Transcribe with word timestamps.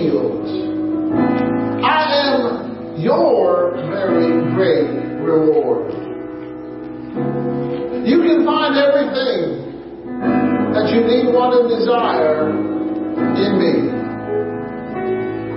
shield. 0.00 0.48
I 1.84 2.04
am 2.24 3.00
your 3.00 3.72
very 3.90 4.54
great 4.54 4.88
reward. 5.20 5.92
You 8.06 8.22
can 8.22 8.44
find 8.44 8.76
everything 8.76 9.60
that 10.72 10.88
you 10.92 11.00
need, 11.04 11.32
want, 11.34 11.52
and 11.60 11.68
desire 11.68 12.48
in 12.48 13.58
me. 13.60 13.74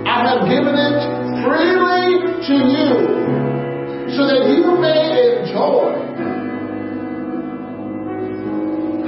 I 0.08 0.18
have 0.28 0.48
given 0.48 0.74
it 0.76 0.98
freely 1.44 2.04
to 2.48 2.54
you 2.54 2.90
so 4.14 4.26
that 4.28 4.44
you 4.52 4.76
may 4.80 5.40
enjoy. 5.40 6.04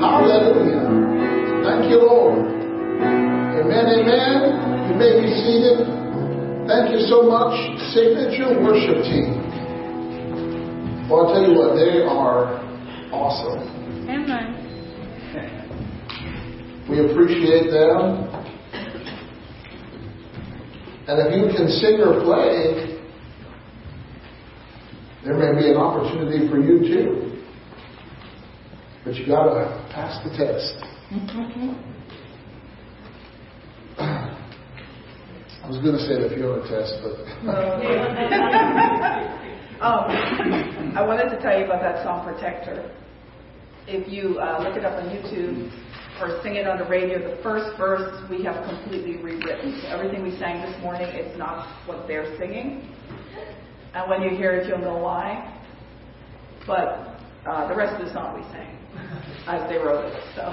Hallelujah. 0.01 1.65
Thank 1.65 1.91
you, 1.91 1.99
Lord. 1.99 2.26
Thank 6.77 6.93
you 6.93 7.07
so 7.09 7.23
much, 7.23 7.57
Signature 7.95 8.61
Worship 8.61 9.01
Team. 9.09 9.41
Well, 11.09 11.25
I'll 11.25 11.33
tell 11.33 11.49
you 11.49 11.57
what, 11.57 11.75
they 11.75 12.05
are 12.05 12.61
awesome. 13.13 13.65
Amen. 14.11 14.63
We 16.91 17.01
appreciate 17.01 17.71
them. 17.71 18.29
And 21.09 21.17
if 21.27 21.33
you 21.35 21.57
can 21.57 21.67
sing 21.69 21.99
or 21.99 22.23
play, 22.23 23.01
there 25.25 25.35
may 25.35 25.59
be 25.59 25.71
an 25.71 25.79
opportunity 25.79 26.47
for 26.47 26.59
you 26.59 26.81
too. 26.81 27.43
But 29.03 29.15
you 29.15 29.27
gotta 29.27 29.83
pass 29.95 30.23
the 30.23 30.31
test. 30.37 30.85
I 35.67 35.69
was 35.69 35.83
going 35.83 35.99
to 35.99 36.07
say 36.07 36.15
the 36.23 36.31
Fiona 36.31 36.63
test, 36.71 36.95
but. 37.03 37.19
um, 39.83 40.07
I 40.95 41.03
wanted 41.03 41.27
to 41.35 41.43
tell 41.43 41.59
you 41.59 41.65
about 41.65 41.83
that 41.83 42.05
song 42.05 42.23
Protector. 42.23 42.89
If 43.89 44.07
you 44.07 44.39
uh, 44.39 44.63
look 44.63 44.77
it 44.77 44.85
up 44.85 45.03
on 45.03 45.11
YouTube 45.11 45.73
or 46.23 46.41
sing 46.45 46.55
it 46.55 46.69
on 46.69 46.79
the 46.79 46.85
radio, 46.85 47.19
the 47.19 47.43
first 47.43 47.77
verse 47.77 48.15
we 48.31 48.45
have 48.45 48.63
completely 48.63 49.17
rewritten. 49.17 49.81
So 49.83 49.89
everything 49.89 50.23
we 50.23 50.39
sang 50.39 50.63
this 50.63 50.81
morning 50.81 51.09
is 51.09 51.37
not 51.37 51.67
what 51.89 52.07
they're 52.07 52.39
singing. 52.39 52.89
And 53.93 54.09
when 54.09 54.23
you 54.23 54.31
hear 54.39 54.53
it, 54.53 54.69
you'll 54.69 54.79
know 54.79 54.99
why. 54.99 55.53
But 56.65 57.19
uh, 57.45 57.67
the 57.67 57.75
rest 57.75 58.01
of 58.01 58.07
the 58.07 58.13
song 58.15 58.37
we 58.39 58.45
sang 58.55 58.79
as 59.51 59.69
they 59.69 59.79
wrote 59.79 60.05
it. 60.07 60.15
So 60.39 60.47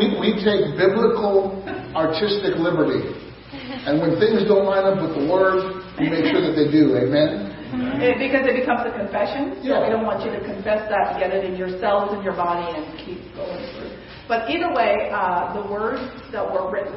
we, 0.00 0.16
we 0.16 0.40
take 0.40 0.72
biblical 0.80 1.60
artistic 1.94 2.56
liberty 2.56 3.25
and 3.66 4.00
when 4.00 4.18
things 4.18 4.44
don't 4.46 4.64
line 4.64 4.84
up 4.84 5.02
with 5.02 5.14
the 5.18 5.26
word, 5.30 5.82
we 5.98 6.08
make 6.08 6.26
sure 6.30 6.40
that 6.40 6.54
they 6.54 6.70
do. 6.70 6.96
Amen? 6.96 7.52
It- 8.00 8.18
because 8.18 8.46
it 8.46 8.54
becomes 8.54 8.86
a 8.86 8.92
confession. 8.96 9.56
So 9.62 9.68
Yeah. 9.68 9.82
we 9.82 9.90
don't 9.90 10.06
want 10.06 10.24
you 10.24 10.30
to 10.30 10.40
confess 10.40 10.88
that, 10.88 11.18
get 11.18 11.34
it 11.34 11.44
in 11.44 11.56
your 11.56 11.68
cells 11.80 12.12
in 12.14 12.22
your 12.22 12.32
body, 12.32 12.66
and 12.76 12.86
keep 12.98 13.34
going 13.34 13.58
through. 13.74 13.90
But 14.28 14.48
either 14.48 14.72
way, 14.72 15.10
uh, 15.12 15.52
the 15.52 15.62
words 15.70 16.00
that 16.32 16.44
were 16.46 16.70
written 16.70 16.94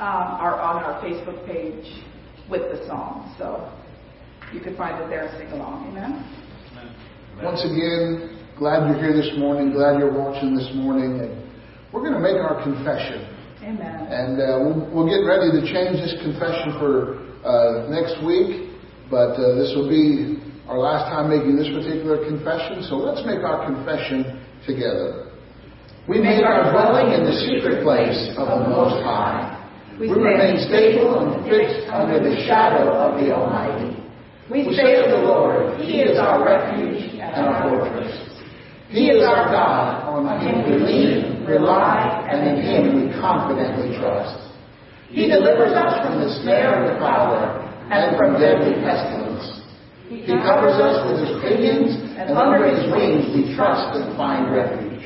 um, 0.00 0.38
are 0.38 0.60
on 0.60 0.82
our 0.82 1.00
Facebook 1.02 1.44
page 1.46 2.02
with 2.48 2.70
the 2.70 2.86
song. 2.86 3.34
So 3.38 3.68
you 4.52 4.60
can 4.60 4.76
find 4.76 5.00
it 5.02 5.08
there 5.08 5.26
and 5.26 5.38
sing 5.38 5.52
along. 5.52 5.88
Amen. 5.90 6.24
Once 7.42 7.64
again, 7.64 8.38
glad 8.56 8.88
you're 8.88 8.98
here 8.98 9.12
this 9.12 9.36
morning. 9.38 9.72
Glad 9.72 9.98
you're 9.98 10.12
watching 10.12 10.56
this 10.56 10.70
morning. 10.74 11.20
And 11.20 11.42
we're 11.92 12.00
going 12.00 12.14
to 12.14 12.20
make 12.20 12.36
our 12.36 12.62
confession. 12.62 13.26
Amen. 13.68 14.08
And 14.08 14.40
uh, 14.40 14.64
we'll, 14.64 14.80
we'll 14.88 15.10
get 15.12 15.28
ready 15.28 15.52
to 15.52 15.60
change 15.60 16.00
this 16.00 16.16
confession 16.24 16.80
for 16.80 17.20
uh, 17.44 17.84
next 17.92 18.16
week. 18.24 18.72
But 19.12 19.36
uh, 19.36 19.60
this 19.60 19.76
will 19.76 19.88
be 19.88 20.40
our 20.68 20.80
last 20.80 21.12
time 21.12 21.28
making 21.28 21.56
this 21.56 21.68
particular 21.68 22.24
confession. 22.24 22.80
So 22.88 22.96
let's 22.96 23.20
make 23.28 23.44
our 23.44 23.68
confession 23.68 24.40
together. 24.64 25.36
We 26.08 26.20
make 26.20 26.40
our 26.40 26.72
dwelling 26.72 27.12
in 27.12 27.28
the 27.28 27.36
secret 27.44 27.84
place 27.84 28.32
of 28.40 28.48
the 28.48 28.68
Most 28.72 29.04
High. 29.04 29.52
We 30.00 30.08
remain 30.08 30.64
stable 30.64 31.20
and 31.20 31.44
fixed 31.44 31.92
under 31.92 32.16
the 32.16 32.40
shadow 32.48 32.88
of 32.88 33.20
the 33.20 33.36
Almighty. 33.36 34.00
We 34.48 34.64
say 34.72 34.96
of 34.96 35.10
the 35.12 35.28
Lord, 35.28 35.80
He 35.80 36.00
is 36.00 36.16
our 36.16 36.40
refuge 36.40 37.20
and 37.20 37.44
our 37.44 37.68
fortress. 37.68 38.27
He 38.88 39.12
is 39.12 39.20
our 39.20 39.52
God, 39.52 40.08
on 40.08 40.24
Him 40.40 40.64
we 40.64 40.80
lean, 40.80 41.44
rely, 41.44 42.24
and 42.24 42.40
in 42.48 42.56
Him 42.64 42.82
we 42.96 43.12
confidently 43.20 43.96
trust. 44.00 44.48
He 45.12 45.28
delivers 45.28 45.76
us 45.76 45.92
from 46.00 46.24
the 46.24 46.32
snare 46.40 46.80
of 46.80 46.92
the 46.92 46.96
fowler 46.96 47.68
and 47.92 48.16
from 48.16 48.40
deadly 48.40 48.80
pestilence. 48.80 49.60
He 50.08 50.24
covers 50.40 50.80
us 50.80 51.04
with 51.04 51.20
His 51.20 51.36
pinions, 51.44 52.16
and 52.16 52.32
under 52.32 52.64
His 52.64 52.88
wings 52.88 53.28
we 53.36 53.52
trust 53.52 53.92
and 53.92 54.16
find 54.16 54.48
refuge. 54.48 55.04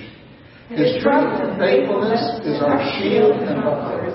His 0.71 1.03
truth 1.03 1.43
and 1.43 1.59
faithfulness 1.59 2.23
is 2.47 2.63
our 2.63 2.79
shield 2.99 3.35
and 3.43 3.67
buckler. 3.67 4.07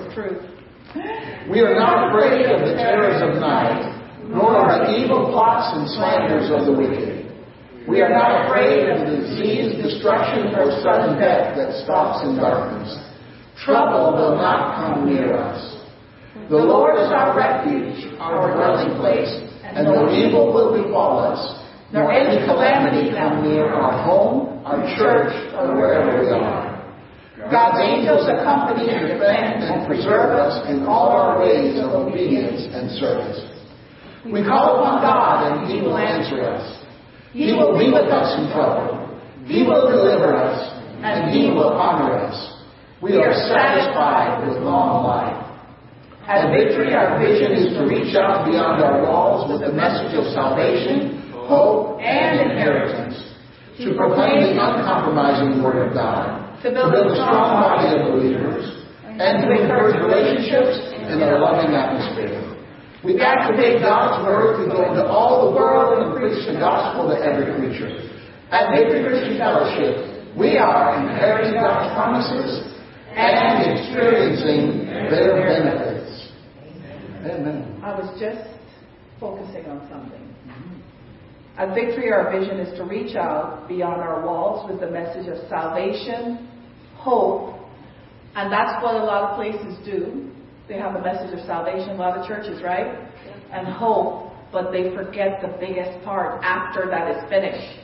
We 1.52 1.60
are 1.60 1.76
not 1.76 2.08
afraid 2.08 2.48
of 2.48 2.64
the 2.64 2.74
terrors 2.74 3.20
of 3.20 3.40
night, 3.40 3.84
nor 4.28 4.64
of 4.64 4.88
the 4.88 4.96
evil 4.96 5.28
plots 5.28 5.76
and 5.76 5.88
slanders 5.92 6.50
of 6.50 6.64
the 6.64 6.72
wicked. 6.72 7.17
We 7.88 8.02
are 8.02 8.12
not 8.12 8.44
afraid 8.44 8.84
of 8.84 9.08
disease, 9.08 9.80
destruction, 9.80 10.52
or 10.52 10.68
sudden 10.84 11.16
death 11.16 11.56
that 11.56 11.72
stalks 11.84 12.20
in 12.20 12.36
darkness. 12.36 12.92
Trouble 13.64 14.12
will 14.12 14.36
not 14.36 14.76
come 14.76 15.08
near 15.08 15.32
us. 15.32 15.56
The 16.50 16.56
Lord 16.56 17.00
is 17.00 17.08
our 17.08 17.32
refuge, 17.32 18.12
our 18.20 18.52
dwelling 18.52 19.00
place, 19.00 19.32
and 19.64 19.88
no 19.88 20.12
evil 20.12 20.52
will 20.52 20.76
befall 20.76 21.18
us, 21.18 21.40
nor 21.90 22.12
any 22.12 22.44
calamity 22.44 23.08
come 23.16 23.42
near 23.48 23.72
our 23.72 24.04
home, 24.04 24.60
our 24.66 24.84
church, 25.00 25.32
or 25.56 25.74
wherever 25.74 26.20
we 26.20 26.28
are. 26.28 26.68
God's 27.50 27.80
angels 27.80 28.28
accompany 28.28 28.90
and 28.92 29.08
defend 29.08 29.64
and 29.64 29.86
preserve 29.86 30.36
us 30.36 30.68
in 30.68 30.84
all 30.84 31.08
our 31.08 31.40
ways 31.40 31.80
of 31.80 31.96
obedience 31.96 32.68
and 32.68 32.90
service. 33.00 33.40
We 34.26 34.44
call 34.44 34.76
upon 34.76 35.00
God 35.00 35.56
and 35.56 35.72
He 35.72 35.80
will 35.80 35.96
answer 35.96 36.44
us. 36.44 36.84
He 37.32 37.52
will 37.52 37.78
be 37.78 37.92
with 37.92 38.08
us 38.08 38.38
in 38.40 38.50
trouble. 38.52 39.08
He 39.44 39.62
will 39.62 39.88
deliver 39.88 40.36
us 40.36 40.78
and 41.02 41.30
He 41.30 41.50
will 41.50 41.72
honor 41.72 42.14
us. 42.18 42.36
We 43.00 43.16
are 43.16 43.32
satisfied 43.32 44.46
with 44.46 44.62
long 44.62 45.04
life. 45.06 45.44
At 46.26 46.52
Victory, 46.52 46.92
our 46.92 47.16
vision 47.16 47.52
is 47.52 47.72
to 47.78 47.88
reach 47.88 48.14
out 48.16 48.44
beyond 48.44 48.82
our 48.82 49.00
walls 49.00 49.48
with 49.48 49.64
the 49.64 49.72
message 49.72 50.12
of 50.12 50.28
salvation, 50.34 51.30
hope, 51.32 52.00
and 52.00 52.50
inheritance. 52.50 53.16
To 53.78 53.94
proclaim 53.94 54.42
the 54.42 54.58
uncompromising 54.58 55.62
Word 55.62 55.88
of 55.88 55.94
God. 55.94 56.60
To 56.64 56.70
build 56.74 56.92
a 56.92 57.14
strong 57.14 57.62
body 57.62 57.96
of 57.96 58.12
believers. 58.12 58.66
And 59.06 59.46
to 59.46 59.48
encourage 59.56 59.96
relationships 60.02 60.92
in 61.06 61.22
a 61.22 61.38
loving 61.38 61.72
atmosphere. 61.72 62.57
We 63.04 63.20
activate 63.20 63.80
God's 63.80 64.26
Word 64.26 64.64
to 64.64 64.70
go 64.70 64.90
into 64.90 65.06
all 65.06 65.50
the 65.50 65.56
world 65.56 66.02
and 66.02 66.18
preach 66.18 66.46
the 66.46 66.58
gospel 66.58 67.08
to 67.08 67.16
every 67.16 67.54
creature. 67.54 67.94
At 68.50 68.74
Victory 68.74 69.04
Christian 69.06 69.38
Fellowship, 69.38 70.36
we 70.36 70.58
are 70.58 70.98
inheriting 70.98 71.54
God's 71.54 71.94
promises 71.94 72.74
and 73.14 73.78
experiencing 73.78 74.86
their 74.86 75.46
benefits. 75.46 76.32
Amen. 77.22 77.80
I 77.84 77.94
was 77.98 78.18
just 78.18 78.48
focusing 79.20 79.66
on 79.66 79.88
something. 79.90 80.24
At 81.56 81.74
Victory, 81.74 82.12
our 82.12 82.30
vision 82.30 82.60
is 82.60 82.76
to 82.78 82.84
reach 82.84 83.16
out 83.16 83.68
beyond 83.68 84.00
our 84.00 84.24
walls 84.24 84.70
with 84.70 84.80
the 84.80 84.90
message 84.90 85.26
of 85.26 85.38
salvation, 85.48 86.48
hope, 86.94 87.58
and 88.36 88.52
that's 88.52 88.82
what 88.82 88.94
a 88.94 89.04
lot 89.04 89.30
of 89.30 89.36
places 89.36 89.76
do. 89.84 90.30
They 90.68 90.76
have 90.76 90.94
a 90.94 91.02
message 91.02 91.32
of 91.38 91.44
salvation, 91.46 91.90
a 91.90 91.94
lot 91.94 92.18
of 92.18 92.26
churches, 92.28 92.62
right? 92.62 92.86
And 93.50 93.66
hope, 93.66 94.32
but 94.52 94.70
they 94.70 94.94
forget 94.94 95.40
the 95.40 95.56
biggest 95.58 96.04
part 96.04 96.42
after 96.44 96.86
that 96.90 97.10
is 97.10 97.28
finished 97.30 97.80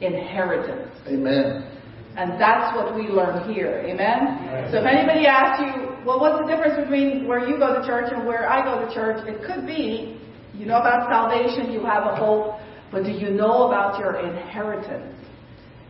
inheritance. 0.00 0.94
Amen. 1.06 1.68
And 2.16 2.40
that's 2.40 2.76
what 2.76 2.94
we 2.94 3.08
learn 3.08 3.52
here. 3.52 3.82
Amen? 3.86 4.70
So 4.70 4.78
if 4.78 4.86
anybody 4.86 5.26
asks 5.26 5.62
you, 5.64 6.04
well, 6.04 6.20
what's 6.20 6.38
the 6.42 6.46
difference 6.46 6.76
between 6.76 7.26
where 7.26 7.48
you 7.48 7.58
go 7.58 7.80
to 7.80 7.86
church 7.86 8.12
and 8.12 8.26
where 8.26 8.48
I 8.48 8.62
go 8.62 8.86
to 8.86 8.94
church? 8.94 9.26
It 9.26 9.42
could 9.46 9.66
be, 9.66 10.20
you 10.54 10.66
know 10.66 10.76
about 10.76 11.08
salvation, 11.08 11.72
you 11.72 11.84
have 11.86 12.04
a 12.04 12.14
hope, 12.14 12.60
but 12.90 13.04
do 13.04 13.10
you 13.10 13.30
know 13.30 13.68
about 13.68 13.98
your 13.98 14.20
inheritance 14.20 15.16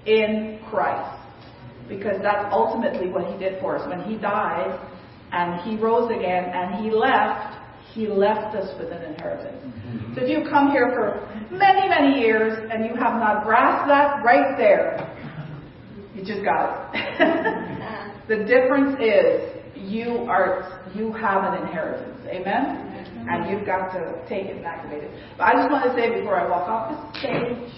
in 0.07 0.61
Christ? 0.70 1.18
Because 1.88 2.16
that's 2.22 2.46
ultimately 2.52 3.09
what 3.11 3.26
he 3.26 3.37
did 3.38 3.61
for 3.61 3.76
us. 3.76 3.88
When 3.88 4.02
he 4.05 4.16
died 4.16 4.78
and 5.32 5.60
he 5.62 5.76
rose 5.76 6.10
again 6.10 6.44
and 6.44 6.84
he 6.84 6.90
left, 6.90 7.58
he 7.92 8.06
left 8.06 8.54
us 8.56 8.68
with 8.78 8.92
an 8.92 9.02
inheritance. 9.02 9.60
Mm-hmm. 9.64 10.14
So 10.14 10.22
if 10.22 10.30
you've 10.30 10.48
come 10.50 10.70
here 10.70 10.92
for 10.94 11.28
many, 11.50 11.88
many 11.88 12.20
years 12.20 12.70
and 12.72 12.84
you 12.84 12.94
have 12.94 13.14
not 13.14 13.44
grasped 13.44 13.88
that 13.88 14.24
right 14.24 14.56
there, 14.56 15.08
you 16.14 16.24
just 16.24 16.44
got 16.44 16.94
it. 16.94 18.28
the 18.28 18.44
difference 18.44 18.96
is 19.00 19.52
you 19.74 20.24
are 20.28 20.82
you 20.94 21.12
have 21.12 21.44
an 21.44 21.66
inheritance. 21.66 22.18
Amen? 22.28 22.44
Mm-hmm. 22.44 23.28
And 23.28 23.50
you've 23.50 23.66
got 23.66 23.92
to 23.92 24.24
take 24.28 24.46
it 24.46 24.56
and 24.56 24.66
activate 24.66 25.04
it. 25.04 25.10
But 25.38 25.48
I 25.48 25.52
just 25.54 25.70
want 25.70 25.84
to 25.84 25.94
say 25.96 26.20
before 26.20 26.38
I 26.38 26.48
walk 26.48 26.68
off 26.68 27.12
the 27.12 27.18
stage, 27.18 27.72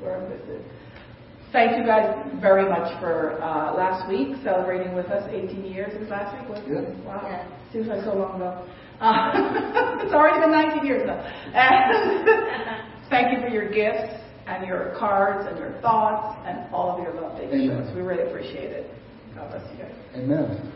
where 0.00 0.28
this 0.28 0.40
is, 0.48 0.64
thank 1.52 1.76
you 1.76 1.84
guys 1.84 2.08
very 2.40 2.68
much 2.68 2.98
for 3.00 3.40
uh, 3.42 3.74
last 3.74 4.08
week 4.08 4.36
celebrating 4.42 4.94
with 4.94 5.06
us 5.06 5.28
18 5.30 5.64
years. 5.64 5.92
It 5.94 6.00
was 6.00 6.08
last 6.08 6.36
week, 6.38 6.48
wasn't 6.48 6.68
it? 6.68 6.88
Yeah. 6.88 7.04
Wow. 7.04 7.20
Yeah. 7.24 7.72
Seems 7.72 7.86
like 7.86 8.02
so 8.04 8.14
long 8.14 8.36
ago. 8.36 8.66
Uh, 9.00 10.00
it's 10.02 10.12
already 10.12 10.40
been 10.40 10.50
19 10.50 10.86
years 10.86 11.02
now. 11.06 11.20
And 11.54 13.10
thank 13.10 13.32
you 13.32 13.40
for 13.40 13.48
your 13.48 13.68
gifts 13.70 14.14
and 14.46 14.66
your 14.66 14.94
cards 14.98 15.46
and 15.48 15.58
your 15.58 15.78
thoughts 15.80 16.38
and 16.46 16.72
all 16.74 16.96
of 16.96 17.02
your 17.02 17.14
love 17.20 17.36
that 17.36 17.52
you 17.52 17.68
show 17.68 17.74
Amen. 17.74 17.86
us. 17.86 17.94
We 17.94 18.02
really 18.02 18.28
appreciate 18.28 18.72
it. 18.72 18.90
God 19.34 19.50
bless 19.50 19.62
you 19.72 19.84
guys. 19.84 19.94
Amen. 20.14 20.72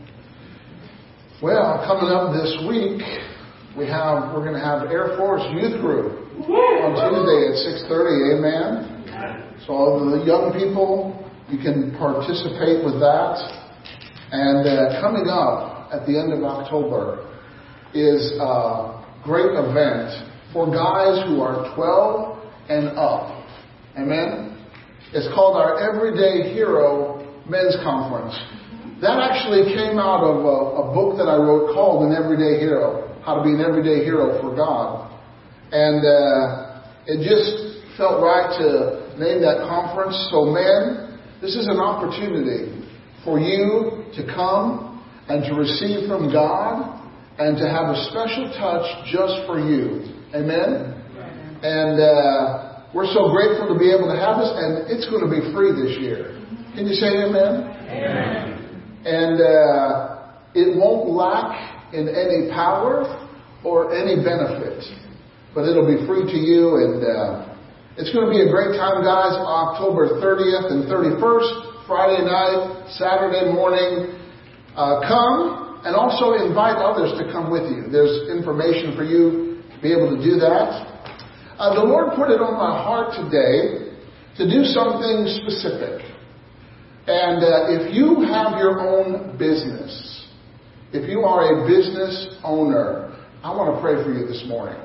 Well, 1.42 1.84
coming 1.84 2.10
up 2.12 2.32
this 2.32 2.56
week, 2.68 3.02
we 3.76 3.84
have 3.86 4.32
we're 4.32 4.40
going 4.40 4.56
to 4.56 4.64
have 4.64 4.88
Air 4.88 5.16
Force 5.18 5.44
Youth 5.52 5.80
Group 5.80 6.16
on 6.48 6.96
Tuesday 6.96 7.52
at 7.52 7.56
6:30. 7.84 8.40
Amen. 8.40 8.96
So 9.66 9.72
all 9.72 10.00
the 10.00 10.24
young 10.24 10.56
people, 10.56 11.12
you 11.50 11.58
can 11.58 11.92
participate 11.98 12.80
with 12.84 12.96
that. 13.00 13.36
And 14.32 14.64
uh, 14.64 15.00
coming 15.00 15.28
up 15.28 15.92
at 15.92 16.06
the 16.06 16.16
end 16.18 16.32
of 16.32 16.42
October 16.42 17.28
is 17.92 18.32
a 18.40 19.04
great 19.22 19.52
event 19.52 20.24
for 20.52 20.66
guys 20.72 21.20
who 21.28 21.40
are 21.44 21.68
12 21.76 22.38
and 22.68 22.96
up. 22.96 23.44
Amen. 23.98 24.56
It's 25.12 25.28
called 25.34 25.56
our 25.56 25.78
Everyday 25.84 26.52
Hero 26.52 27.20
Men's 27.48 27.76
Conference. 27.84 28.34
That 29.02 29.20
actually 29.20 29.68
came 29.76 29.98
out 29.98 30.24
of 30.24 30.40
a, 30.44 30.58
a 30.80 30.94
book 30.94 31.18
that 31.18 31.28
I 31.28 31.36
wrote 31.36 31.74
called 31.74 32.08
An 32.08 32.16
Everyday 32.16 32.58
Hero 32.58 33.05
How 33.26 33.34
to 33.34 33.42
Be 33.42 33.50
an 33.50 33.60
Everyday 33.60 34.04
Hero 34.04 34.40
for 34.40 34.54
God. 34.54 35.10
And 35.74 35.98
uh, 35.98 36.86
it 37.10 37.26
just 37.26 37.82
felt 37.98 38.22
right 38.22 38.54
to 38.62 39.18
name 39.18 39.42
that 39.42 39.66
conference. 39.66 40.14
So, 40.30 40.46
men, 40.46 41.18
this 41.42 41.58
is 41.58 41.66
an 41.66 41.82
opportunity 41.82 42.86
for 43.26 43.42
you 43.42 44.06
to 44.14 44.22
come 44.30 45.02
and 45.26 45.42
to 45.42 45.58
receive 45.58 46.06
from 46.06 46.30
God 46.30 47.02
and 47.42 47.58
to 47.58 47.66
have 47.66 47.90
a 47.90 47.98
special 48.14 48.46
touch 48.54 48.86
just 49.10 49.42
for 49.42 49.58
you. 49.58 50.06
Amen? 50.30 50.94
And 51.66 51.98
uh, 51.98 52.86
we're 52.94 53.10
so 53.10 53.34
grateful 53.34 53.74
to 53.74 53.76
be 53.76 53.90
able 53.90 54.06
to 54.06 54.14
have 54.22 54.38
this, 54.38 54.54
and 54.54 54.86
it's 54.86 55.10
going 55.10 55.26
to 55.26 55.32
be 55.34 55.42
free 55.50 55.74
this 55.74 55.98
year. 55.98 56.30
Can 56.78 56.86
you 56.86 56.94
say 56.94 57.26
amen? 57.26 57.74
Amen. 57.90 59.02
And 59.02 59.42
uh, 59.42 60.30
it 60.54 60.78
won't 60.78 61.10
lack 61.10 61.75
in 61.92 62.08
any 62.08 62.50
power 62.50 63.06
or 63.64 63.94
any 63.94 64.22
benefit, 64.22 64.82
but 65.54 65.68
it'll 65.68 65.86
be 65.86 66.06
free 66.06 66.26
to 66.26 66.38
you. 66.38 66.82
And 66.82 66.98
uh, 67.02 67.56
it's 67.96 68.12
going 68.12 68.26
to 68.26 68.32
be 68.32 68.42
a 68.42 68.50
great 68.50 68.78
time, 68.78 69.02
guys. 69.02 69.34
October 69.34 70.20
30th 70.20 70.70
and 70.70 70.84
31st, 70.90 71.86
Friday 71.86 72.22
night, 72.24 72.90
Saturday 72.98 73.52
morning. 73.52 74.18
Uh, 74.76 75.00
come 75.08 75.80
and 75.84 75.94
also 75.94 76.34
invite 76.34 76.76
others 76.76 77.14
to 77.16 77.30
come 77.32 77.50
with 77.50 77.62
you. 77.70 77.88
There's 77.90 78.28
information 78.28 78.96
for 78.96 79.04
you 79.04 79.62
to 79.70 79.76
be 79.80 79.92
able 79.92 80.14
to 80.14 80.20
do 80.22 80.36
that. 80.42 80.96
Uh, 81.58 81.74
the 81.74 81.86
Lord 81.86 82.12
put 82.16 82.28
it 82.28 82.42
on 82.42 82.58
my 82.58 82.76
heart 82.82 83.16
today 83.16 83.96
to 84.36 84.44
do 84.44 84.64
something 84.64 85.24
specific. 85.40 86.04
And 87.06 87.40
uh, 87.40 87.72
if 87.72 87.94
you 87.94 88.26
have 88.28 88.58
your 88.58 88.82
own 88.82 89.38
business, 89.38 90.15
if 90.92 91.08
you 91.08 91.20
are 91.20 91.64
a 91.64 91.66
business 91.66 92.36
owner, 92.44 93.16
I 93.42 93.50
want 93.54 93.74
to 93.74 93.80
pray 93.80 94.02
for 94.02 94.12
you 94.12 94.26
this 94.26 94.44
morning. 94.46 94.78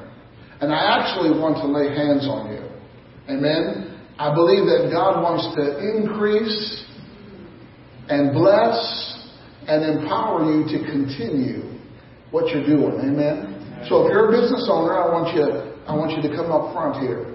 And 0.61 0.73
I 0.73 0.99
actually 0.99 1.31
want 1.31 1.57
to 1.57 1.67
lay 1.67 1.89
hands 1.89 2.27
on 2.27 2.53
you. 2.53 2.61
Amen. 3.29 3.99
I 4.19 4.33
believe 4.33 4.65
that 4.65 4.89
God 4.91 5.21
wants 5.21 5.49
to 5.55 5.81
increase 5.81 6.85
and 8.09 8.33
bless 8.33 8.77
and 9.67 9.97
empower 9.97 10.45
you 10.51 10.65
to 10.77 10.85
continue 10.85 11.79
what 12.31 12.53
you're 12.53 12.65
doing. 12.65 12.99
Amen. 12.99 13.85
So 13.89 14.05
if 14.05 14.11
you're 14.11 14.29
a 14.29 14.41
business 14.41 14.67
owner, 14.69 14.93
I 14.93 15.09
want 15.09 15.35
you 15.35 15.71
I 15.87 15.95
want 15.95 16.11
you 16.11 16.21
to 16.29 16.35
come 16.35 16.51
up 16.51 16.73
front 16.73 17.01
here. 17.01 17.25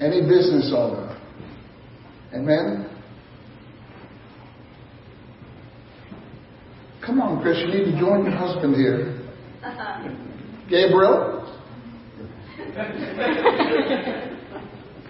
Any 0.00 0.22
business 0.22 0.72
owner. 0.74 1.18
Amen. 2.32 2.88
Come 7.04 7.20
Chris, 7.42 7.58
you 7.60 7.68
need 7.68 7.84
to 7.92 7.98
join 7.98 8.24
your 8.24 8.34
husband 8.34 8.74
here. 8.74 9.20
Gabriel? 10.68 11.42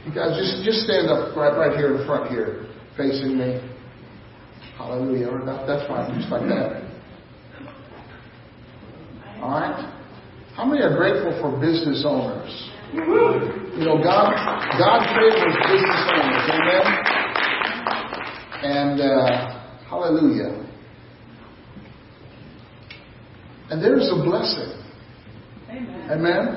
You 0.06 0.14
guys, 0.14 0.38
just, 0.38 0.62
just 0.64 0.80
stand 0.86 1.08
up 1.08 1.34
right, 1.36 1.56
right 1.56 1.76
here 1.76 1.96
in 1.96 2.06
front 2.06 2.30
here, 2.30 2.66
facing 2.96 3.36
me. 3.36 3.60
Hallelujah. 4.78 5.30
That, 5.44 5.66
that's 5.66 5.88
fine, 5.88 6.14
just 6.18 6.30
like 6.30 6.42
that. 6.48 6.82
All 9.42 9.50
right? 9.50 9.92
How 10.54 10.64
many 10.64 10.82
are 10.82 10.96
grateful 10.96 11.32
for 11.40 11.50
business 11.60 12.04
owners? 12.06 12.70
You 12.92 13.84
know, 13.84 13.98
God, 14.02 14.32
God 14.78 15.02
favors 15.12 15.56
business 15.66 16.02
owners. 16.14 16.50
Amen? 16.54 16.86
And 18.62 19.00
uh, 19.00 19.60
hallelujah. 19.90 20.66
And 23.76 23.84
there's 23.84 24.08
a 24.08 24.16
blessing. 24.24 24.72
Amen. 25.68 26.08
Amen? 26.08 26.48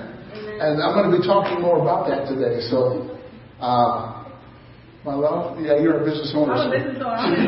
And 0.63 0.79
I'm 0.79 0.95
going 0.95 1.11
to 1.11 1.19
be 1.19 1.23
talking 1.27 1.59
more 1.59 1.83
about 1.83 2.07
that 2.07 2.31
today. 2.31 2.63
So, 2.71 3.11
uh, 3.59 4.23
my 5.03 5.19
love, 5.19 5.59
yeah, 5.59 5.83
you're 5.83 5.99
a 5.99 6.05
business 6.07 6.31
owner. 6.31 6.55
I'm 6.55 6.71
a 6.71 6.73
business 6.79 7.03
owner. 7.03 7.19
You 7.35 7.43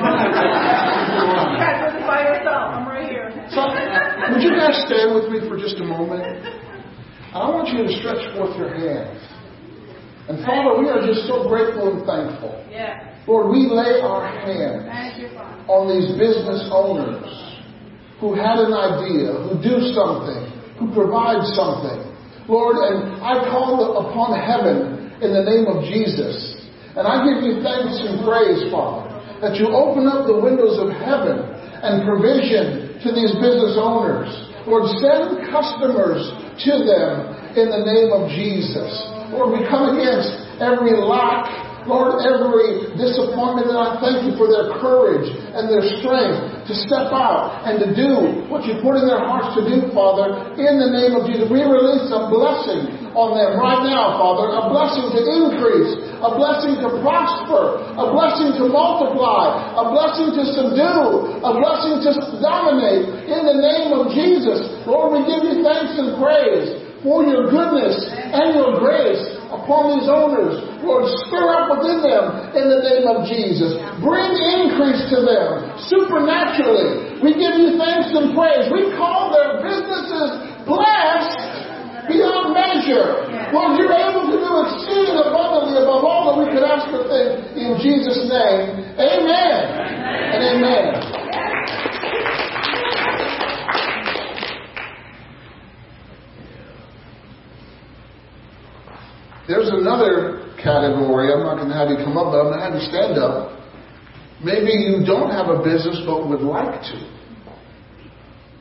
by 2.04 2.36
yourself. 2.36 2.68
I'm 2.68 2.84
right 2.84 3.08
here. 3.08 3.32
So, 3.48 3.64
would 3.64 4.44
you 4.44 4.60
guys 4.60 4.76
stand 4.92 5.16
with 5.16 5.32
me 5.32 5.40
for 5.48 5.56
just 5.56 5.80
a 5.80 5.88
moment? 5.88 6.44
I 7.32 7.48
want 7.48 7.72
you 7.72 7.88
to 7.88 7.92
stretch 8.04 8.28
forth 8.36 8.60
your 8.60 8.76
hands. 8.76 9.24
And 10.28 10.44
Father, 10.44 10.84
we 10.84 10.92
are 10.92 11.00
just 11.00 11.32
so 11.32 11.48
grateful 11.48 11.96
and 11.96 12.04
thankful. 12.04 12.60
Yeah. 12.68 13.24
Lord, 13.24 13.56
we 13.56 13.72
lay 13.72 14.04
our 14.04 14.28
hands 14.28 15.16
you, 15.16 15.32
on 15.72 15.88
these 15.88 16.12
business 16.20 16.68
owners 16.76 17.51
who 18.22 18.38
had 18.38 18.62
an 18.62 18.70
idea, 18.70 19.34
who 19.50 19.58
do 19.58 19.82
something, 19.98 20.46
who 20.78 20.94
provide 20.94 21.42
something. 21.58 22.06
Lord, 22.46 22.78
and 22.78 23.18
I 23.18 23.50
call 23.50 23.98
upon 24.06 24.38
heaven 24.38 25.10
in 25.26 25.34
the 25.34 25.42
name 25.42 25.66
of 25.66 25.82
Jesus. 25.90 26.38
And 26.94 27.10
I 27.10 27.26
give 27.26 27.42
you 27.42 27.66
thanks 27.66 27.98
and 27.98 28.22
praise, 28.22 28.70
Father, 28.70 29.10
that 29.42 29.58
you 29.58 29.74
open 29.74 30.06
up 30.06 30.30
the 30.30 30.38
windows 30.38 30.78
of 30.78 30.94
heaven 30.94 31.42
and 31.82 32.06
provision 32.06 33.02
to 33.02 33.10
these 33.10 33.34
business 33.42 33.74
owners. 33.82 34.30
Lord, 34.70 34.86
send 35.02 35.50
customers 35.50 36.22
to 36.68 36.74
them 36.86 37.32
in 37.58 37.74
the 37.74 37.82
name 37.82 38.14
of 38.14 38.30
Jesus. 38.30 38.92
Lord, 39.34 39.58
we 39.58 39.66
come 39.66 39.98
against 39.98 40.30
every 40.62 40.94
lack, 40.94 41.50
Lord, 41.90 42.22
every 42.22 42.94
disappointment, 42.94 43.74
and 43.74 43.80
I 43.80 43.98
thank 43.98 44.22
you 44.30 44.38
for 44.38 44.46
their 44.46 44.78
courage 44.78 45.26
and 45.26 45.66
their 45.66 45.82
strength 45.98 46.70
to 46.70 46.74
step 46.78 47.10
out 47.10 47.66
and 47.66 47.82
to 47.82 47.90
do 47.98 48.46
what 48.48 48.70
you 48.70 48.78
put 48.86 49.02
in 49.02 49.10
their 49.10 49.22
hearts 49.22 49.58
to 49.58 49.66
do, 49.66 49.90
Father, 49.90 50.54
in 50.62 50.78
the 50.78 50.90
name 50.94 51.18
of 51.18 51.26
Jesus. 51.26 51.50
We 51.50 51.66
release 51.66 52.06
a 52.14 52.30
blessing 52.30 53.02
on 53.18 53.34
them 53.34 53.58
right 53.58 53.82
now, 53.82 54.16
Father, 54.22 54.54
a 54.54 54.70
blessing 54.70 55.10
to 55.10 55.22
increase, 55.26 55.92
a 56.22 56.32
blessing 56.38 56.80
to 56.86 57.02
prosper, 57.02 57.82
a 57.98 58.06
blessing 58.14 58.56
to 58.62 58.70
multiply, 58.70 59.74
a 59.74 59.86
blessing 59.90 60.38
to 60.38 60.44
subdue, 60.54 61.42
a 61.42 61.52
blessing 61.58 61.98
to 62.06 62.10
dominate 62.40 63.10
in 63.26 63.42
the 63.42 63.58
name 63.58 63.90
of 63.92 64.14
Jesus. 64.14 64.64
Lord, 64.86 65.18
we 65.18 65.26
give 65.26 65.44
you 65.44 65.66
thanks 65.66 65.98
and 65.98 66.16
praise 66.22 66.78
for 67.02 67.26
your 67.26 67.50
goodness 67.50 67.98
and 68.14 68.54
your 68.54 68.78
grace 68.78 69.41
upon 69.62 69.98
these 69.98 70.10
owners. 70.10 70.58
Lord, 70.82 71.06
stir 71.30 71.46
up 71.54 71.78
within 71.78 72.02
them 72.02 72.26
in 72.58 72.66
the 72.68 72.82
name 72.82 73.06
of 73.06 73.30
Jesus. 73.30 73.78
Bring 74.02 74.34
increase 74.34 75.06
to 75.14 75.22
them 75.22 75.78
supernaturally. 75.88 77.22
We 77.22 77.38
give 77.38 77.54
you 77.56 77.78
thanks 77.78 78.10
and 78.18 78.34
praise. 78.34 78.68
We 78.74 78.90
call 78.98 79.30
their 79.30 79.62
businesses 79.62 80.66
blessed 80.66 82.10
beyond 82.10 82.58
measure. 82.58 83.30
Lord, 83.54 83.78
you're 83.78 83.94
able 83.94 84.26
to 84.34 84.38
do 84.42 84.52
exceeding 84.66 85.22
abundantly 85.22 85.78
above 85.78 86.02
all 86.02 86.34
that 86.34 86.38
we 86.42 86.48
could 86.50 86.66
ask 86.66 86.90
or 86.90 87.06
think 87.06 87.54
in 87.54 87.78
Jesus' 87.78 88.26
name. 88.26 88.98
Amen. 88.98 89.60
And 90.34 90.42
amen. 90.58 91.21
There's 99.52 99.68
another 99.68 100.48
category. 100.56 101.28
I'm 101.28 101.44
not 101.44 101.60
going 101.60 101.68
to 101.68 101.76
have 101.76 101.92
you 101.92 102.00
come 102.00 102.16
up, 102.16 102.32
but 102.32 102.40
I'm 102.40 102.56
going 102.56 102.64
to 102.64 102.64
have 102.64 102.76
you 102.80 102.88
stand 102.88 103.20
up. 103.20 103.60
Maybe 104.40 104.72
you 104.72 105.04
don't 105.04 105.28
have 105.28 105.52
a 105.52 105.60
business 105.60 106.00
but 106.08 106.24
would 106.24 106.40
like 106.40 106.80
to. 106.88 106.98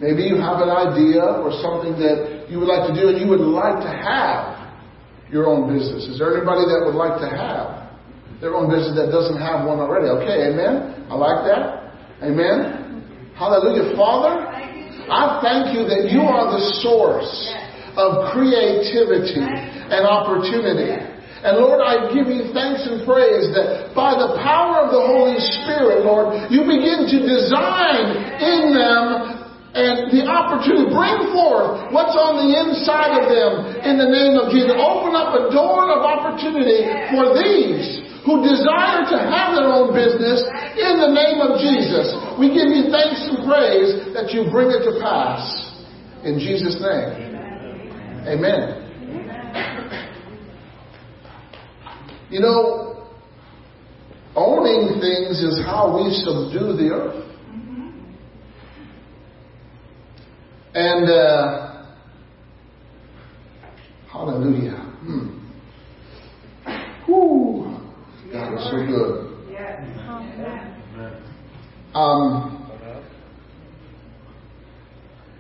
Maybe 0.03 0.27
you 0.27 0.35
have 0.43 0.59
an 0.59 0.73
idea 0.75 1.23
or 1.23 1.55
something 1.63 1.95
that 2.03 2.51
you 2.51 2.59
would 2.59 2.67
like 2.67 2.91
to 2.91 2.95
do 2.97 3.07
and 3.07 3.23
you 3.23 3.31
would 3.31 3.45
like 3.45 3.79
to 3.87 3.93
have 4.03 4.67
your 5.31 5.47
own 5.47 5.71
business. 5.71 6.11
Is 6.11 6.19
there 6.19 6.35
anybody 6.35 6.67
that 6.67 6.83
would 6.83 6.99
like 6.99 7.23
to 7.23 7.31
have 7.31 7.87
their 8.43 8.59
own 8.59 8.67
business 8.67 8.99
that 8.99 9.15
doesn't 9.15 9.39
have 9.39 9.63
one 9.63 9.79
already? 9.79 10.11
Okay, 10.11 10.51
amen. 10.51 11.07
I 11.07 11.15
like 11.15 11.47
that. 11.47 11.95
Amen. 12.19 13.07
Hallelujah. 13.39 13.95
Father, 13.95 14.43
I 15.07 15.39
thank 15.39 15.71
you 15.71 15.87
that 15.87 16.11
you 16.11 16.27
are 16.27 16.51
the 16.51 16.83
source 16.83 17.31
of 17.95 18.35
creativity 18.35 19.70
and 19.91 20.07
opportunity. 20.07 20.95
And 21.41 21.57
Lord, 21.57 21.81
I 21.81 22.13
give 22.13 22.29
you 22.29 22.53
thanks 22.53 22.85
and 22.85 23.01
praise 23.09 23.49
that 23.57 23.97
by 23.97 24.13
the 24.13 24.37
power 24.45 24.85
of 24.85 24.93
the 24.93 25.01
Holy 25.01 25.41
Spirit, 25.65 26.05
Lord, 26.05 26.53
you 26.53 26.69
begin 26.69 27.09
to 27.09 27.19
design 27.25 28.13
in 28.39 28.77
them 28.77 29.41
and 29.71 30.11
the 30.11 30.27
opportunity, 30.27 30.91
bring 30.91 31.31
forth 31.31 31.95
what's 31.95 32.13
on 32.19 32.43
the 32.43 32.51
inside 32.51 33.23
of 33.23 33.31
them 33.31 33.53
in 33.87 34.03
the 34.03 34.11
name 34.11 34.35
of 34.35 34.51
Jesus. 34.51 34.75
Open 34.75 35.15
up 35.15 35.31
a 35.31 35.49
door 35.55 35.89
of 35.95 36.03
opportunity 36.03 36.85
for 37.15 37.39
these 37.39 38.03
who 38.27 38.43
desire 38.43 39.07
to 39.09 39.17
have 39.17 39.55
their 39.55 39.71
own 39.71 39.95
business 39.95 40.43
in 40.77 40.99
the 40.99 41.15
name 41.15 41.39
of 41.41 41.57
Jesus. 41.63 42.13
We 42.37 42.51
give 42.51 42.69
you 42.69 42.91
thanks 42.93 43.23
and 43.31 43.47
praise 43.47 44.13
that 44.13 44.35
you 44.35 44.51
bring 44.51 44.75
it 44.75 44.83
to 44.91 44.99
pass. 45.01 45.41
In 46.27 46.37
Jesus' 46.37 46.77
name. 46.83 47.31
Amen. 48.27 48.90
You 52.31 52.41
know, 52.41 53.09
owning 54.37 55.01
things 55.01 55.41
is 55.41 55.61
how 55.65 55.97
we 55.97 56.11
subdue 56.25 56.77
the 56.77 56.95
earth. 56.95 57.27
And 60.73 61.11
uh, 61.11 61.85
hallelujah. 64.13 64.79
Hmm. 65.03 65.41
Whew. 67.07 67.77
God 68.33 68.55
is 68.55 68.65
so 68.71 68.87
good. 68.87 69.31
Um, 71.93 72.71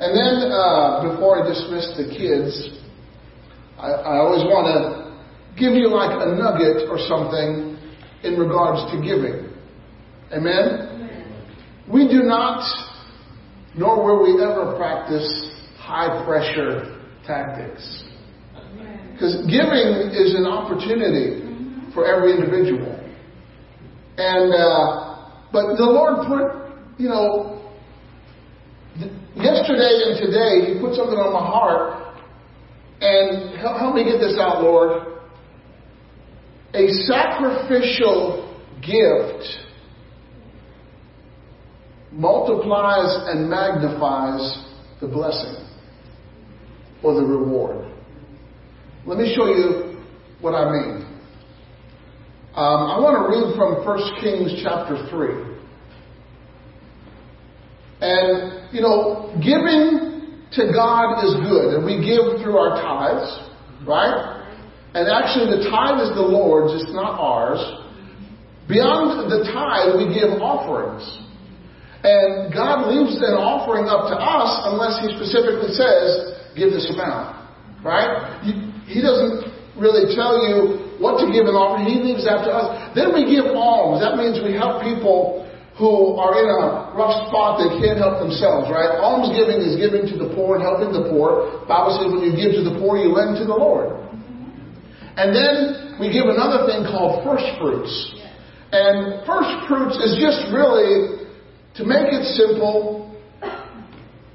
and 0.00 0.16
then 0.16 0.50
uh, 0.50 1.08
before 1.08 1.44
I 1.44 1.48
dismiss 1.48 1.94
the 1.96 2.10
kids, 2.10 2.80
I, 3.78 3.90
I 3.90 4.16
always 4.16 4.42
want 4.42 4.66
to 4.66 4.99
give 5.58 5.74
you 5.74 5.88
like 5.88 6.10
a 6.10 6.34
nugget 6.34 6.88
or 6.88 6.98
something 7.08 7.78
in 8.22 8.38
regards 8.38 8.90
to 8.92 9.00
giving. 9.02 9.48
Amen? 10.32 10.90
We 11.92 12.06
do 12.06 12.22
not, 12.22 12.62
nor 13.76 14.04
will 14.04 14.22
we 14.22 14.42
ever 14.42 14.76
practice 14.76 15.26
high 15.76 16.24
pressure 16.24 17.00
tactics. 17.26 18.04
Because 19.12 19.36
giving 19.50 20.14
is 20.14 20.34
an 20.34 20.46
opportunity 20.46 21.42
for 21.92 22.06
every 22.06 22.32
individual. 22.32 22.96
And, 24.16 24.54
uh, 24.54 25.28
but 25.52 25.76
the 25.76 25.84
Lord 25.84 26.26
put, 26.26 26.98
you 26.98 27.08
know, 27.08 27.60
yesterday 29.34 30.08
and 30.08 30.16
today, 30.20 30.72
He 30.72 30.80
put 30.80 30.94
something 30.94 31.18
on 31.18 31.32
my 31.32 31.44
heart. 31.44 32.16
And 33.00 33.58
help, 33.58 33.78
help 33.78 33.94
me 33.94 34.04
get 34.04 34.20
this 34.20 34.36
out, 34.38 34.62
Lord. 34.62 35.09
A 36.72 36.88
sacrificial 36.88 38.56
gift 38.80 39.44
multiplies 42.12 43.28
and 43.28 43.48
magnifies 43.48 44.64
the 45.00 45.08
blessing 45.08 45.66
or 47.02 47.14
the 47.14 47.22
reward. 47.22 47.90
Let 49.06 49.18
me 49.18 49.34
show 49.34 49.46
you 49.46 50.00
what 50.40 50.52
I 50.54 50.70
mean. 50.70 51.06
Um, 52.54 52.90
I 52.90 52.98
want 52.98 53.16
to 53.16 53.30
read 53.30 53.56
from 53.56 53.84
1 53.86 54.20
Kings 54.20 54.60
chapter 54.62 55.08
3. 55.08 55.50
And, 58.02 58.74
you 58.74 58.80
know, 58.80 59.32
giving 59.42 60.46
to 60.52 60.72
God 60.72 61.24
is 61.24 61.34
good, 61.48 61.74
and 61.74 61.84
we 61.84 61.98
give 61.98 62.42
through 62.42 62.58
our 62.58 62.80
tithes, 62.80 63.50
right? 63.86 64.39
And 64.94 65.06
actually, 65.06 65.54
the 65.54 65.70
tithe 65.70 66.02
is 66.02 66.10
the 66.18 66.26
Lord's, 66.26 66.74
it's 66.82 66.90
not 66.90 67.14
ours. 67.14 67.62
Beyond 68.66 69.30
the 69.30 69.46
tithe, 69.50 69.98
we 69.98 70.10
give 70.10 70.42
offerings. 70.42 71.06
And 72.02 72.50
God 72.50 72.90
leaves 72.90 73.18
an 73.22 73.36
offering 73.38 73.86
up 73.86 74.10
to 74.10 74.16
us 74.16 74.52
unless 74.72 74.98
He 75.04 75.14
specifically 75.14 75.70
says, 75.76 76.42
give 76.58 76.74
this 76.74 76.90
amount. 76.90 77.38
Right? 77.86 78.42
He 78.86 78.98
doesn't 78.98 79.46
really 79.78 80.10
tell 80.16 80.42
you 80.42 80.98
what 80.98 81.22
to 81.22 81.30
give 81.30 81.46
an 81.46 81.54
offering. 81.54 81.86
He 81.86 81.96
leaves 82.02 82.26
that 82.26 82.42
to 82.44 82.50
us. 82.50 82.66
Then 82.98 83.14
we 83.14 83.30
give 83.30 83.46
alms. 83.54 84.02
That 84.02 84.18
means 84.18 84.42
we 84.42 84.58
help 84.58 84.82
people 84.82 85.46
who 85.80 86.18
are 86.20 86.36
in 86.36 86.48
a 86.50 86.92
rough 86.92 87.30
spot 87.32 87.56
they 87.56 87.72
can't 87.80 87.96
help 87.96 88.20
themselves, 88.20 88.68
right? 88.68 89.00
Alms 89.00 89.32
giving 89.32 89.64
is 89.64 89.80
giving 89.80 90.04
to 90.12 90.16
the 90.20 90.28
poor 90.36 90.60
and 90.60 90.62
helping 90.66 90.92
the 90.92 91.08
poor. 91.08 91.64
Bible 91.64 91.96
says 91.96 92.12
when 92.12 92.20
you 92.20 92.36
give 92.36 92.52
to 92.60 92.64
the 92.66 92.76
poor, 92.76 93.00
you 93.00 93.08
lend 93.08 93.40
to 93.40 93.48
the 93.48 93.56
Lord. 93.56 94.09
And 95.20 95.36
then 95.36 96.00
we 96.00 96.08
give 96.08 96.32
another 96.32 96.64
thing 96.64 96.88
called 96.88 97.20
first 97.28 97.44
fruits. 97.60 97.92
And 98.72 99.20
first 99.26 99.68
fruits 99.68 100.00
is 100.00 100.16
just 100.16 100.48
really, 100.48 101.28
to 101.76 101.84
make 101.84 102.08
it 102.08 102.24
simple, 102.40 103.12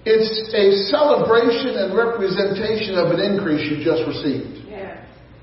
it's 0.05 0.29
a 0.53 0.86
celebration 0.93 1.81
and 1.81 1.97
representation 1.97 3.01
of 3.01 3.09
an 3.09 3.19
increase 3.19 3.65
you 3.65 3.83
just 3.83 4.05
received. 4.05 4.69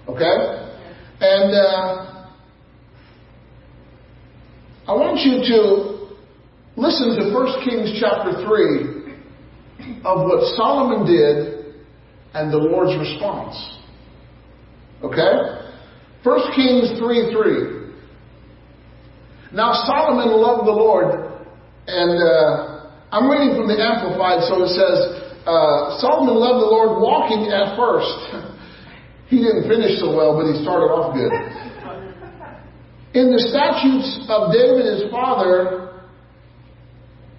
Okay? 0.07 0.39
And 1.19 1.51
uh, 1.51 2.31
I 4.87 4.95
want 4.95 5.27
you 5.27 5.43
to 5.43 6.15
listen 6.77 7.19
to 7.19 7.35
1 7.35 7.65
Kings 7.65 7.99
chapter 7.99 8.47
3 8.47 9.99
of 10.05 10.23
what 10.23 10.55
Solomon 10.55 11.05
did 11.05 11.75
and 12.33 12.53
the 12.53 12.59
Lord's 12.59 12.97
response. 12.97 13.82
Okay? 15.03 15.33
1 16.23 16.55
Kings 16.55 16.99
3 16.99 17.33
3. 17.33 17.93
Now 19.53 19.73
Solomon 19.85 20.33
loved 20.33 20.67
the 20.67 20.73
Lord, 20.73 21.13
and 21.87 22.15
uh, 22.17 22.89
I'm 23.13 23.29
reading 23.29 23.57
from 23.59 23.69
the 23.69 23.77
Amplified, 23.77 24.49
so 24.49 24.65
it 24.65 24.73
says, 24.73 24.99
uh, 25.45 25.99
Solomon 26.01 26.39
loved 26.39 26.63
the 26.63 26.71
Lord 26.71 27.03
walking 27.03 27.51
at 27.53 27.77
first. 27.77 28.17
he 29.29 29.43
didn't 29.43 29.69
finish 29.69 29.99
so 30.01 30.15
well, 30.15 30.39
but 30.39 30.49
he 30.49 30.63
started 30.63 30.89
off 30.89 31.13
good 31.13 31.33
in 33.15 33.31
the 33.31 33.41
statutes 33.41 34.25
of 34.29 34.53
David 34.53 34.89
his 34.89 35.11
father, 35.11 36.01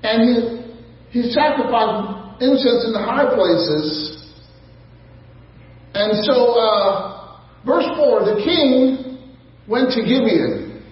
and 0.03 0.22
he, 0.22 1.22
he 1.22 1.32
sacrificed 1.32 2.41
incense 2.41 2.86
in 2.86 2.93
the 2.93 3.01
high 3.01 3.26
places. 3.34 4.30
And 5.95 6.24
so, 6.26 6.59
uh, 6.59 7.12
verse 7.66 7.88
4 7.97 8.26
the 8.26 8.41
king 8.43 9.20
went 9.68 9.91
to 9.91 10.01
Gibeon, 10.01 10.84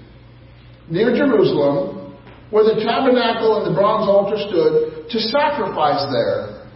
near 0.90 1.16
Jerusalem, 1.16 2.16
where 2.52 2.64
the 2.64 2.84
tabernacle 2.84 3.64
and 3.64 3.72
the 3.72 3.76
bronze 3.76 4.08
altar 4.08 4.40
stood, 4.48 5.08
to 5.10 5.18
sacrifice 5.32 6.04
there. 6.12 6.68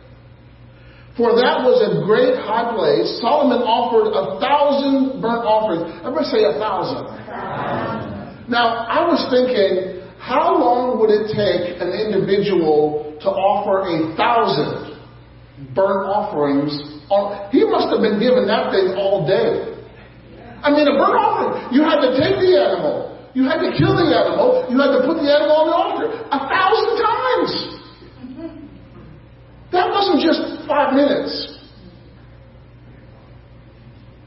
For 1.15 1.31
that 1.31 1.63
was 1.63 1.79
a 1.79 2.03
great 2.03 2.35
high 2.43 2.75
place. 2.75 3.07
Solomon 3.23 3.63
offered 3.63 4.11
a 4.11 4.35
thousand 4.43 5.23
burnt 5.23 5.47
offerings. 5.47 5.87
Everybody 6.03 6.27
say 6.27 6.43
a 6.43 6.59
thousand. 6.59 7.07
Now, 8.51 8.83
I 8.83 9.07
was 9.07 9.23
thinking, 9.31 10.03
how 10.19 10.59
long 10.59 10.99
would 10.99 11.11
it 11.11 11.31
take 11.31 11.79
an 11.79 11.95
individual 11.95 13.15
to 13.23 13.29
offer 13.31 13.87
a 13.87 14.11
thousand 14.19 14.99
burnt 15.71 16.03
offerings? 16.11 16.75
On, 17.07 17.47
he 17.51 17.63
must 17.63 17.95
have 17.95 18.03
been 18.03 18.19
given 18.19 18.47
that 18.51 18.75
thing 18.75 18.99
all 18.99 19.23
day. 19.23 19.74
I 20.65 20.73
mean, 20.73 20.89
a 20.89 20.97
burnt 20.97 21.13
offering, 21.13 21.69
you 21.69 21.85
had 21.85 22.01
to 22.01 22.17
take 22.17 22.41
the 22.41 22.57
animal. 22.57 23.13
You 23.37 23.45
had 23.45 23.61
to 23.61 23.69
kill 23.77 23.93
the 23.93 24.09
animal. 24.09 24.65
You 24.65 24.81
had 24.81 24.97
to 24.97 25.05
put 25.05 25.21
the 25.21 25.29
animal 25.29 25.53
on 25.61 25.65
the 25.69 25.75
altar. 25.77 26.07
A 26.09 26.39
thousand 26.41 26.93
times. 26.97 27.51
That 29.69 29.91
wasn't 29.93 30.25
just 30.25 30.65
five 30.65 30.95
minutes. 30.95 31.53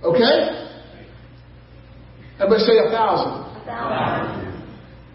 Okay? 0.04 0.70
Everybody 2.38 2.62
say 2.62 2.78
a 2.86 2.90
thousand. 2.94 3.42
A 3.42 3.64
thousand. 3.66 4.48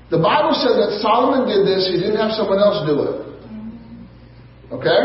The 0.09 0.19
Bible 0.19 0.51
said 0.59 0.75
that 0.75 0.99
Solomon 1.01 1.47
did 1.47 1.65
this, 1.65 1.87
he 1.87 2.01
didn't 2.01 2.17
have 2.17 2.31
someone 2.31 2.59
else 2.59 2.83
do 2.85 2.99
it. 2.99 3.15
Okay? 4.73 5.01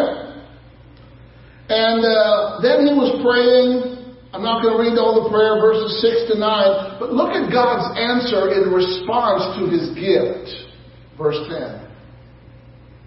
And 1.68 2.00
uh, 2.02 2.60
then 2.60 2.88
he 2.88 2.92
was 2.96 3.12
praying. 3.20 3.97
I'm 4.32 4.44
not 4.44 4.60
going 4.60 4.76
to 4.76 4.80
read 4.84 5.00
all 5.00 5.24
the 5.24 5.32
prayer, 5.32 5.56
verses 5.56 6.04
6 6.04 6.32
to 6.32 6.34
9, 6.36 7.00
but 7.00 7.16
look 7.16 7.32
at 7.32 7.48
God's 7.48 7.96
answer 7.96 8.52
in 8.52 8.68
response 8.68 9.56
to 9.56 9.72
his 9.72 9.88
gift. 9.96 10.68
Verse 11.16 11.40
10. 11.48 11.88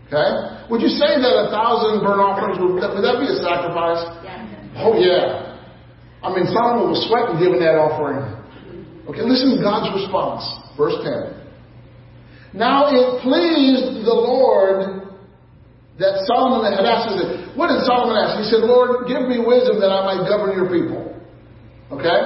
Okay? 0.10 0.30
Would 0.74 0.82
you 0.82 0.90
say 0.90 1.22
that 1.22 1.34
a 1.46 1.54
thousand 1.54 2.02
burnt 2.02 2.20
offerings, 2.20 2.58
would 2.58 2.82
that, 2.82 2.92
would 2.98 3.06
that 3.06 3.22
be 3.22 3.30
a 3.30 3.38
sacrifice? 3.38 4.02
Yeah. 4.26 4.82
Oh, 4.82 4.98
yeah. 4.98 5.62
I 6.26 6.34
mean, 6.34 6.50
Solomon 6.50 6.90
was 6.90 7.06
sweating 7.06 7.38
giving 7.38 7.62
that 7.62 7.78
offering. 7.78 8.26
Okay, 9.08 9.22
listen 9.22 9.58
to 9.58 9.60
God's 9.62 9.94
response. 9.94 10.44
Verse 10.74 10.98
10. 11.06 12.58
Now 12.58 12.92
it 12.92 13.22
pleased 13.22 14.04
the 14.04 14.14
Lord 14.14 15.06
that 16.00 16.24
Solomon 16.28 16.68
had 16.68 16.84
asked. 16.84 17.16
This. 17.16 17.56
What 17.56 17.72
did 17.72 17.84
Solomon 17.88 18.18
ask? 18.20 18.42
He 18.42 18.48
said, 18.52 18.64
Lord, 18.68 19.08
give 19.08 19.28
me 19.28 19.40
wisdom 19.40 19.80
that 19.80 19.92
I 19.92 20.02
might 20.04 20.28
govern 20.28 20.56
your 20.56 20.68
people. 20.68 21.11
Okay? 21.92 22.22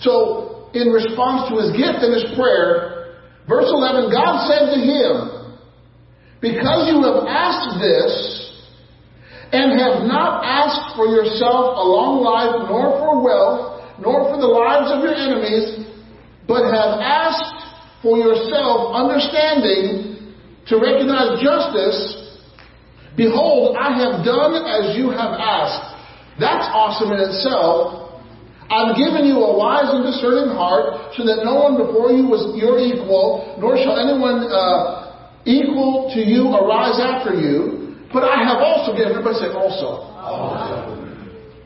So, 0.00 0.68
in 0.74 0.88
response 0.88 1.48
to 1.48 1.60
his 1.62 1.70
gift 1.72 2.02
and 2.02 2.12
his 2.12 2.28
prayer, 2.36 3.16
verse 3.48 3.70
11, 3.70 4.10
God 4.10 4.46
said 4.48 4.74
to 4.74 4.78
him, 4.80 5.56
because 6.40 6.92
you 6.92 7.00
have 7.00 7.24
asked 7.24 7.80
this, 7.80 8.44
and 9.54 9.78
have 9.78 10.02
not 10.02 10.42
asked 10.42 10.98
for 10.98 11.06
yourself 11.06 11.78
a 11.78 11.86
long 11.86 12.26
life, 12.26 12.66
nor 12.66 12.98
for 12.98 13.22
wealth, 13.22 13.86
nor 14.02 14.26
for 14.26 14.36
the 14.42 14.50
lives 14.50 14.90
of 14.90 14.98
your 15.06 15.14
enemies, 15.14 15.86
but 16.50 16.66
have 16.66 16.98
asked 16.98 17.54
for 18.02 18.18
yourself 18.18 18.92
understanding 18.98 20.34
to 20.66 20.74
recognize 20.76 21.38
justice, 21.38 22.34
behold, 23.16 23.76
I 23.78 23.94
have 23.94 24.26
done 24.26 24.58
as 24.66 24.98
you 24.98 25.14
have 25.14 25.38
asked. 25.38 25.94
That's 26.42 26.66
awesome 26.74 27.14
in 27.14 27.20
itself. 27.22 28.03
I've 28.70 28.96
given 28.96 29.28
you 29.28 29.36
a 29.38 29.52
wise 29.58 29.92
and 29.92 30.02
discerning 30.04 30.56
heart, 30.56 31.14
so 31.16 31.24
that 31.24 31.44
no 31.44 31.54
one 31.60 31.76
before 31.76 32.10
you 32.10 32.24
was 32.26 32.56
your 32.56 32.80
equal, 32.80 33.56
nor 33.60 33.76
shall 33.76 34.00
anyone 34.00 34.48
uh, 34.48 35.44
equal 35.44 36.10
to 36.14 36.20
you 36.20 36.48
arise 36.48 36.96
after 36.98 37.34
you, 37.36 37.96
but 38.12 38.24
I 38.24 38.42
have 38.44 38.58
also 38.64 38.96
given, 38.96 39.12
everybody 39.12 39.36
say 39.36 39.52
also. 39.52 40.08
also. 40.16 40.96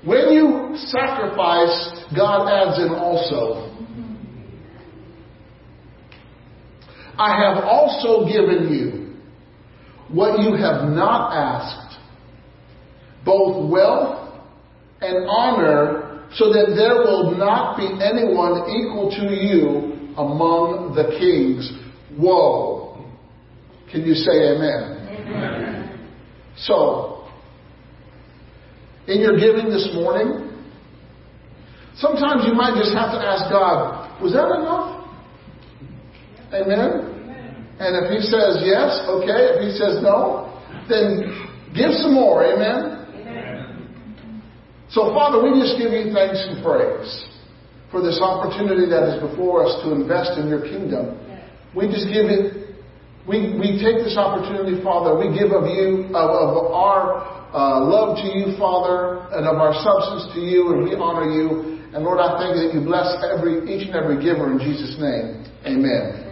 When 0.05 0.33
you 0.33 0.77
sacrifice, 0.77 2.03
God 2.17 2.49
adds 2.51 2.83
in 2.83 2.91
also. 2.91 3.67
I 7.19 7.35
have 7.39 7.65
also 7.65 8.27
given 8.27 8.73
you. 8.73 9.09
what 10.09 10.41
you 10.41 10.55
have 10.55 10.89
not 10.89 11.33
asked, 11.35 12.01
both 13.25 13.71
wealth 13.71 14.33
and 15.01 15.27
honor, 15.29 16.08
so 16.35 16.53
that 16.53 16.75
there 16.77 17.01
will 17.03 17.37
not 17.37 17.77
be 17.77 17.87
anyone 17.87 18.69
equal 18.69 19.11
to 19.11 19.35
you 19.35 20.15
among 20.17 20.95
the 20.95 21.17
kings. 21.19 21.73
Whoa. 22.19 23.05
Can 23.91 24.05
you 24.05 24.15
say 24.15 24.53
amen? 24.53 25.09
Amen. 25.09 26.09
So, 26.57 27.27
in 29.07 29.21
your 29.21 29.39
giving 29.39 29.71
this 29.71 29.89
morning, 29.95 30.53
sometimes 31.97 32.45
you 32.47 32.53
might 32.53 32.77
just 32.77 32.93
have 32.93 33.13
to 33.13 33.21
ask 33.21 33.51
God, 33.51 34.21
was 34.21 34.33
that 34.35 34.53
enough? 34.53 35.09
Amen? 36.53 37.19
And 37.81 38.05
if 38.05 38.11
He 38.11 38.21
says 38.27 38.61
yes, 38.67 39.01
okay. 39.07 39.57
If 39.57 39.71
He 39.71 39.79
says 39.79 40.03
no, 40.03 40.61
then 40.89 41.31
give 41.75 41.93
some 42.03 42.15
more. 42.15 42.45
Amen? 42.45 42.98
Amen. 44.89 44.95
So, 44.95 45.13
Father, 45.13 45.43
we 45.43 45.61
just 45.61 45.79
give 45.79 45.93
you 45.93 46.13
thanks 46.13 46.41
and 46.49 46.65
praise 46.65 47.29
for 47.91 48.03
this 48.03 48.21
opportunity 48.21 48.89
that 48.89 49.17
is 49.17 49.21
before 49.21 49.67
us 49.67 49.83
to 49.85 49.93
invest 49.93 50.39
in 50.39 50.49
your 50.49 50.63
kingdom. 50.63 51.19
We 51.77 51.87
just 51.89 52.09
give 52.09 52.27
it, 52.33 52.75
we, 53.29 53.53
we 53.61 53.77
take 53.77 54.01
this 54.05 54.17
opportunity, 54.17 54.83
Father, 54.83 55.17
we 55.17 55.29
give 55.37 55.53
of 55.53 55.69
you, 55.69 56.09
of, 56.17 56.29
of 56.33 56.73
our 56.73 57.29
uh, 57.53 57.81
love 57.81 58.17
to 58.17 58.29
you, 58.29 58.57
Father, 58.59 59.25
and 59.33 59.47
of 59.49 59.57
our 59.57 59.73
substance 59.73 60.33
to 60.35 60.41
you, 60.41 60.73
and 60.73 60.85
we 60.85 60.95
honor 60.97 61.29
you. 61.33 61.81
And 61.95 62.05
Lord, 62.05 62.21
I 62.21 62.37
thank 62.37 62.57
you 62.57 62.69
that 62.69 62.75
you 62.77 62.85
bless 62.85 63.09
every, 63.25 63.65
each 63.69 63.89
and 63.89 63.97
every 63.97 64.21
giver 64.21 64.53
in 64.53 64.59
Jesus' 64.61 64.97
name. 65.01 65.49
Amen. 65.65 66.29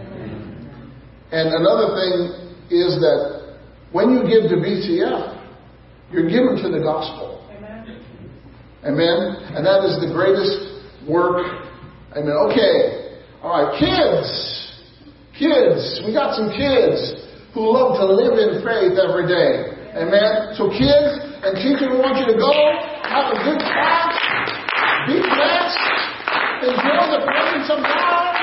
And 1.31 1.49
another 1.49 1.97
thing 1.97 2.49
is 2.69 3.01
that 3.01 3.57
when 3.91 4.11
you 4.13 4.21
give 4.21 4.49
to 4.49 4.57
BCF, 4.61 5.37
you're 6.11 6.29
given 6.29 6.61
to 6.61 6.69
the 6.69 6.79
gospel. 6.79 7.36
Amen. 8.87 8.95
Amen? 8.95 9.55
And 9.55 9.65
that 9.67 9.83
is 9.83 9.99
the 9.99 10.07
greatest 10.15 10.79
work. 11.03 11.43
Amen. 12.15 12.35
Okay. 12.47 13.19
All 13.43 13.51
right. 13.51 13.75
Kids. 13.75 14.31
Kids. 15.35 16.01
We 16.07 16.15
got 16.15 16.39
some 16.39 16.49
kids 16.49 17.27
who 17.51 17.67
love 17.67 17.99
to 17.99 18.07
live 18.07 18.39
in 18.39 18.63
faith 18.63 18.95
every 18.95 19.27
day. 19.27 19.75
Amen. 19.97 20.55
So 20.55 20.71
kids 20.71 21.19
and 21.43 21.57
teachers, 21.57 21.89
we 21.89 21.99
want 21.99 22.15
you 22.21 22.31
to 22.31 22.37
go, 22.37 22.53
have 23.11 23.33
a 23.33 23.37
good 23.43 23.61
class, 23.61 24.13
be 25.09 25.17
blessed, 25.19 25.83
enjoy 26.69 27.03
the 27.17 27.21
presence 27.25 27.67
of 27.73 27.81
God. 27.81 28.33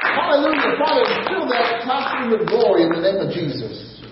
Hallelujah. 0.00 0.76
Father, 0.78 1.04
fill 1.28 1.48
that 1.48 1.82
classroom 1.82 2.30
with 2.32 2.48
glory 2.48 2.84
in 2.84 2.90
the 2.92 3.00
name 3.00 3.20
of 3.24 3.32
Jesus. 3.32 4.04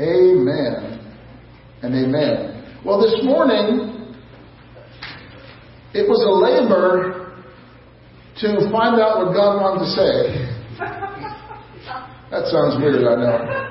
Amen. 0.00 1.00
And 1.82 1.94
amen. 1.94 2.80
Well, 2.84 3.00
this 3.00 3.16
morning, 3.24 3.99
it 5.92 6.06
was 6.06 6.22
a 6.22 6.30
labor 6.30 7.34
to 8.40 8.70
find 8.70 9.00
out 9.00 9.26
what 9.26 9.34
God 9.34 9.58
wanted 9.58 9.84
to 9.84 9.90
say. 9.90 10.50
That 12.30 12.46
sounds 12.46 12.78
weird, 12.78 13.02
I 13.02 13.14
know. 13.18 13.70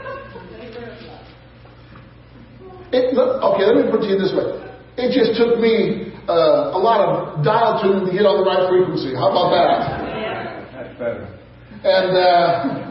It, 2.92 3.16
okay, 3.16 3.64
let 3.70 3.76
me 3.80 3.88
put 3.88 4.04
it 4.04 4.10
to 4.10 4.14
you 4.14 4.20
this 4.20 4.34
way. 4.36 4.60
It 5.00 5.16
just 5.16 5.40
took 5.40 5.62
me 5.64 6.12
uh, 6.28 6.76
a 6.76 6.82
lot 6.82 7.00
of 7.00 7.40
dial 7.46 7.80
tuning 7.80 8.10
to 8.10 8.12
get 8.12 8.28
on 8.28 8.44
the 8.44 8.46
right 8.46 8.68
frequency. 8.68 9.16
How 9.16 9.32
about 9.32 9.56
that? 9.56 9.80
That's 10.76 10.94
better. 11.00 11.24
And 11.86 12.12
uh, 12.18 12.90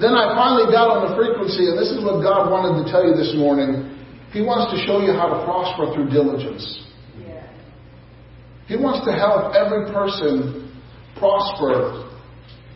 then 0.00 0.16
I 0.16 0.32
finally 0.32 0.72
got 0.72 0.88
on 0.88 1.10
the 1.10 1.12
frequency, 1.18 1.68
and 1.68 1.76
this 1.76 1.92
is 1.92 2.00
what 2.00 2.24
God 2.24 2.48
wanted 2.48 2.80
to 2.80 2.84
tell 2.88 3.04
you 3.04 3.12
this 3.12 3.36
morning. 3.36 3.92
He 4.32 4.40
wants 4.40 4.72
to 4.72 4.78
show 4.88 5.04
you 5.04 5.12
how 5.12 5.28
to 5.28 5.44
prosper 5.44 5.92
through 5.92 6.08
diligence. 6.08 6.85
He 8.66 8.76
wants 8.76 9.06
to 9.06 9.12
help 9.12 9.54
every 9.54 9.86
person 9.92 10.72
prosper 11.18 12.10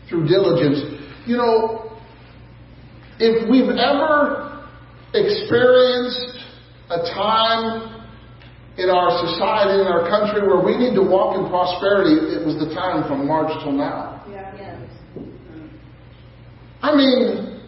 through 0.07 0.27
diligence. 0.27 0.79
You 1.25 1.37
know, 1.37 1.99
if 3.19 3.49
we've 3.49 3.69
ever 3.69 4.67
experienced 5.13 6.39
a 6.89 6.97
time 7.13 7.91
in 8.77 8.89
our 8.89 9.11
society, 9.27 9.81
in 9.81 9.87
our 9.87 10.07
country, 10.09 10.47
where 10.47 10.63
we 10.63 10.77
need 10.77 10.95
to 10.95 11.03
walk 11.03 11.37
in 11.37 11.47
prosperity, 11.49 12.35
it 12.35 12.45
was 12.45 12.55
the 12.55 12.73
time 12.73 13.07
from 13.07 13.27
March 13.27 13.51
till 13.61 13.73
now. 13.73 14.25
Yeah. 14.29 14.55
Yes. 14.55 14.81
I 16.81 16.95
mean, 16.95 17.61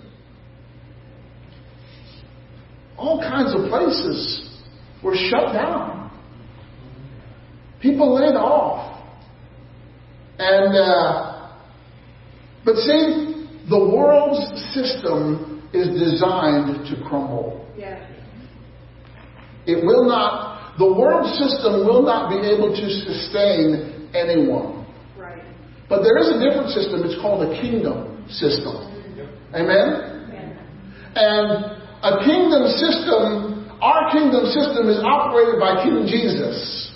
all 2.97 3.19
kinds 3.19 3.53
of 3.53 3.69
places 3.69 4.49
were 5.03 5.15
shut 5.15 5.53
down. 5.53 6.02
People 7.83 8.15
laid 8.15 8.39
off. 8.39 9.03
And, 10.39 10.71
uh, 10.71 11.51
but 12.63 12.75
see, 12.77 13.45
the 13.69 13.77
world's 13.77 14.39
system 14.71 15.67
is 15.73 15.91
designed 15.99 16.87
to 16.87 17.03
crumble. 17.03 17.67
Yeah. 17.77 18.07
It 19.67 19.83
will 19.83 20.07
not, 20.07 20.77
the 20.79 20.87
world 20.87 21.27
system 21.35 21.85
will 21.85 22.03
not 22.03 22.31
be 22.31 22.39
able 22.47 22.71
to 22.71 22.89
sustain 22.89 24.09
anyone. 24.15 24.87
Right. 25.17 25.43
But 25.89 26.03
there 26.03 26.17
is 26.19 26.31
a 26.31 26.39
different 26.39 26.69
system. 26.71 27.03
It's 27.03 27.19
called 27.19 27.43
a 27.43 27.61
kingdom 27.61 28.23
system. 28.31 28.79
Amen? 29.53 30.31
Yeah. 30.31 31.19
And 31.19 31.83
a 31.99 32.23
kingdom 32.23 32.63
system, 32.79 33.67
our 33.83 34.09
kingdom 34.11 34.47
system 34.55 34.87
is 34.87 35.03
operated 35.03 35.59
by 35.59 35.83
King 35.83 36.07
Jesus. 36.07 36.92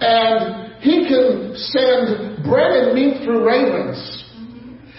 And 0.00 0.80
he 0.80 1.06
can 1.08 1.52
send 1.54 2.44
bread 2.44 2.72
and 2.72 2.94
meat 2.94 3.22
through 3.24 3.46
ravens. 3.46 4.24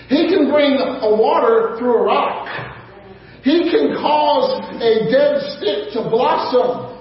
He 0.09 0.27
can 0.27 0.51
bring 0.51 0.77
a 0.77 1.15
water 1.15 1.75
through 1.79 1.95
a 1.95 2.03
rock. 2.03 2.47
He 3.43 3.71
can 3.71 3.95
cause 3.97 4.61
a 4.77 5.09
dead 5.09 5.41
stick 5.57 5.93
to 5.93 6.09
blossom. 6.09 6.91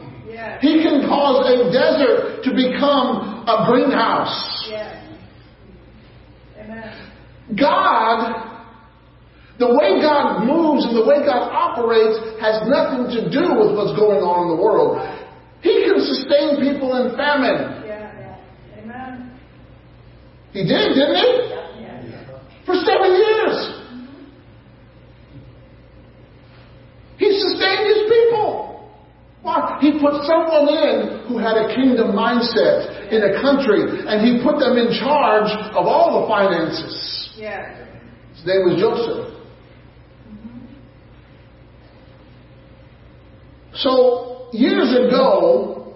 He 0.61 0.83
can 0.83 1.05
cause 1.09 1.45
a 1.45 1.69
desert 1.69 2.45
to 2.45 2.51
become 2.55 3.45
a 3.47 3.67
greenhouse. 3.69 4.71
God, 7.59 8.51
the 9.59 9.69
way 9.69 10.01
God 10.01 10.47
moves 10.47 10.87
and 10.87 10.97
the 10.97 11.05
way 11.05 11.21
God 11.27 11.51
operates 11.53 12.17
has 12.41 12.65
nothing 12.65 13.13
to 13.13 13.29
do 13.29 13.45
with 13.61 13.77
what's 13.77 13.93
going 13.99 14.25
on 14.25 14.49
in 14.49 14.57
the 14.57 14.63
world. 14.63 14.97
He 15.61 15.85
can 15.85 16.01
sustain 16.01 16.63
people 16.63 16.97
in 16.97 17.17
famine. 17.17 17.80
Yeah. 20.53 20.63
Yeah. 20.63 20.63
Amen. 20.63 20.63
He 20.63 20.63
did, 20.65 20.95
didn't 20.95 21.17
he? 21.17 21.31
For 22.67 22.75
seven 22.75 23.11
years. 23.15 23.81
He 27.19 27.29
sustained 27.39 27.87
his 27.87 28.09
people. 28.09 28.91
Why? 29.43 29.79
He 29.81 29.93
put 29.93 30.25
someone 30.25 30.69
in 30.69 31.25
who 31.29 31.39
had 31.39 31.57
a 31.57 31.75
kingdom 31.75 32.13
mindset 32.13 33.11
in 33.11 33.23
a 33.23 33.41
country, 33.41 34.05
and 34.07 34.25
he 34.25 34.43
put 34.43 34.59
them 34.59 34.77
in 34.77 34.93
charge 35.01 35.51
of 35.75 35.87
all 35.87 36.21
the 36.23 36.29
finances. 36.29 37.31
Yeah. 37.37 37.87
His 38.35 38.47
name 38.47 38.65
was 38.69 38.81
Joseph. 38.81 39.27
So, 43.75 44.49
years 44.53 44.91
ago, 44.93 45.95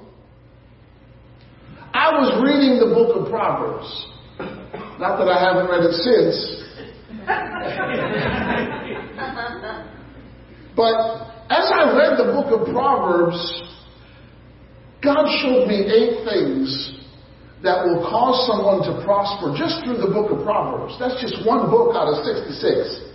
I 1.93 2.11
was 2.13 2.43
reading 2.43 2.79
the 2.79 2.95
book 2.95 3.17
of 3.17 3.31
Proverbs. 3.31 4.07
Not 4.99 5.18
that 5.18 5.28
I 5.28 5.38
haven't 5.42 5.70
read 5.70 5.82
it 5.82 5.95
since. 6.07 6.36
But 10.76 10.95
as 11.51 11.70
I 11.70 11.95
read 11.97 12.18
the 12.18 12.30
book 12.30 12.51
of 12.51 12.72
Proverbs, 12.72 13.38
God 15.03 15.26
showed 15.42 15.66
me 15.66 15.86
eight 15.86 16.24
things 16.24 16.95
that 17.62 17.84
will 17.84 18.05
cause 18.05 18.45
someone 18.47 18.84
to 18.84 19.05
prosper 19.05 19.57
just 19.57 19.82
through 19.84 19.97
the 19.97 20.12
book 20.12 20.30
of 20.30 20.45
Proverbs. 20.45 20.95
That's 21.01 21.16
just 21.20 21.47
one 21.47 21.70
book 21.70 21.97
out 21.97 22.12
of 22.12 22.24
66. 22.24 23.11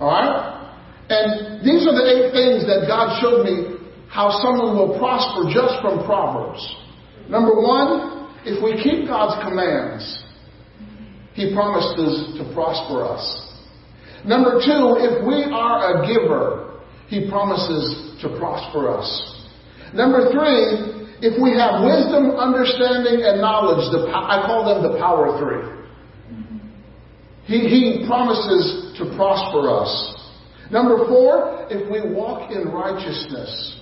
Alright? 0.00 0.62
And 1.10 1.60
these 1.66 1.84
are 1.84 1.92
the 1.92 2.06
eight 2.06 2.30
things 2.32 2.64
that 2.64 2.86
God 2.86 3.20
showed 3.20 3.44
me 3.44 3.82
how 4.08 4.30
someone 4.40 4.78
will 4.78 4.98
prosper 4.98 5.50
just 5.50 5.82
from 5.82 6.06
Proverbs. 6.06 6.62
Number 7.28 7.54
one, 7.58 8.30
if 8.44 8.62
we 8.62 8.78
keep 8.78 9.08
God's 9.08 9.42
commands, 9.42 10.21
He 11.34 11.54
promises 11.54 12.38
to 12.38 12.52
prosper 12.54 13.04
us. 13.04 13.24
Number 14.24 14.60
two, 14.60 15.00
if 15.00 15.26
we 15.26 15.44
are 15.50 16.02
a 16.02 16.06
giver, 16.06 16.80
He 17.08 17.28
promises 17.28 18.18
to 18.22 18.28
prosper 18.38 18.88
us. 18.88 19.08
Number 19.94 20.30
three, 20.30 21.02
if 21.22 21.40
we 21.40 21.54
have 21.54 21.84
wisdom, 21.84 22.34
understanding, 22.34 23.22
and 23.24 23.40
knowledge, 23.40 23.86
the, 23.92 24.10
I 24.10 24.42
call 24.46 24.66
them 24.66 24.92
the 24.92 24.98
power 24.98 25.38
three. 25.38 25.82
He, 27.44 27.58
he 27.68 28.06
promises 28.06 28.94
to 28.98 29.04
prosper 29.16 29.70
us. 29.70 29.90
Number 30.70 31.06
four, 31.06 31.66
if 31.70 31.90
we 31.90 32.14
walk 32.14 32.50
in 32.50 32.68
righteousness, 32.68 33.80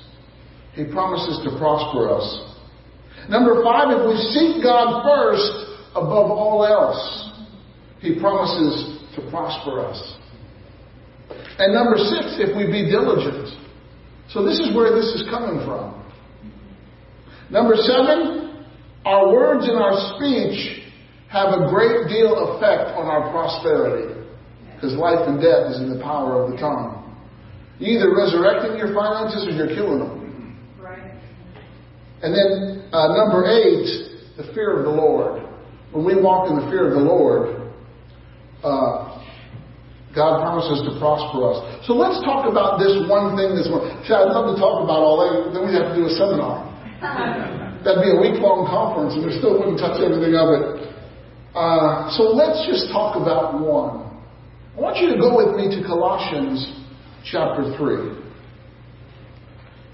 He 0.72 0.84
promises 0.90 1.40
to 1.44 1.58
prosper 1.58 2.10
us. 2.10 2.56
Number 3.28 3.62
five, 3.62 3.88
if 3.92 4.08
we 4.08 4.16
seek 4.32 4.62
God 4.62 5.04
first 5.04 5.70
above 5.92 6.30
all 6.30 6.64
else, 6.64 7.19
He 8.00 8.18
promises 8.18 8.98
to 9.16 9.30
prosper 9.30 9.84
us. 9.84 10.16
And 11.58 11.74
number 11.74 11.96
six, 11.96 12.40
if 12.40 12.56
we 12.56 12.64
be 12.66 12.88
diligent. 12.88 13.52
So 14.30 14.44
this 14.44 14.58
is 14.58 14.74
where 14.74 14.94
this 14.94 15.06
is 15.12 15.28
coming 15.28 15.64
from. 15.66 16.00
Number 17.50 17.76
seven, 17.76 18.64
our 19.04 19.32
words 19.32 19.68
and 19.68 19.76
our 19.76 20.16
speech 20.16 20.86
have 21.28 21.52
a 21.52 21.68
great 21.68 22.08
deal 22.08 22.56
effect 22.56 22.96
on 22.96 23.06
our 23.06 23.30
prosperity. 23.30 24.14
Because 24.74 24.96
life 24.96 25.28
and 25.28 25.42
death 25.42 25.70
is 25.70 25.80
in 25.80 25.92
the 25.92 26.02
power 26.02 26.42
of 26.42 26.52
the 26.52 26.56
tongue. 26.56 26.96
You're 27.78 28.00
either 28.00 28.16
resurrecting 28.16 28.78
your 28.78 28.94
finances 28.94 29.46
or 29.46 29.50
you're 29.50 29.74
killing 29.74 29.98
them. 29.98 30.20
And 32.22 32.32
then 32.32 32.88
uh, 32.92 33.16
number 33.16 33.44
eight, 33.48 34.36
the 34.36 34.52
fear 34.54 34.78
of 34.78 34.84
the 34.84 34.90
Lord. 34.90 35.42
When 35.92 36.04
we 36.04 36.20
walk 36.20 36.50
in 36.50 36.56
the 36.56 36.70
fear 36.70 36.88
of 36.88 36.94
the 36.94 37.00
Lord, 37.00 37.59
uh, 38.62 39.20
God 40.10 40.42
promises 40.42 40.82
to 40.90 40.98
prosper 40.98 41.54
us. 41.54 41.58
So 41.86 41.94
let's 41.94 42.18
talk 42.26 42.50
about 42.50 42.82
this 42.82 42.98
one 43.06 43.38
thing 43.38 43.54
this 43.54 43.70
morning. 43.70 43.94
See, 44.02 44.10
I'd 44.10 44.26
love 44.26 44.50
to 44.50 44.58
talk 44.58 44.82
about 44.82 45.00
all 45.06 45.22
that. 45.22 45.54
Then 45.54 45.62
we'd 45.62 45.78
have 45.78 45.94
to 45.94 45.96
do 45.96 46.10
a 46.10 46.14
seminar. 46.18 46.66
That'd 47.86 48.02
be 48.04 48.12
a 48.12 48.20
week 48.20 48.42
long 48.42 48.66
conference, 48.66 49.14
and 49.16 49.24
we 49.24 49.32
still 49.38 49.56
wouldn't 49.56 49.78
touch 49.78 50.02
everything 50.02 50.34
of 50.34 50.50
it. 50.52 50.64
Uh, 51.54 52.10
so 52.12 52.34
let's 52.34 52.66
just 52.66 52.90
talk 52.92 53.16
about 53.16 53.56
one. 53.56 54.10
I 54.74 54.78
want 54.78 54.98
you 54.98 55.14
to 55.14 55.18
go 55.18 55.34
with 55.34 55.56
me 55.56 55.70
to 55.72 55.80
Colossians 55.86 56.62
chapter 57.24 57.70
3. 57.78 58.20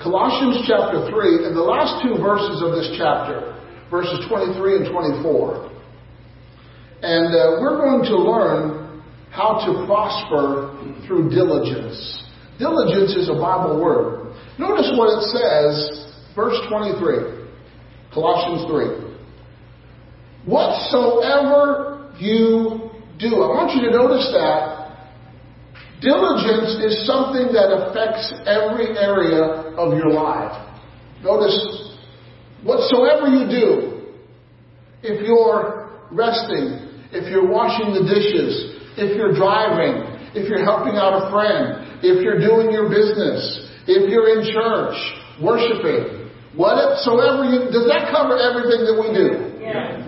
Colossians 0.00 0.64
chapter 0.68 1.08
3, 1.08 1.46
and 1.46 1.56
the 1.56 1.64
last 1.64 2.02
two 2.04 2.20
verses 2.20 2.60
of 2.60 2.72
this 2.72 2.88
chapter, 2.96 3.56
verses 3.90 4.24
23 4.28 4.84
and 4.84 4.86
24. 4.92 5.65
And 7.02 7.34
uh, 7.34 7.60
we're 7.60 7.76
going 7.76 8.02
to 8.04 8.16
learn 8.16 9.02
how 9.30 9.60
to 9.66 9.86
prosper 9.86 10.72
through 11.06 11.28
diligence. 11.30 12.24
Diligence 12.58 13.14
is 13.14 13.28
a 13.28 13.34
Bible 13.34 13.80
word. 13.80 14.34
Notice 14.58 14.90
what 14.96 15.12
it 15.12 15.22
says, 15.28 16.34
verse 16.34 16.56
23, 16.70 17.48
Colossians 18.14 18.64
3. 18.70 19.06
Whatsoever 20.46 22.14
you 22.18 22.90
do, 23.18 23.44
I 23.44 23.48
want 23.52 23.76
you 23.76 23.90
to 23.90 23.92
notice 23.92 24.32
that 24.32 24.86
diligence 26.00 26.80
is 26.80 27.06
something 27.06 27.52
that 27.52 27.68
affects 27.68 28.32
every 28.48 28.96
area 28.96 29.74
of 29.76 29.92
your 29.98 30.12
life. 30.12 30.56
Notice, 31.22 31.98
whatsoever 32.62 33.26
you 33.28 33.48
do, 33.48 34.06
if 35.02 35.26
you're 35.26 35.90
resting, 36.10 36.85
if 37.12 37.30
you're 37.30 37.46
washing 37.46 37.94
the 37.94 38.04
dishes, 38.08 38.76
if 38.96 39.16
you're 39.16 39.34
driving, 39.34 40.02
if 40.34 40.48
you're 40.48 40.64
helping 40.64 40.96
out 40.96 41.14
a 41.14 41.30
friend, 41.30 42.00
if 42.02 42.22
you're 42.22 42.40
doing 42.40 42.70
your 42.72 42.88
business, 42.88 43.70
if 43.86 44.10
you're 44.10 44.38
in 44.38 44.46
church, 44.52 44.96
worshiping, 45.40 46.30
whatsoever 46.56 47.44
you, 47.44 47.70
does 47.70 47.86
that 47.88 48.10
cover 48.10 48.36
everything 48.36 48.84
that 48.84 48.96
we 48.96 49.08
do? 49.14 49.28
Yes. 49.60 50.02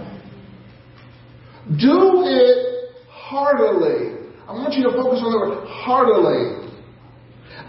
Do 1.80 2.24
it 2.24 2.96
heartily. 3.08 4.18
I 4.48 4.52
want 4.52 4.72
you 4.74 4.84
to 4.84 4.92
focus 4.96 5.20
on 5.20 5.30
the 5.32 5.38
word 5.38 5.68
heartily. 5.68 6.68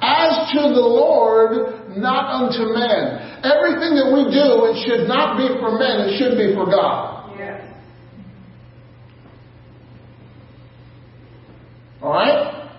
As 0.01 0.51
to 0.55 0.61
the 0.71 0.79
Lord, 0.79 1.97
not 1.97 2.31
unto 2.31 2.71
men. 2.71 3.43
Everything 3.43 3.99
that 3.99 4.07
we 4.15 4.31
do, 4.31 4.71
it 4.71 4.79
should 4.87 5.07
not 5.07 5.35
be 5.35 5.47
for 5.59 5.75
men, 5.75 6.07
it 6.07 6.19
should 6.19 6.37
be 6.39 6.55
for 6.55 6.65
God. 6.65 7.35
Yes. 7.37 7.59
Alright? 12.01 12.71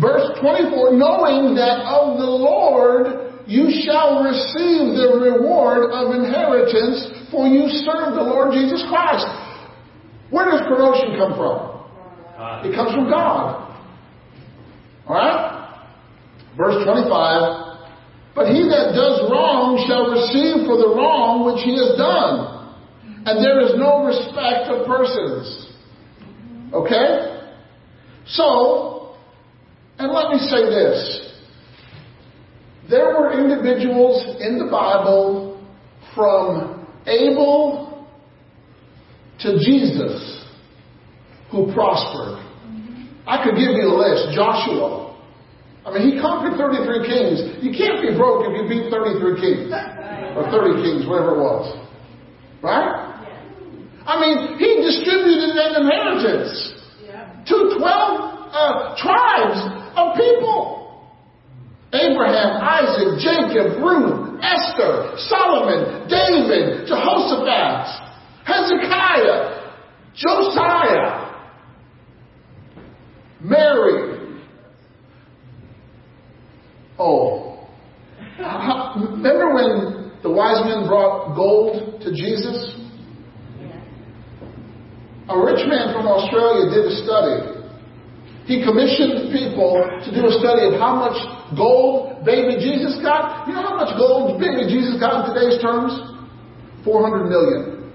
Verse 0.00 0.38
24, 0.40 0.92
knowing 0.92 1.54
that 1.54 1.86
of 1.86 2.18
the 2.18 2.26
Lord 2.26 3.32
you 3.46 3.70
shall 3.86 4.22
receive 4.22 4.98
the 4.98 5.22
reward 5.22 5.90
of 5.94 6.14
inheritance, 6.14 7.30
for 7.30 7.46
you 7.46 7.70
serve 7.86 8.14
the 8.14 8.26
Lord 8.26 8.52
Jesus 8.52 8.84
Christ. 8.88 9.26
Where 10.30 10.50
does 10.50 10.66
promotion 10.66 11.16
come 11.16 11.38
from? 11.38 11.76
It 12.66 12.74
comes 12.74 12.92
from 12.92 13.08
God. 13.08 13.72
Alright? 15.06 15.70
Verse 16.58 16.82
25. 16.84 17.78
But 18.34 18.52
he 18.52 18.68
that 18.68 18.92
does 18.92 19.30
wrong 19.30 19.80
shall 19.86 20.10
receive 20.10 20.66
for 20.66 20.76
the 20.76 20.92
wrong 20.92 21.46
which 21.46 21.64
he 21.64 21.72
has 21.78 21.96
done. 21.96 22.52
And 23.24 23.42
there 23.42 23.60
is 23.64 23.78
no 23.78 24.04
respect 24.04 24.68
of 24.68 24.86
persons. 24.86 25.72
Okay? 26.74 27.35
So, 28.28 29.16
and 29.98 30.12
let 30.12 30.30
me 30.30 30.38
say 30.38 30.64
this. 30.64 31.32
There 32.90 33.06
were 33.06 33.32
individuals 33.32 34.36
in 34.40 34.58
the 34.58 34.66
Bible 34.70 35.60
from 36.14 36.86
Abel 37.06 38.06
to 39.40 39.58
Jesus 39.58 40.44
who 41.50 41.72
prospered. 41.72 42.42
I 43.26 43.42
could 43.44 43.54
give 43.54 43.74
you 43.74 43.90
a 43.90 43.94
list. 43.94 44.34
Joshua. 44.34 45.18
I 45.84 45.94
mean, 45.94 46.14
he 46.14 46.20
conquered 46.20 46.58
33 46.58 47.06
kings. 47.06 47.38
You 47.62 47.70
can't 47.70 48.02
be 48.02 48.14
broke 48.16 48.46
if 48.46 48.54
you 48.54 48.66
beat 48.66 48.90
33 48.90 49.38
kings. 49.38 49.70
Or 50.34 50.50
30 50.50 50.82
kings, 50.82 51.06
whatever 51.06 51.34
it 51.34 51.42
was. 51.42 51.66
Right? 52.62 53.06
I 54.06 54.14
mean, 54.20 54.58
he 54.58 54.82
distributed 54.82 55.54
an 55.58 55.82
inheritance 55.82 56.75
to 57.46 57.76
12 57.78 58.36
uh, 58.52 58.96
tribes 58.96 59.60
of 59.96 60.16
people. 60.16 60.76
Abraham, 61.92 62.60
Isaac, 62.60 63.18
Jacob, 63.20 63.80
Ruth, 63.80 64.40
Esther, 64.42 65.14
Solomon, 65.28 66.08
David, 66.08 66.86
Jehoshaphat, 66.86 68.06
Hezekiah, 68.44 69.72
Josiah, 70.14 71.26
Mary. 73.40 74.40
Oh. 76.98 77.68
Remember 78.38 79.54
when 79.54 80.12
the 80.22 80.30
wise 80.30 80.64
men 80.64 80.86
brought 80.88 81.34
gold 81.36 82.00
to 82.02 82.10
Jesus? 82.10 82.85
A 85.26 85.34
rich 85.34 85.66
man 85.66 85.90
from 85.90 86.06
Australia 86.06 86.70
did 86.70 86.86
a 86.86 86.94
study. 87.02 87.56
He 88.46 88.62
commissioned 88.62 89.34
people 89.34 89.82
to 90.06 90.08
do 90.14 90.22
a 90.30 90.34
study 90.38 90.70
of 90.70 90.78
how 90.78 90.94
much 91.02 91.18
gold 91.58 92.24
baby 92.24 92.54
Jesus 92.62 92.94
got. 93.02 93.48
You 93.48 93.54
know 93.54 93.66
how 93.66 93.74
much 93.74 93.98
gold 93.98 94.38
baby 94.38 94.70
Jesus 94.70 95.00
got 95.02 95.26
in 95.26 95.34
today's 95.34 95.58
terms? 95.58 95.90
400 96.86 97.26
million. 97.26 97.90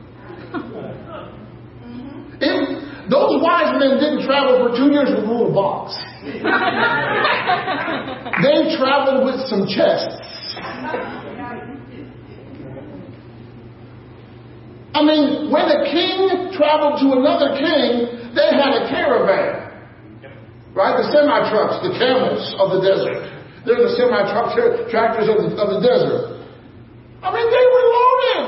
Mm-hmm. 1.79 2.43
If 2.43 2.81
those 3.07 3.39
wise 3.39 3.79
men 3.79 3.95
didn't 3.95 4.27
travel 4.27 4.67
for 4.67 4.75
two 4.75 4.91
years 4.91 5.07
with 5.15 5.23
a 5.23 5.27
little 5.31 5.55
box. 5.55 5.95
they 8.43 8.75
traveled 8.75 9.23
with 9.23 9.39
some 9.47 9.63
chests. 9.67 10.19
I 14.93 14.99
mean, 15.07 15.47
when 15.47 15.65
a 15.71 15.87
king 15.87 16.51
traveled 16.51 16.99
to 16.99 17.07
another 17.15 17.55
king, 17.55 18.35
they 18.35 18.49
had 18.51 18.75
a 18.75 18.91
caravan. 18.91 19.71
Right? 20.75 20.95
The 20.99 21.07
semi 21.11 21.39
trucks, 21.51 21.79
the 21.83 21.95
camels 21.95 22.43
of 22.59 22.75
the 22.75 22.81
desert. 22.83 23.23
They're 23.63 23.79
the 23.79 23.95
semi 23.95 24.19
truck 24.31 24.55
tractors 24.91 25.27
of 25.31 25.37
the, 25.43 25.49
of 25.55 25.67
the 25.75 25.81
desert. 25.83 26.43
I 27.23 27.29
mean, 27.31 27.47
they 27.47 27.65
were 27.71 27.85
loaded. 27.95 28.45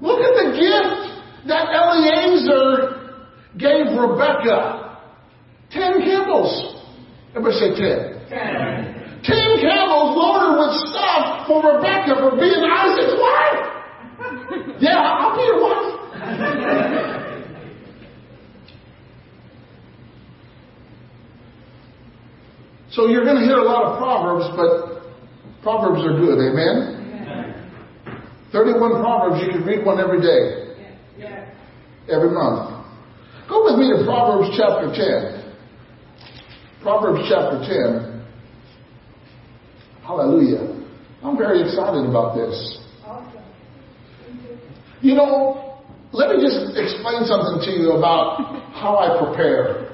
Look 0.00 0.20
at 0.22 0.34
the 0.34 0.48
gift 0.54 1.48
that 1.50 1.68
Eliezer 1.70 3.22
gave 3.58 3.94
Rebecca. 3.98 4.98
Ten 5.70 6.00
camels. 6.00 6.50
Everybody 7.34 7.54
say 7.58 7.70
ten. 7.76 8.18
Ten 9.22 9.50
camels 9.60 10.14
loaded 10.14 10.58
with 10.58 10.74
stuff 10.90 11.46
for 11.46 11.58
Rebecca 11.76 12.18
for 12.18 12.38
being 12.38 12.62
Isaac's 12.66 13.14
wife. 13.18 13.77
Yeah, 14.80 14.98
I'll 14.98 15.36
your 15.44 15.62
wife. 15.62 15.94
So 22.90 23.06
you're 23.06 23.24
going 23.24 23.36
to 23.36 23.44
hear 23.44 23.58
a 23.58 23.64
lot 23.64 23.84
of 23.84 23.98
proverbs, 23.98 24.46
but 24.56 25.02
proverbs 25.62 26.02
are 26.04 26.18
good. 26.18 26.38
Amen. 26.50 26.98
31 28.50 29.00
proverbs. 29.00 29.42
You 29.44 29.52
can 29.52 29.64
read 29.64 29.84
one 29.84 30.00
every 30.00 30.20
day, 30.20 30.74
every 32.10 32.30
month. 32.30 32.74
Go 33.48 33.64
with 33.64 33.78
me 33.78 33.88
to 33.96 34.04
Proverbs 34.04 34.50
chapter 34.56 34.90
10. 34.92 35.54
Proverbs 36.82 37.20
chapter 37.28 37.60
10. 37.60 38.24
Hallelujah. 40.02 40.84
I'm 41.22 41.36
very 41.36 41.62
excited 41.62 42.08
about 42.08 42.34
this. 42.34 42.78
Awesome. 44.98 45.08
You 45.08 45.14
know, 45.14 45.78
let 46.12 46.30
me 46.30 46.42
just 46.42 46.76
explain 46.76 47.24
something 47.24 47.60
to 47.64 47.70
you 47.70 47.92
about 47.92 48.62
how 48.74 48.98
I 48.98 49.24
prepare. 49.24 49.88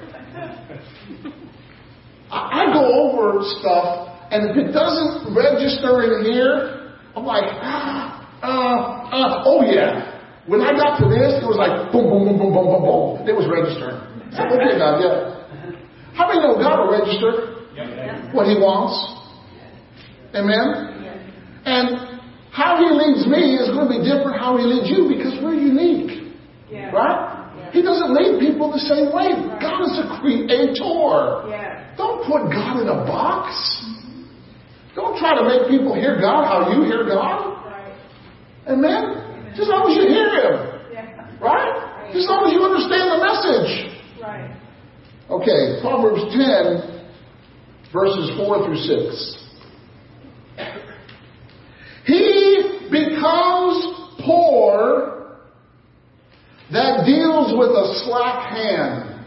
I, 2.30 2.62
I 2.62 2.72
go 2.72 3.10
over 3.10 3.42
stuff, 3.60 4.08
and 4.30 4.50
if 4.50 4.56
it 4.56 4.72
doesn't 4.72 5.34
register 5.34 6.02
in 6.02 6.24
here, 6.32 6.96
I'm 7.16 7.24
like, 7.24 7.44
ah, 7.62 8.40
uh, 8.42 9.14
uh, 9.14 9.42
oh 9.46 9.62
yeah. 9.64 10.10
When 10.46 10.60
I 10.60 10.72
got 10.72 10.98
to 10.98 11.08
this, 11.08 11.40
it 11.40 11.46
was 11.46 11.56
like 11.56 11.90
boom, 11.90 12.04
boom, 12.04 12.28
boom, 12.28 12.36
boom, 12.36 12.52
boom, 12.52 12.66
boom, 12.68 12.82
boom. 12.84 13.28
It 13.28 13.32
was 13.32 13.48
registering. 13.48 13.96
So, 14.36 14.44
okay, 14.44 14.76
God, 14.76 15.00
yeah. 15.00 15.34
How 16.12 16.28
many 16.28 16.40
know 16.40 16.60
God 16.60 16.84
will 16.84 16.92
register 16.92 17.64
what 18.36 18.46
He 18.46 18.54
wants? 18.60 18.92
Amen? 20.36 20.94
And 21.64 22.03
how 22.54 22.78
He 22.78 22.86
leads 22.86 23.26
me 23.26 23.58
is 23.58 23.74
going 23.74 23.90
to 23.90 23.94
be 23.98 24.06
different 24.06 24.38
how 24.38 24.54
He 24.54 24.62
leads 24.62 24.86
you 24.86 25.10
because 25.10 25.34
we're 25.42 25.58
unique. 25.58 26.30
Yeah. 26.70 26.94
Right? 26.94 27.70
He 27.74 27.82
doesn't 27.82 28.14
lead 28.14 28.38
people 28.38 28.70
the 28.70 28.78
same 28.78 29.10
way. 29.10 29.34
God 29.58 29.82
is 29.82 29.98
a 29.98 30.06
creator. 30.22 31.50
Yeah. 31.50 31.98
Don't 31.98 32.22
put 32.22 32.46
God 32.54 32.78
in 32.78 32.86
a 32.86 33.02
box. 33.02 33.50
Don't 34.94 35.18
try 35.18 35.34
to 35.34 35.42
make 35.42 35.66
people 35.66 35.98
hear 35.98 36.14
God 36.22 36.46
how 36.46 36.70
you 36.70 36.86
hear 36.86 37.02
God. 37.02 37.58
Right. 37.66 37.90
Amen? 38.70 39.50
Just 39.58 39.66
as 39.66 39.74
long 39.74 39.90
as 39.90 39.98
you 39.98 40.06
hear 40.06 40.30
Him. 40.30 40.54
Yeah. 40.94 41.26
Right? 41.42 42.14
Just 42.14 42.26
as 42.26 42.30
long 42.30 42.46
as 42.46 42.54
you 42.54 42.62
understand 42.62 43.10
the 43.10 43.18
message. 43.18 43.90
Right. 44.22 44.54
Okay, 45.26 45.82
Proverbs 45.82 46.22
10, 46.30 47.02
verses 47.90 48.30
4 48.38 48.62
through 48.62 48.78
6. 48.78 49.42
He 52.06 52.88
becomes 53.24 54.24
poor 54.24 55.38
that 56.72 57.04
deals 57.06 57.52
with 57.56 57.70
a 57.70 57.86
slack 58.04 58.52
hand. 58.52 59.24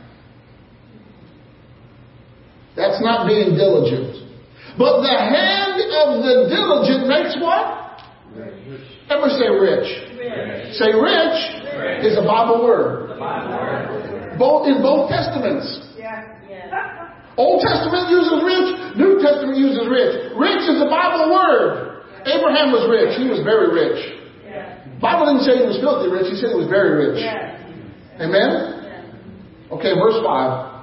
That's 2.75 3.01
not 3.01 3.27
being 3.27 3.55
diligent. 3.55 4.13
But 4.77 5.01
the 5.01 5.17
hand 5.17 5.81
of 5.81 6.21
the 6.21 6.35
diligent 6.53 7.07
makes 7.07 7.35
what? 7.41 8.01
Everybody 9.09 9.33
say 9.41 9.49
rich. 9.49 9.87
Rich. 10.17 10.75
Say 10.77 10.93
rich 10.93 12.05
is 12.05 12.17
a 12.17 12.25
Bible 12.25 12.63
word. 12.63 13.17
Both 14.37 14.67
in 14.67 14.81
both 14.83 15.09
testaments. 15.09 15.65
Yeah. 15.97 16.37
Old 17.37 17.61
Testament 17.61 18.09
uses 18.09 18.41
rich, 18.41 18.97
New 18.97 19.21
Testament 19.21 19.57
uses 19.57 19.85
rich. 19.89 20.33
Rich 20.37 20.63
is 20.69 20.81
a 20.81 20.89
Bible 20.89 21.33
word. 21.33 21.86
Abraham 22.27 22.75
was 22.75 22.83
rich. 22.91 23.15
He 23.15 23.29
was 23.29 23.39
very 23.43 23.71
rich. 23.71 24.19
Yeah. 24.43 24.83
Bible 24.99 25.31
didn't 25.31 25.47
say 25.47 25.63
he 25.63 25.67
was 25.67 25.79
filthy 25.79 26.11
rich. 26.11 26.27
He 26.27 26.35
said 26.35 26.51
he 26.51 26.59
was 26.59 26.67
very 26.67 27.07
rich. 27.07 27.23
Yeah. 27.23 27.55
Amen? 28.19 28.77
Okay, 29.71 29.93
verse 29.95 30.19
5. 30.23 30.77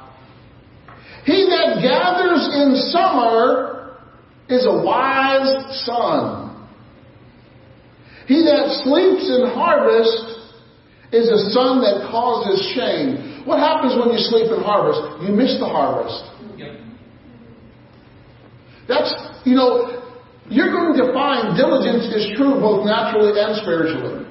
He 1.24 1.48
that 1.48 1.80
gathers 1.80 2.44
in 2.52 2.76
summer 2.92 3.96
is 4.48 4.66
a 4.66 4.76
wise 4.84 5.84
son. 5.84 6.68
He 8.26 8.44
that 8.44 8.84
sleeps 8.84 9.28
in 9.28 9.52
harvest 9.52 10.40
is 11.12 11.28
a 11.28 11.50
son 11.52 11.80
that 11.80 12.08
causes 12.10 12.60
shame. 12.74 13.44
What 13.44 13.58
happens 13.58 13.96
when 13.96 14.12
you 14.12 14.18
sleep 14.18 14.50
in 14.52 14.60
harvest? 14.60 15.00
You 15.22 15.34
miss 15.34 15.58
the 15.58 15.68
harvest. 15.68 16.24
That's, 18.88 19.12
you 19.44 19.54
know, 19.54 20.03
you're 20.50 20.70
going 20.70 20.96
to 20.98 21.12
find 21.12 21.56
diligence 21.56 22.04
is 22.14 22.36
true 22.36 22.60
both 22.60 22.84
naturally 22.84 23.32
and 23.40 23.56
spiritually. 23.62 24.26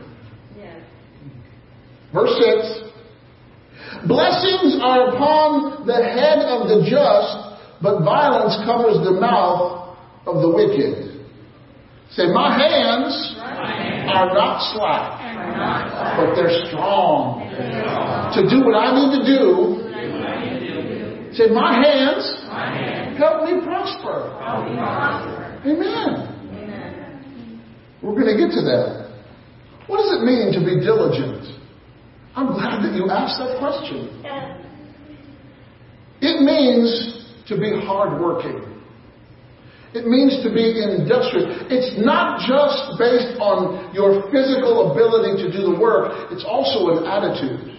Verse 2.14 2.30
6 2.38 4.08
Blessings 4.08 4.78
are 4.82 5.16
upon 5.16 5.88
the 5.88 5.96
head 5.96 6.40
of 6.46 6.68
the 6.68 6.86
just, 6.86 7.58
but 7.82 8.04
violence 8.04 8.58
covers 8.66 9.00
the 9.04 9.18
mouth 9.20 9.96
of 10.28 10.42
the 10.42 10.50
wicked. 10.50 11.14
Say, 12.12 12.28
my 12.28 12.54
hands 12.58 13.36
are 13.40 14.34
not 14.34 14.62
slack, 14.76 15.18
but 16.18 16.36
they're 16.36 16.68
strong 16.68 17.50
to 18.36 18.42
do 18.50 18.62
what 18.66 18.76
I 18.76 18.94
need 18.94 19.18
to 19.18 19.26
do. 19.26 19.82
Say, 21.34 21.50
my 21.50 21.74
hands 21.82 23.18
help 23.18 23.50
me 23.50 23.66
prosper. 23.66 24.30
Amen. 25.66 26.34
We're 28.04 28.20
going 28.20 28.28
to 28.28 28.38
get 28.38 28.52
to 28.52 28.62
that. 28.68 29.04
What 29.88 29.98
does 29.98 30.20
it 30.20 30.24
mean 30.24 30.52
to 30.52 30.60
be 30.60 30.84
diligent? 30.84 31.48
I'm 32.36 32.48
glad 32.48 32.84
that 32.84 32.94
you 32.96 33.10
asked 33.10 33.40
that 33.40 33.60
question. 33.60 34.10
It 36.20 36.42
means 36.42 37.24
to 37.48 37.56
be 37.56 37.72
hardworking. 37.86 38.74
It 39.94 40.08
means 40.08 40.42
to 40.44 40.50
be 40.52 40.82
industrious. 40.82 41.64
It's 41.70 42.04
not 42.04 42.40
just 42.42 42.98
based 42.98 43.40
on 43.40 43.94
your 43.94 44.24
physical 44.32 44.92
ability 44.92 45.44
to 45.44 45.52
do 45.52 45.72
the 45.72 45.80
work, 45.80 46.32
it's 46.32 46.44
also 46.44 46.98
an 46.98 47.06
attitude. 47.06 47.70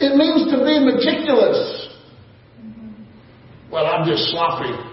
It 0.00 0.16
means 0.16 0.50
to 0.50 0.58
be 0.64 0.78
meticulous. 0.80 1.90
Mm-hmm. 2.62 3.70
Well, 3.70 3.84
I'm 3.86 4.08
just 4.08 4.30
sloppy. 4.30 4.87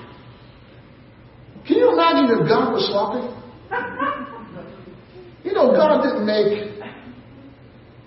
Can 1.66 1.78
you 1.82 1.94
imagine 1.94 2.30
if 2.30 2.48
God 2.48 2.74
was 2.78 2.86
sloppy? 2.94 3.26
You 5.44 5.54
know, 5.54 5.74
God 5.74 6.06
didn't 6.06 6.26
make 6.26 6.78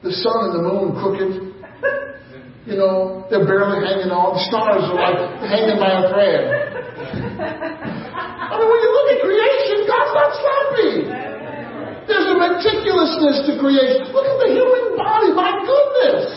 the 0.03 0.15
sun 0.15 0.51
and 0.51 0.55
the 0.55 0.63
moon 0.63 0.95
crooked. 0.95 1.49
You 2.67 2.77
know, 2.77 3.27
they're 3.31 3.47
barely 3.49 3.83
hanging 3.83 4.15
on. 4.15 4.37
The 4.39 4.45
stars 4.47 4.85
are 4.85 4.95
like 4.95 5.19
hanging 5.43 5.81
by 5.81 5.91
a 5.99 6.07
thread. 6.13 6.43
I 7.39 8.55
mean, 8.55 8.69
when 8.69 8.81
you 8.85 8.91
look 8.95 9.09
at 9.11 9.19
creation, 9.25 9.89
God's 9.89 10.13
not 10.15 10.31
sloppy. 10.39 11.09
There's 12.07 12.29
a 12.31 12.37
meticulousness 12.39 13.43
to 13.49 13.59
creation. 13.59 14.13
Look 14.15 14.27
at 14.29 14.39
the 14.39 14.51
human 14.55 14.95
body. 15.01 15.33
My 15.35 15.51
goodness. 15.65 16.29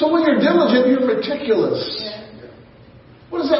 So 0.00 0.10
when 0.10 0.24
you're 0.24 0.40
diligent, 0.40 0.88
you're 0.88 1.04
meticulous. 1.04 2.07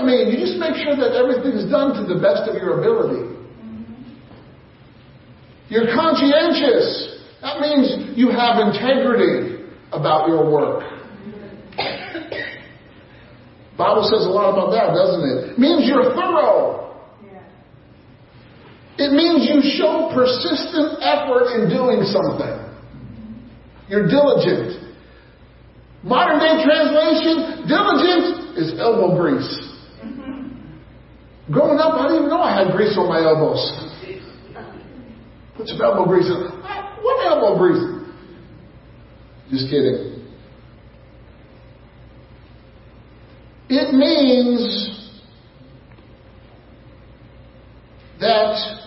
Mean? 0.04 0.28
You 0.28 0.38
just 0.38 0.58
make 0.58 0.74
sure 0.76 0.96
that 0.96 1.14
everything's 1.16 1.70
done 1.70 1.94
to 1.94 2.02
the 2.06 2.20
best 2.20 2.48
of 2.48 2.54
your 2.56 2.80
ability. 2.80 3.38
You're 5.68 5.86
conscientious. 5.94 7.18
That 7.42 7.60
means 7.60 8.16
you 8.16 8.30
have 8.30 8.58
integrity 8.58 9.68
about 9.92 10.28
your 10.28 10.50
work. 10.50 10.82
Bible 13.76 14.02
says 14.10 14.26
a 14.26 14.30
lot 14.30 14.50
about 14.50 14.74
that, 14.74 14.90
doesn't 14.90 15.22
it? 15.22 15.52
It 15.52 15.58
means 15.58 15.86
you're 15.86 16.10
thorough. 16.14 16.98
It 18.98 19.14
means 19.14 19.46
you 19.46 19.62
show 19.78 20.10
persistent 20.12 20.98
effort 20.98 21.54
in 21.54 21.70
doing 21.70 22.02
something. 22.02 22.58
You're 23.88 24.08
diligent. 24.08 24.82
Modern 26.02 26.40
day 26.40 26.64
translation, 26.66 27.68
diligent 27.68 28.58
is 28.58 28.74
elbow 28.80 29.14
grease. 29.14 29.77
Growing 31.50 31.78
up, 31.78 31.94
I 31.94 32.08
didn't 32.08 32.16
even 32.16 32.28
know 32.28 32.42
I 32.42 32.62
had 32.62 32.72
grease 32.76 32.96
on 32.98 33.08
my 33.08 33.22
elbows. 33.22 33.72
Put 35.56 35.66
your 35.68 35.82
elbow 35.84 36.04
grease 36.04 36.26
on. 36.26 36.60
What 37.02 37.26
elbow 37.26 37.58
grease? 37.58 37.98
Just 39.50 39.70
kidding. 39.70 40.18
It 43.70 43.94
means 43.94 45.14
that 48.20 48.78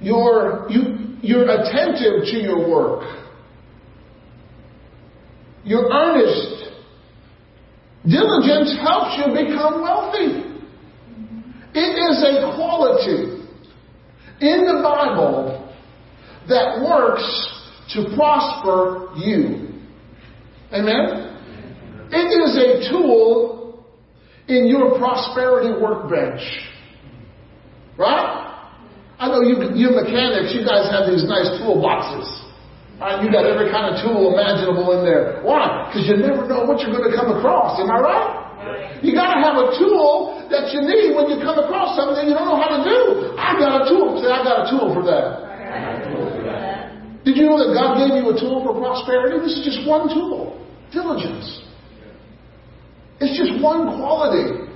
you're, 0.00 0.66
you, 0.70 1.16
you're 1.22 1.48
attentive 1.48 2.24
to 2.24 2.36
your 2.36 2.68
work. 2.68 3.18
You're 5.64 5.90
earnest. 5.92 6.55
Diligence 8.08 8.76
helps 8.80 9.18
you 9.18 9.32
become 9.34 9.82
wealthy. 9.82 10.46
It 11.74 11.92
is 11.98 12.22
a 12.22 12.54
quality 12.54 13.42
in 14.40 14.64
the 14.64 14.80
Bible 14.82 15.74
that 16.48 16.80
works 16.80 17.24
to 17.94 18.14
prosper 18.16 19.08
you. 19.16 19.74
Amen? 20.72 21.36
It 22.12 22.30
is 22.30 22.56
a 22.56 22.90
tool 22.90 23.84
in 24.46 24.68
your 24.68 24.98
prosperity 24.98 25.80
workbench. 25.82 26.40
Right? 27.98 28.42
I 29.18 29.28
know 29.28 29.40
you, 29.40 29.74
you 29.74 29.90
mechanics, 29.90 30.54
you 30.54 30.64
guys 30.64 30.90
have 30.92 31.10
these 31.10 31.24
nice 31.24 31.48
toolboxes. 31.60 32.45
Right? 32.96 33.20
You 33.20 33.28
got 33.28 33.44
every 33.44 33.68
kind 33.68 33.92
of 33.92 34.00
tool 34.00 34.32
imaginable 34.32 34.96
in 34.96 35.04
there. 35.04 35.44
Why? 35.44 35.88
Because 35.88 36.08
you 36.08 36.16
never 36.16 36.48
know 36.48 36.64
what 36.64 36.80
you're 36.80 36.92
going 36.96 37.04
to 37.04 37.12
come 37.12 37.28
across. 37.36 37.76
Am 37.76 37.92
I 37.92 38.00
right? 38.00 38.28
You 39.04 39.12
got 39.12 39.36
to 39.36 39.38
have 39.44 39.56
a 39.60 39.76
tool 39.76 40.40
that 40.48 40.72
you 40.72 40.80
need 40.80 41.12
when 41.12 41.28
you 41.28 41.36
come 41.44 41.60
across 41.60 41.92
something 41.92 42.24
you 42.24 42.32
don't 42.32 42.48
know 42.48 42.56
how 42.56 42.72
to 42.72 42.80
do. 42.80 43.36
I 43.36 43.52
got 43.60 43.84
a 43.84 43.88
tool. 43.88 44.16
Say, 44.16 44.32
I 44.32 44.40
got 44.40 44.64
a 44.64 44.70
tool 44.72 44.96
for 44.96 45.04
that. 45.04 45.46
Did 47.24 47.36
you 47.36 47.52
know 47.52 47.60
that 47.60 47.74
God 47.76 48.00
gave 48.00 48.16
you 48.16 48.32
a 48.32 48.36
tool 48.38 48.64
for 48.64 48.72
prosperity? 48.72 49.44
This 49.44 49.60
is 49.60 49.64
just 49.76 49.84
one 49.86 50.08
tool. 50.08 50.56
Diligence. 50.92 51.66
It's 53.20 53.36
just 53.36 53.60
one 53.62 53.98
quality 54.00 54.72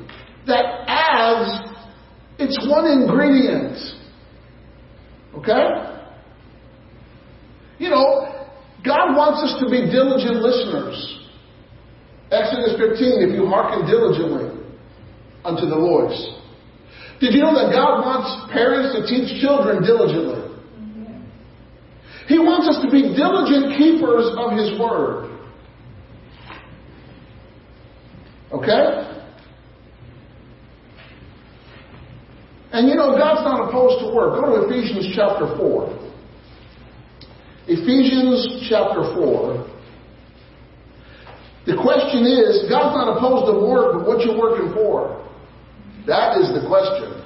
that 0.47 0.85
adds, 0.89 1.73
it's 2.39 2.59
one 2.69 2.87
ingredient. 2.87 3.79
Okay? 5.37 6.00
You 7.81 7.89
know, 7.89 8.29
God 8.85 9.17
wants 9.17 9.41
us 9.41 9.57
to 9.65 9.71
be 9.73 9.89
diligent 9.89 10.37
listeners. 10.37 11.01
Exodus 12.31 12.77
15, 12.77 13.25
if 13.25 13.33
you 13.33 13.49
hearken 13.49 13.89
diligently 13.89 14.53
unto 15.45 15.65
the 15.65 15.81
voice. 15.81 16.21
Did 17.21 17.33
you 17.33 17.41
know 17.41 17.57
that 17.57 17.73
God 17.73 18.05
wants 18.05 18.53
parents 18.53 18.93
to 18.95 19.09
teach 19.09 19.41
children 19.41 19.83
diligently? 19.83 20.45
He 22.29 22.39
wants 22.39 22.69
us 22.69 22.85
to 22.85 22.91
be 22.93 23.17
diligent 23.17 23.77
keepers 23.81 24.29
of 24.37 24.53
His 24.53 24.79
Word. 24.79 25.41
Okay? 28.53 29.09
And 32.73 32.89
you 32.89 32.95
know, 32.95 33.17
God's 33.17 33.41
not 33.41 33.69
opposed 33.69 34.05
to 34.05 34.15
work. 34.15 34.39
Go 34.39 34.69
to 34.69 34.69
Ephesians 34.69 35.13
chapter 35.17 35.57
4. 35.57 36.10
Ephesians 37.71 38.67
chapter 38.69 39.15
4. 39.15 39.65
The 41.67 41.77
question 41.79 42.27
is, 42.27 42.67
God's 42.69 42.99
not 42.99 43.17
opposed 43.17 43.47
to 43.47 43.65
work, 43.65 43.95
but 43.95 44.09
what 44.09 44.27
you're 44.27 44.37
working 44.37 44.75
for? 44.75 45.25
That 46.05 46.39
is 46.39 46.51
the 46.51 46.67
question. 46.67 47.23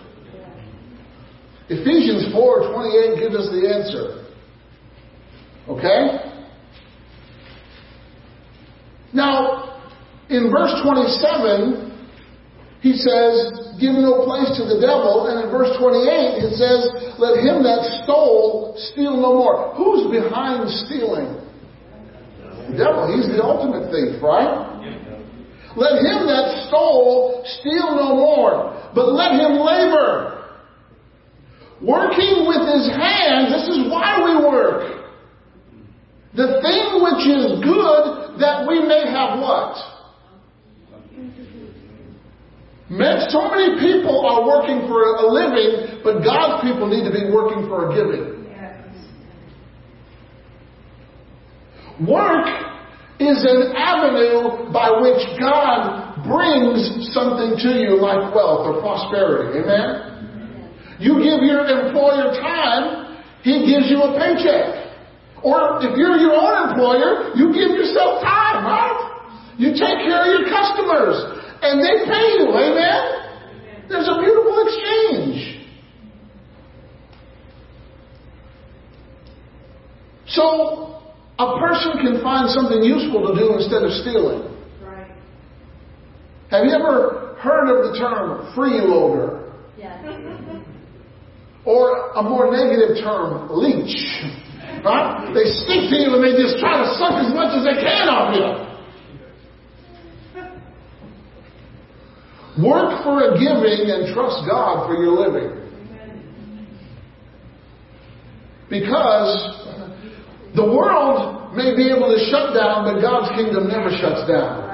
Ephesians 1.71 2.31
4:28 2.35 3.19
gives 3.19 3.37
us 3.37 3.49
the 3.49 3.73
answer. 3.73 4.27
Okay? 5.67 6.31
Now, 9.15 9.81
in 10.29 10.51
verse 10.51 10.75
27, 10.83 11.94
he 12.85 12.93
says, 12.93 13.81
give 13.81 13.97
no 13.97 14.29
place 14.29 14.53
to 14.61 14.69
the 14.69 14.77
devil. 14.77 15.33
And 15.33 15.41
in 15.41 15.49
verse 15.49 15.73
28, 15.81 16.05
it 16.05 16.53
says, 16.53 17.17
let 17.17 17.41
him 17.41 17.65
that 17.65 18.05
stole 18.05 18.77
steal 18.93 19.17
no 19.17 19.41
more. 19.41 19.73
Who's 19.73 20.13
behind 20.13 20.69
stealing? 20.85 21.33
The 22.69 22.77
devil. 22.77 23.09
He's 23.09 23.25
the 23.33 23.41
ultimate 23.41 23.89
thief, 23.89 24.21
right? 24.21 24.85
Let 25.81 26.05
him 26.05 26.29
that 26.29 26.69
stole 26.69 27.41
steal 27.57 27.97
no 27.97 28.21
more, 28.21 28.77
but 28.93 29.17
let 29.17 29.33
him 29.33 29.65
labor. 29.65 30.45
Working 31.81 32.45
with 32.45 32.69
his 32.69 32.93
hands, 32.93 33.49
this 33.49 33.65
is 33.65 33.89
why 33.89 34.21
we 34.21 34.45
work. 34.45 35.09
The 36.37 36.61
thing 36.61 37.01
which 37.01 37.25
is 37.33 37.65
good 37.65 38.37
that 38.45 38.69
we 38.69 38.85
may 38.85 39.09
have 39.09 39.41
what? 39.41 39.94
Men, 42.91 43.31
so 43.31 43.49
many 43.49 43.81
people 43.81 44.27
are 44.27 44.45
working 44.45 44.87
for 44.87 45.17
a 45.17 45.27
living, 45.33 46.05
but 46.05 46.21
God's 46.21 46.69
people 46.69 46.87
need 46.87 47.09
to 47.09 47.13
be 47.13 47.33
working 47.33 47.67
for 47.67 47.89
a 47.89 47.95
giving. 47.97 48.35
Work 52.07 52.47
is 53.21 53.41
an 53.47 53.73
avenue 53.73 54.69
by 54.75 54.91
which 55.01 55.23
God 55.39 56.27
brings 56.27 57.09
something 57.15 57.57
to 57.63 57.71
you 57.79 57.97
like 58.03 58.35
wealth 58.35 58.67
or 58.67 58.83
prosperity. 58.83 59.63
Amen? 59.63 60.15
You 60.99 61.23
give 61.23 61.41
your 61.47 61.65
employer 61.65 62.35
time, 62.37 63.23
he 63.43 63.65
gives 63.65 63.89
you 63.89 64.03
a 64.03 64.13
paycheck. 64.19 64.85
Or 65.43 65.79
if 65.81 65.97
you're 65.97 66.17
your 66.17 66.35
own 66.35 66.69
employer, 66.69 67.33
you 67.37 67.49
give 67.55 67.73
yourself 67.77 68.21
time, 68.23 68.65
right? 68.65 69.55
You 69.57 69.71
take 69.73 70.03
care 70.05 70.21
of 70.21 70.29
your 70.35 70.51
customers 70.51 71.44
and 71.65 71.81
they 71.81 72.05
pay 72.05 72.27
you. 72.37 72.53
Amen? 72.53 73.89
There's 73.89 74.09
a 74.09 74.21
beautiful 74.21 74.55
exchange. 74.69 75.65
So, 80.29 81.03
a 81.39 81.59
person 81.59 81.93
can 82.03 82.23
find 82.23 82.51
something 82.51 82.83
useful 82.83 83.33
to 83.33 83.39
do 83.39 83.55
instead 83.55 83.83
of 83.83 83.93
stealing. 84.03 84.51
Right. 84.83 85.11
Have 86.51 86.65
you 86.65 86.73
ever 86.73 87.37
heard 87.41 87.69
of 87.69 87.93
the 87.93 87.99
term 87.99 88.53
freeloader? 88.55 89.53
Yes. 89.79 90.05
Or 91.65 92.13
a 92.13 92.23
more 92.23 92.53
negative 92.53 93.01
term, 93.03 93.49
leech. 93.49 93.97
Right? 94.85 95.33
They 95.33 95.49
stick 95.65 95.89
to 95.89 95.97
you 95.97 96.13
and 96.13 96.21
they 96.21 96.37
just 96.37 96.61
try 96.61 96.77
to 96.77 96.89
suck 97.01 97.25
as 97.25 97.33
much 97.33 97.57
as 97.57 97.65
they 97.65 97.81
can 97.81 98.05
off 98.13 98.37
you. 98.37 98.74
Work 102.63 103.03
for 103.03 103.19
a 103.19 103.39
giving 103.39 103.91
and 103.91 104.15
trust 104.15 104.47
God 104.49 104.87
for 104.87 104.95
your 104.95 105.19
living. 105.19 105.61
Because 108.71 109.33
the 110.55 110.63
world 110.63 111.55
may 111.57 111.75
be 111.75 111.91
able 111.91 112.15
to 112.15 112.21
shut 112.31 112.55
down, 112.55 112.87
but 112.87 113.03
God's 113.03 113.35
kingdom 113.35 113.67
never 113.67 113.91
shuts 113.91 114.31
down. 114.31 114.71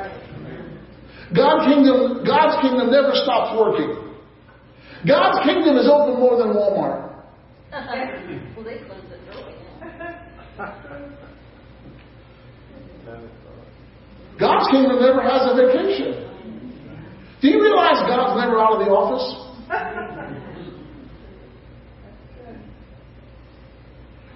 God's 1.35 1.73
kingdom, 1.73 2.25
God's 2.27 2.61
kingdom 2.61 2.91
never 2.91 3.13
stops 3.15 3.57
working. 3.59 3.97
God's 5.07 5.47
kingdom 5.47 5.77
is 5.77 5.89
open 5.89 6.21
more 6.21 6.37
than 6.37 6.49
Walmart. 6.49 7.09
well, 8.57 8.65
they 8.65 8.85
close 8.85 9.01
the 9.09 9.17
door. 9.33 9.51
God's 14.39 14.71
kingdom 14.71 15.01
never 15.01 15.23
has 15.23 15.49
a 15.49 15.55
vacation. 15.55 16.30
Do 17.41 17.49
you 17.49 17.63
realize 17.63 18.05
God's 18.07 18.41
never 18.41 18.61
out 18.61 18.81
of 18.81 18.87
the 18.87 18.93
office? 18.93 19.47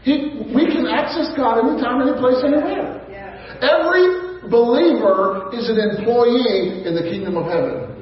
He, 0.05 0.53
we 0.55 0.67
can 0.69 0.87
access 0.87 1.33
God 1.37 1.65
anytime, 1.65 2.01
any 2.01 2.13
place, 2.21 2.41
anywhere. 2.45 3.01
Every 3.61 4.49
believer 4.51 5.49
is 5.53 5.69
an 5.69 5.81
employee 5.81 6.85
in 6.85 6.95
the 6.95 7.03
kingdom 7.09 7.37
of 7.37 7.47
heaven. 7.47 7.95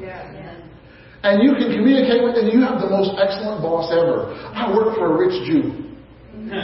And 1.23 1.43
you 1.43 1.55
can 1.55 1.71
communicate 1.71 2.25
with, 2.25 2.35
and 2.35 2.53
you 2.53 2.61
have 2.63 2.81
the 2.81 2.91
most 2.91 3.15
excellent 3.15 3.63
boss 3.63 3.93
ever. 3.93 4.35
I 4.55 4.75
work 4.75 4.97
for 4.97 5.15
a 5.15 5.19
rich 5.19 5.47
Jew. 5.47 5.95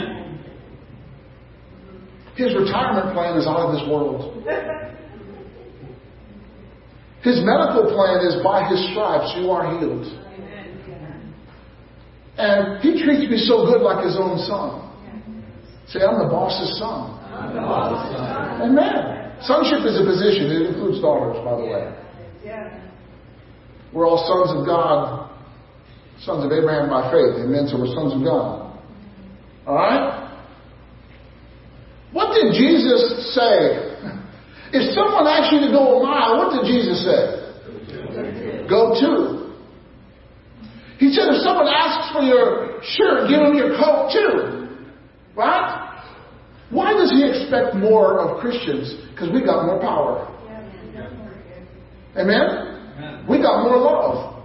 His 2.35 2.53
retirement 2.55 3.13
plan 3.15 3.37
is 3.37 3.47
out 3.47 3.59
of 3.67 3.71
this 3.75 3.87
world. 3.87 4.43
His 7.23 7.41
medical 7.43 7.91
plan 7.91 8.23
is 8.25 8.39
by 8.43 8.67
his 8.69 8.79
stripes 8.91 9.35
you 9.35 9.51
are 9.51 9.77
healed. 9.77 10.07
And 12.37 12.79
he 12.81 13.03
treats 13.03 13.29
me 13.29 13.37
so 13.37 13.65
good 13.65 13.81
like 13.81 14.05
his 14.05 14.15
own 14.15 14.39
son. 14.47 14.87
Say, 15.87 15.99
I'm 15.99 16.19
the 16.19 16.31
boss's 16.31 16.79
son. 16.79 17.19
Amen. 18.63 19.35
Sonship 19.41 19.83
is 19.83 19.99
a 19.99 20.05
position. 20.05 20.47
It 20.47 20.71
includes 20.71 21.01
daughters, 21.01 21.43
by 21.43 21.55
the 21.55 21.67
way. 21.67 21.95
We're 23.91 24.07
all 24.07 24.23
sons 24.23 24.59
of 24.59 24.65
God, 24.65 25.29
sons 26.21 26.45
of 26.45 26.51
Abraham 26.51 26.89
by 26.89 27.11
faith. 27.11 27.43
Amen. 27.43 27.67
So 27.67 27.79
we're 27.79 27.93
sons 27.93 28.13
of 28.13 28.23
God. 28.23 28.79
All 29.65 29.75
right? 29.75 30.29
What 32.11 32.33
did 32.35 32.53
Jesus 32.53 33.35
say 33.35 33.78
if 34.71 34.93
someone 34.93 35.25
asks 35.25 35.53
you 35.53 35.59
to 35.65 35.71
go 35.71 35.99
a 35.99 36.03
mile, 36.03 36.37
what 36.37 36.53
did 36.53 36.65
Jesus 36.69 37.03
say? 37.03 38.67
Go 38.69 38.93
two. 38.99 39.55
He 40.99 41.11
said 41.13 41.31
if 41.31 41.41
someone 41.41 41.67
asks 41.67 42.11
for 42.13 42.21
your 42.21 42.81
shirt, 42.83 43.29
give 43.29 43.39
them 43.39 43.55
your 43.55 43.77
coat 43.79 44.11
too. 44.11 44.67
Right? 45.35 45.87
Why 46.69 46.93
does 46.93 47.09
he 47.09 47.25
expect 47.25 47.75
more 47.75 48.19
of 48.19 48.41
Christians? 48.41 48.93
Because 49.11 49.33
we 49.33 49.41
got 49.41 49.65
more 49.65 49.79
power. 49.79 50.27
Amen? 52.17 53.25
We 53.27 53.41
got 53.41 53.63
more 53.63 53.77
love. 53.77 54.43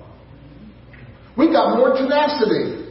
We 1.36 1.50
got 1.50 1.76
more 1.76 1.92
tenacity. 1.96 2.86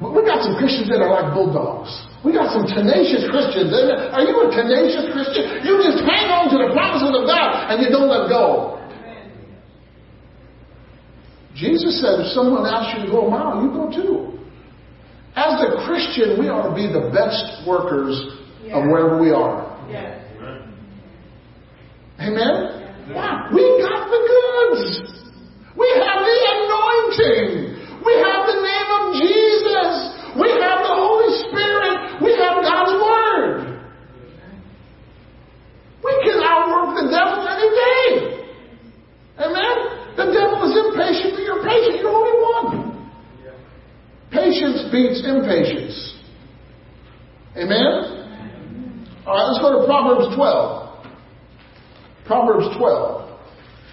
We 0.00 0.24
got 0.24 0.42
some 0.42 0.56
Christians 0.56 0.88
that 0.88 1.02
are 1.02 1.10
like 1.10 1.34
bulldogs. 1.34 1.90
We 2.24 2.34
got 2.34 2.50
some 2.50 2.66
tenacious 2.66 3.30
Christians. 3.30 3.70
Are 3.70 4.24
you 4.26 4.34
a 4.42 4.50
tenacious 4.50 5.06
Christian? 5.14 5.62
You 5.62 5.78
just 5.78 6.02
hang 6.02 6.26
on 6.34 6.50
to 6.50 6.58
the 6.58 6.74
promises 6.74 7.14
of 7.14 7.24
God 7.30 7.70
and 7.70 7.78
you 7.78 7.88
don't 7.90 8.10
let 8.10 8.26
go. 8.28 8.74
Jesus 11.54 12.00
said, 12.00 12.22
if 12.22 12.30
someone 12.34 12.66
asks 12.66 12.98
you 12.98 13.06
to 13.06 13.10
go 13.10 13.26
a 13.26 13.30
mile, 13.30 13.62
you 13.62 13.70
go 13.70 13.90
two. 13.90 14.38
As 15.34 15.58
a 15.62 15.86
Christian, 15.86 16.38
we 16.38 16.50
ought 16.50 16.70
to 16.70 16.74
be 16.74 16.86
the 16.86 17.10
best 17.14 17.66
workers 17.66 18.14
of 18.70 18.82
wherever 18.90 19.18
we 19.22 19.30
are. 19.30 19.66
Yes. 19.90 20.18
Amen? 22.18 23.14
Why? 23.14 23.46
We 23.54 23.62
got 23.78 24.10
the 24.10 24.22
goods. 24.26 24.84
We 25.78 25.86
have 26.02 26.18
the 26.26 26.38
anointing. 26.58 28.02
We 28.02 28.12
have 28.26 28.42
the 28.50 28.58
name 28.58 28.90
of 28.98 29.04
Jesus. 29.14 29.90
We 30.34 30.50
have 30.50 30.82
the 30.82 30.94
Holy 30.94 31.30
Spirit. 31.46 32.22
We 32.22 32.34
have 32.38 32.62
God's 32.62 32.94
Word. 32.98 33.82
We 36.02 36.12
can 36.26 36.38
outwork 36.42 36.98
the 36.98 37.06
devil 37.10 37.46
any 37.46 37.70
day. 37.70 38.38
Amen? 39.38 39.74
The 40.18 40.26
devil 40.34 40.58
is 40.66 40.74
impatient, 40.74 41.38
but 41.38 41.42
you're 41.46 41.62
patient. 41.62 42.00
You're 42.02 42.10
only 42.10 42.36
one. 42.42 43.10
Patience 44.30 44.90
beats 44.90 45.22
impatience. 45.24 45.94
Amen? 47.56 48.18
All 49.26 49.34
right, 49.34 49.46
let's 49.46 49.60
go 49.62 49.80
to 49.80 49.86
Proverbs 49.86 50.34
12. 50.34 51.06
Proverbs 52.26 52.66
12. 52.76 53.38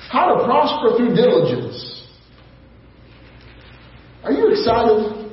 How 0.10 0.36
to 0.36 0.46
prosper 0.46 0.98
through 0.98 1.16
diligence. 1.16 2.08
Are 4.24 4.32
you 4.32 4.50
excited? 4.50 5.30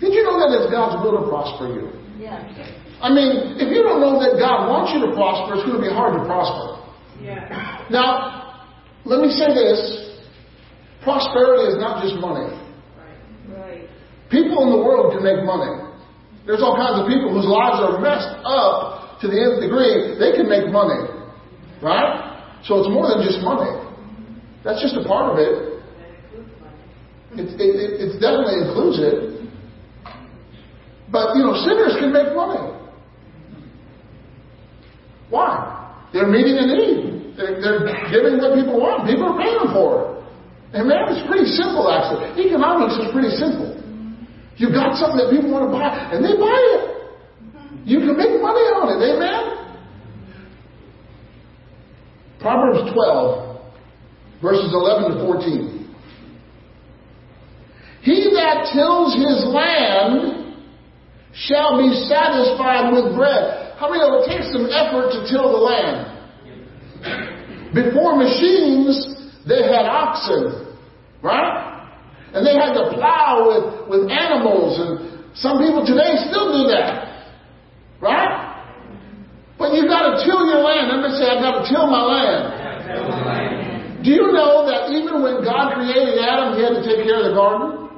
Did 0.00 0.12
you 0.12 0.22
know 0.24 0.36
that 0.42 0.58
it's 0.58 0.70
God's 0.70 1.02
will 1.02 1.22
to 1.22 1.28
prosper 1.28 1.68
you? 1.70 1.92
Yes. 2.18 2.42
I 3.00 3.08
mean, 3.14 3.56
if 3.62 3.70
you 3.70 3.82
don't 3.82 4.00
know 4.00 4.18
that 4.18 4.36
God 4.38 4.68
wants 4.68 4.90
you 4.92 5.06
to 5.06 5.14
prosper, 5.14 5.54
it's 5.54 5.64
going 5.64 5.78
to 5.78 5.86
be 5.86 5.92
hard 5.92 6.18
to 6.18 6.24
prosper. 6.26 6.73
Yes. 7.24 7.48
Now, 7.90 8.68
let 9.04 9.24
me 9.24 9.32
say 9.32 9.48
this. 9.48 9.80
Prosperity 11.02 11.72
is 11.72 11.80
not 11.80 12.04
just 12.04 12.20
money. 12.20 12.52
Right. 13.48 13.88
People 14.30 14.64
in 14.64 14.70
the 14.76 14.82
world 14.84 15.16
can 15.16 15.24
make 15.24 15.40
money. 15.44 15.88
There's 16.44 16.60
all 16.60 16.76
kinds 16.76 17.00
of 17.00 17.08
people 17.08 17.32
whose 17.32 17.48
lives 17.48 17.80
are 17.80 17.96
messed 18.00 18.36
up 18.44 19.20
to 19.20 19.28
the 19.28 19.40
nth 19.40 19.64
degree. 19.64 20.20
They 20.20 20.36
can 20.36 20.48
make 20.48 20.68
money. 20.68 21.00
Right? 21.80 22.60
So 22.64 22.80
it's 22.80 22.92
more 22.92 23.08
than 23.08 23.24
just 23.24 23.40
money. 23.40 23.72
That's 24.64 24.80
just 24.80 24.96
a 24.96 25.04
part 25.08 25.32
of 25.32 25.38
it. 25.40 25.80
It, 27.36 27.48
it, 27.56 27.72
it, 27.76 27.90
it 28.00 28.20
definitely 28.20 28.68
includes 28.68 29.00
it. 29.00 29.48
But, 31.10 31.36
you 31.36 31.44
know, 31.44 31.56
sinners 31.64 31.96
can 32.00 32.12
make 32.12 32.34
money. 32.34 32.72
Why? 35.30 35.74
They're 36.12 36.28
meeting 36.28 36.56
a 36.56 36.66
need. 36.66 37.13
They're, 37.36 37.58
they're 37.58 37.82
giving 38.10 38.38
what 38.38 38.54
people 38.54 38.78
want. 38.78 39.10
People 39.10 39.34
are 39.34 39.38
paying 39.38 39.68
for 39.74 39.88
it. 39.98 40.14
Amen? 40.78 41.10
It's 41.10 41.26
pretty 41.26 41.46
simple, 41.54 41.86
actually. 41.90 42.34
Economics 42.46 42.98
is 42.98 43.10
pretty 43.10 43.30
simple. 43.34 43.74
You've 44.56 44.74
got 44.74 44.94
something 44.98 45.18
that 45.18 45.30
people 45.34 45.50
want 45.50 45.66
to 45.66 45.72
buy, 45.74 45.90
and 46.14 46.22
they 46.22 46.34
buy 46.38 46.58
it. 46.78 46.82
You 47.86 47.98
can 48.06 48.14
make 48.16 48.38
money 48.38 48.66
on 48.74 48.86
it. 48.94 48.98
Amen? 49.02 49.42
Proverbs 52.38 52.92
12, 52.92 54.42
verses 54.42 54.70
11 54.70 55.14
to 55.14 55.26
14. 55.26 55.84
He 58.02 58.30
that 58.36 58.68
tills 58.70 59.16
his 59.16 59.48
land 59.48 60.54
shall 61.34 61.78
be 61.80 61.90
satisfied 62.06 62.92
with 62.92 63.16
bread. 63.16 63.74
How 63.78 63.90
many 63.90 64.00
know 64.02 64.22
it 64.22 64.28
takes 64.28 64.52
some 64.52 64.66
effort 64.70 65.10
to 65.10 65.26
till 65.26 65.50
the 65.50 65.58
land? 65.58 66.13
Before 67.74 68.14
machines, 68.14 68.94
they 69.50 69.66
had 69.66 69.90
oxen, 69.90 70.78
right? 71.22 71.90
And 72.32 72.46
they 72.46 72.54
had 72.54 72.72
to 72.74 72.90
plow 72.94 73.50
with, 73.50 73.90
with 73.90 74.10
animals, 74.10 74.78
and 74.78 75.26
some 75.34 75.58
people 75.58 75.82
today 75.82 76.14
still 76.30 76.54
do 76.54 76.70
that, 76.70 77.26
right? 78.00 78.30
But 79.58 79.74
you 79.74 79.90
got 79.90 80.06
to 80.06 80.22
till 80.22 80.46
your 80.46 80.62
land. 80.62 80.86
Everybody 80.90 81.14
say, 81.18 81.26
I've 81.26 81.42
got 81.42 81.62
to 81.62 81.64
till 81.66 81.90
my 81.90 82.02
land. 82.02 82.42
Do 84.04 84.10
you 84.10 84.30
know 84.30 84.66
that 84.70 84.90
even 84.94 85.22
when 85.22 85.42
God 85.42 85.74
created 85.74 86.18
Adam, 86.22 86.54
he 86.54 86.62
had 86.62 86.74
to 86.78 86.82
take 86.86 87.02
care 87.02 87.18
of 87.22 87.26
the 87.26 87.34
garden? 87.34 87.90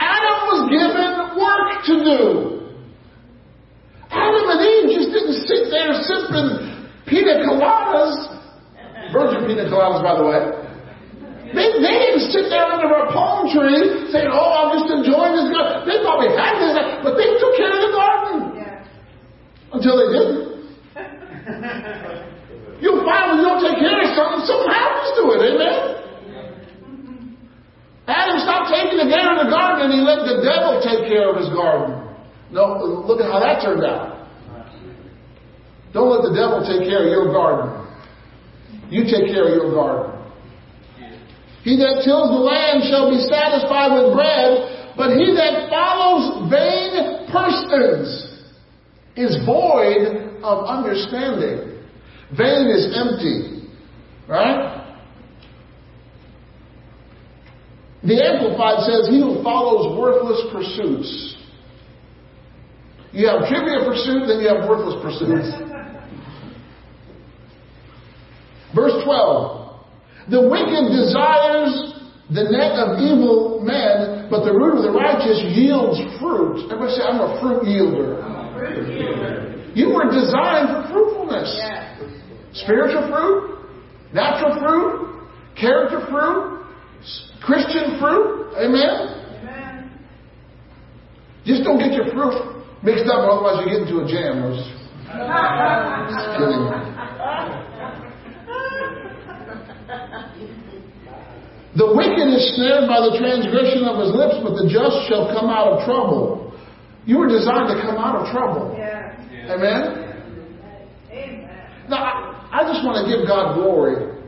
Adam 0.00 0.38
was 0.50 0.66
given 0.74 1.38
work 1.38 1.84
to 1.86 1.94
do. 2.02 2.22
Adam 4.10 4.42
and 4.42 4.58
Eve 4.58 4.90
just 4.98 5.14
didn't 5.14 5.38
sit 5.46 5.70
there 5.70 5.94
sipping 6.02 6.79
pina 7.10 7.42
coladas, 7.42 8.14
virgin 9.12 9.44
pina 9.50 9.66
coladas, 9.66 10.00
by 10.06 10.14
the 10.16 10.24
way. 10.24 10.40
They, 11.50 11.66
they 11.82 11.96
didn't 11.98 12.30
sit 12.30 12.46
there 12.46 12.62
under 12.62 12.86
a 12.86 13.10
palm 13.10 13.50
tree 13.50 14.06
saying, 14.14 14.30
Oh, 14.30 14.50
I'm 14.54 14.70
just 14.78 14.86
enjoying 14.86 15.34
this 15.34 15.50
garden. 15.50 15.82
They 15.82 15.98
probably 15.98 16.30
had 16.38 16.54
this, 16.62 16.78
but 17.02 17.18
they 17.18 17.26
took 17.42 17.58
care 17.58 17.74
of 17.74 17.82
the 17.82 17.90
garden 17.90 18.34
Yes. 18.54 18.86
until 19.74 19.98
they 19.98 20.08
didn't. 20.14 20.38
You'll 22.80 23.02
find 23.02 23.34
when 23.34 23.42
you 23.42 23.46
don't 23.50 23.58
take 23.66 23.82
care 23.82 23.98
of 23.98 24.14
something, 24.14 24.46
something 24.46 24.70
happens 24.70 25.10
to 25.18 25.22
it, 25.34 25.40
amen? 25.50 25.82
Adam 28.06 28.38
stopped 28.46 28.70
taking 28.70 28.98
the 29.02 29.10
care 29.10 29.26
of 29.34 29.42
the 29.42 29.50
garden 29.50 29.90
and 29.90 29.92
he 29.94 30.00
let 30.06 30.22
the 30.30 30.42
devil 30.46 30.78
take 30.82 31.10
care 31.10 31.30
of 31.30 31.36
his 31.38 31.50
garden. 31.50 31.98
No, 32.54 32.78
look 33.06 33.18
at 33.20 33.26
how 33.30 33.38
that 33.42 33.58
turned 33.62 33.82
out. 33.82 34.19
Don't 35.92 36.10
let 36.10 36.22
the 36.22 36.34
devil 36.34 36.62
take 36.62 36.86
care 36.88 37.06
of 37.06 37.10
your 37.10 37.32
garden. 37.32 37.86
You 38.90 39.04
take 39.04 39.26
care 39.26 39.50
of 39.50 39.54
your 39.54 39.74
garden. 39.74 40.20
He 41.62 41.76
that 41.76 42.02
tills 42.04 42.30
the 42.30 42.42
land 42.42 42.86
shall 42.88 43.10
be 43.10 43.20
satisfied 43.26 43.92
with 43.92 44.14
bread, 44.14 44.94
but 44.96 45.18
he 45.18 45.34
that 45.34 45.68
follows 45.68 46.50
vain 46.50 47.26
persons 47.28 48.30
is 49.16 49.36
void 49.44 50.40
of 50.42 50.64
understanding. 50.64 51.84
Vain 52.36 52.66
is 52.70 52.96
empty. 52.96 53.68
Right? 54.28 54.80
The 58.02 58.16
Amplified 58.16 58.80
says, 58.88 59.08
He 59.10 59.20
who 59.20 59.42
follows 59.42 59.98
worthless 59.98 60.40
pursuits. 60.52 61.36
You 63.12 63.26
have 63.26 63.48
trivial 63.48 63.84
pursuit, 63.84 64.24
then 64.26 64.40
you 64.40 64.48
have 64.48 64.68
worthless 64.68 64.96
pursuits. 65.02 65.69
Verse 68.74 68.94
12. 69.04 70.30
The 70.30 70.42
wicked 70.46 70.84
desires 70.94 72.00
the 72.30 72.46
net 72.46 72.78
of 72.78 73.02
evil 73.02 73.58
men, 73.66 74.30
but 74.30 74.46
the 74.46 74.54
root 74.54 74.78
of 74.78 74.86
the 74.86 74.94
righteous 74.94 75.42
yields 75.50 75.98
fruit. 76.22 76.70
Everybody 76.70 76.94
say, 76.94 77.02
I'm 77.02 77.18
a 77.18 77.34
fruit 77.42 77.66
yielder. 77.66 78.22
You 79.74 79.90
were 79.90 80.06
designed 80.06 80.70
for 80.70 80.86
fruitfulness. 80.94 81.50
Yes. 81.58 81.98
Spiritual 82.62 83.10
fruit, 83.10 83.66
natural 84.14 84.54
fruit, 84.62 85.26
character 85.58 86.06
fruit, 86.06 86.62
Christian 87.42 87.98
fruit. 87.98 88.54
Amen? 88.58 89.10
Amen. 89.42 89.90
Just 91.44 91.64
don't 91.64 91.78
get 91.78 91.92
your 91.92 92.14
fruit 92.14 92.62
mixed 92.82 93.10
up, 93.10 93.26
otherwise 93.26 93.58
you 93.66 93.74
get 93.74 93.82
into 93.82 94.02
a 94.02 94.06
jam. 94.06 94.54
Just 94.54 94.70
kidding. 96.38 97.66
The 101.76 101.86
wicked 101.86 102.28
is 102.34 102.56
snared 102.58 102.90
by 102.90 102.98
the 102.98 103.14
transgression 103.14 103.86
of 103.86 104.02
his 104.02 104.10
lips, 104.10 104.42
but 104.42 104.58
the 104.58 104.66
just 104.66 105.06
shall 105.06 105.30
come 105.30 105.46
out 105.46 105.78
of 105.78 105.86
trouble. 105.86 106.52
You 107.06 107.18
were 107.18 107.28
designed 107.28 107.70
to 107.70 107.78
come 107.80 107.94
out 107.94 108.26
of 108.26 108.32
trouble. 108.34 108.74
Yes. 108.76 109.14
Amen? 109.48 110.10
Amen. 111.10 111.70
Now, 111.88 112.02
I, 112.02 112.60
I 112.60 112.72
just 112.72 112.84
want 112.84 112.98
to 112.98 113.04
give 113.06 113.26
God 113.26 113.54
glory. 113.54 114.18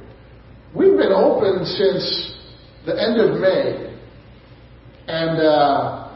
We've 0.75 0.97
been 0.97 1.13
open 1.13 1.67
since 1.67 2.39
the 2.87 2.95
end 2.95 3.19
of 3.19 3.41
May, 3.41 3.91
and 5.09 5.43
uh, 5.43 6.15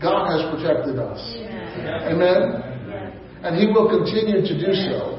God 0.00 0.36
has 0.36 0.44
protected 0.52 0.98
us. 1.00 1.20
Amen? 2.12 2.62
And 3.42 3.56
He 3.56 3.66
will 3.66 3.88
continue 3.88 4.44
to 4.44 4.54
do 4.54 4.72
so. 4.72 5.16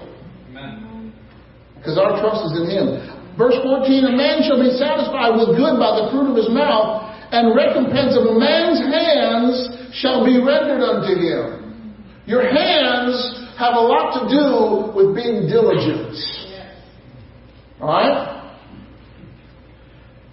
Because 1.76 1.98
our 1.98 2.22
trust 2.22 2.46
is 2.54 2.62
in 2.62 2.70
Him. 2.70 3.17
Verse 3.38 3.56
14 3.62 4.06
A 4.06 4.16
man 4.18 4.42
shall 4.42 4.58
be 4.58 4.74
satisfied 4.74 5.38
with 5.38 5.54
good 5.54 5.78
by 5.78 6.02
the 6.02 6.10
fruit 6.10 6.34
of 6.34 6.36
his 6.36 6.50
mouth, 6.50 7.06
and 7.32 7.54
recompense 7.54 8.18
of 8.18 8.26
a 8.26 8.36
man's 8.36 8.82
hands 8.82 9.54
shall 9.94 10.26
be 10.26 10.42
rendered 10.42 10.82
unto 10.82 11.14
him. 11.14 12.06
Your 12.26 12.44
hands 12.44 13.14
have 13.58 13.74
a 13.78 13.86
lot 13.86 14.18
to 14.18 14.22
do 14.28 14.92
with 14.98 15.16
being 15.16 15.48
diligent. 15.48 16.18
Alright? 17.80 18.38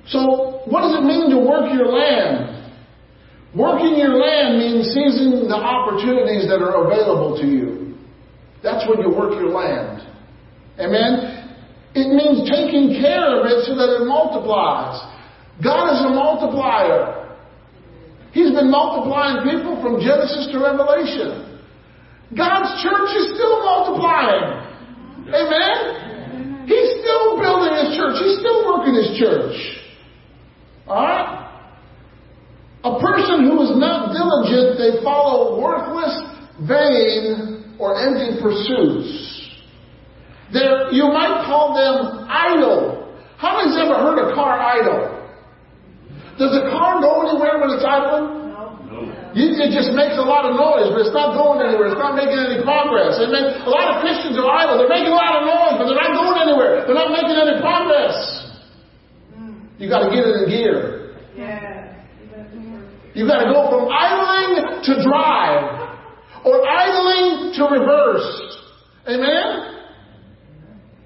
So, 0.08 0.62
what 0.66 0.82
does 0.82 0.98
it 1.00 1.04
mean 1.04 1.30
to 1.30 1.38
work 1.38 1.72
your 1.72 1.86
land? 1.88 2.54
Working 3.54 3.96
your 3.96 4.16
land 4.16 4.58
means 4.58 4.88
seizing 4.88 5.48
the 5.48 5.54
opportunities 5.54 6.48
that 6.48 6.60
are 6.60 6.84
available 6.84 7.38
to 7.40 7.46
you. 7.46 7.96
That's 8.62 8.88
when 8.88 9.00
you 9.00 9.14
work 9.14 9.32
your 9.34 9.50
land. 9.50 10.02
Amen? 10.78 11.33
It 11.94 12.10
means 12.10 12.50
taking 12.50 12.98
care 12.98 13.38
of 13.38 13.46
it 13.46 13.70
so 13.70 13.78
that 13.78 14.02
it 14.02 14.04
multiplies. 14.06 14.98
God 15.62 15.94
is 15.94 16.00
a 16.02 16.10
multiplier. 16.10 17.38
He's 18.34 18.50
been 18.50 18.70
multiplying 18.70 19.46
people 19.46 19.78
from 19.78 20.02
Genesis 20.02 20.50
to 20.50 20.58
Revelation. 20.58 21.54
God's 22.34 22.82
church 22.82 23.10
is 23.14 23.38
still 23.38 23.62
multiplying. 23.62 24.64
Amen? 25.30 26.66
He's 26.66 26.90
still 26.98 27.38
building 27.38 27.78
his 27.78 27.94
church. 27.94 28.18
He's 28.18 28.42
still 28.42 28.66
working 28.66 28.94
his 28.98 29.14
church. 29.14 29.54
Alright? 30.88 31.46
A 32.82 32.98
person 32.98 33.46
who 33.46 33.62
is 33.62 33.78
not 33.78 34.12
diligent, 34.12 34.76
they 34.82 35.02
follow 35.04 35.62
worthless, 35.62 36.12
vain, 36.66 37.76
or 37.78 37.96
empty 37.96 38.42
pursuits. 38.42 39.43
They're, 40.52 40.92
you 40.92 41.08
might 41.08 41.46
call 41.46 41.72
them 41.72 42.26
idle. 42.28 43.16
How 43.38 43.56
many's 43.56 43.76
ever 43.80 43.96
heard 43.96 44.18
a 44.20 44.34
car 44.34 44.60
idle? 44.60 45.14
Does 46.38 46.52
a 46.52 46.70
car 46.70 47.00
go 47.00 47.24
anywhere 47.28 47.62
when 47.62 47.70
it's 47.72 47.86
idling? 47.86 48.44
You, 49.34 49.50
it 49.58 49.74
just 49.74 49.90
makes 49.98 50.14
a 50.14 50.22
lot 50.22 50.46
of 50.46 50.54
noise, 50.54 50.94
but 50.94 51.02
it's 51.02 51.14
not 51.14 51.34
going 51.34 51.58
anywhere. 51.58 51.90
It's 51.90 51.98
not 51.98 52.14
making 52.14 52.38
any 52.38 52.62
progress. 52.62 53.18
Amen. 53.18 53.66
A 53.66 53.70
lot 53.70 53.90
of 53.90 53.94
Christians 53.98 54.38
are 54.38 54.46
idle. 54.46 54.78
They're 54.78 54.94
making 54.94 55.10
a 55.10 55.18
lot 55.18 55.42
of 55.42 55.42
noise, 55.42 55.74
but 55.74 55.90
they're 55.90 55.98
not 55.98 56.14
going 56.14 56.38
anywhere. 56.38 56.86
They're 56.86 56.94
not 56.94 57.10
making 57.10 57.34
any 57.34 57.58
progress. 57.58 58.14
Hmm. 59.34 59.66
You 59.82 59.90
got 59.90 60.06
to 60.06 60.10
get 60.14 60.22
it 60.22 60.34
in 60.38 60.44
gear. 60.46 61.18
Yeah. 61.34 61.84
You 63.14 63.26
got 63.26 63.42
to 63.42 63.50
go 63.50 63.70
from 63.70 63.90
idling 63.90 64.82
to 64.86 64.92
drive, 65.02 65.98
or 66.46 66.66
idling 66.66 67.54
to 67.58 67.62
reverse. 67.74 68.30
Amen. 69.06 69.73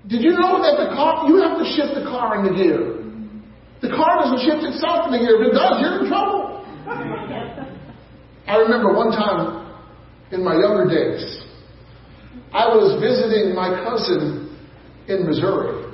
Did 0.08 0.24
you 0.24 0.32
know 0.32 0.56
that 0.64 0.80
the 0.80 0.96
car? 0.96 1.28
You 1.28 1.36
have 1.44 1.60
to 1.60 1.66
shift 1.76 1.92
the 1.92 2.08
car 2.08 2.40
into 2.40 2.56
gear. 2.56 2.96
The 3.84 3.92
car 3.92 4.24
doesn't 4.24 4.40
shift 4.40 4.64
itself 4.64 5.04
in 5.06 5.12
the 5.12 5.20
gear. 5.20 5.36
If 5.36 5.52
it 5.52 5.54
does, 5.54 5.76
you're 5.84 6.00
in 6.00 6.08
trouble. 6.08 6.64
I 8.48 8.56
remember 8.56 8.96
one 8.96 9.12
time 9.12 9.68
in 10.32 10.42
my 10.42 10.56
younger 10.56 10.88
days, 10.88 11.44
I 12.56 12.64
was 12.72 12.96
visiting 12.96 13.54
my 13.54 13.68
cousin 13.84 14.56
in 15.08 15.28
Missouri. 15.28 15.92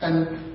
And 0.00 0.54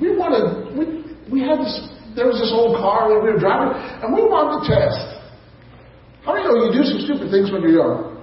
we 0.00 0.18
wanted, 0.18 0.74
we, 0.74 1.06
we 1.30 1.46
had 1.46 1.62
this, 1.62 1.78
there 2.16 2.26
was 2.26 2.42
this 2.42 2.50
old 2.50 2.74
car 2.82 3.06
that 3.06 3.22
we 3.22 3.30
were 3.30 3.38
driving, 3.38 3.78
and 4.02 4.10
we 4.10 4.26
wanted 4.26 4.66
to 4.66 4.74
test. 4.74 4.98
How 6.26 6.34
many 6.34 6.42
know 6.50 6.66
you 6.66 6.74
do 6.74 6.82
some 6.82 7.06
stupid 7.06 7.30
things 7.30 7.54
when 7.54 7.62
you're 7.62 7.78
young? 7.78 8.18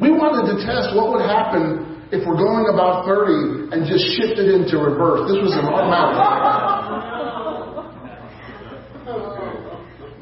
We 0.00 0.08
wanted 0.08 0.56
to 0.56 0.64
test 0.64 0.96
what 0.96 1.12
would 1.12 1.24
happen 1.28 1.97
if 2.10 2.26
we're 2.26 2.40
going 2.40 2.72
about 2.72 3.04
30 3.04 3.72
and 3.72 3.84
just 3.84 4.04
shift 4.16 4.40
it 4.40 4.48
into 4.48 4.78
reverse. 4.78 5.28
This 5.28 5.44
was 5.44 5.52
an 5.52 5.68
automatic. 5.68 6.16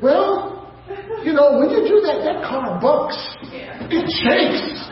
Well, 0.03 0.75
you 1.23 1.33
know, 1.33 1.59
when 1.59 1.71
you 1.71 1.87
do 1.87 2.01
that, 2.07 2.23
that 2.27 2.43
car 2.43 2.81
bucks. 2.83 3.17
It 3.91 4.07
shakes. 4.23 4.83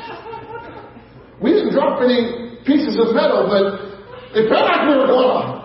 We 1.43 1.51
didn't 1.51 1.73
drop 1.75 2.01
any 2.01 2.59
pieces 2.65 2.97
of 2.99 3.15
metal, 3.15 3.47
but 3.51 4.39
it 4.39 4.49
felt 4.49 4.65
like 4.65 4.87
we 4.89 4.95
were 4.97 5.07
going. 5.07 5.63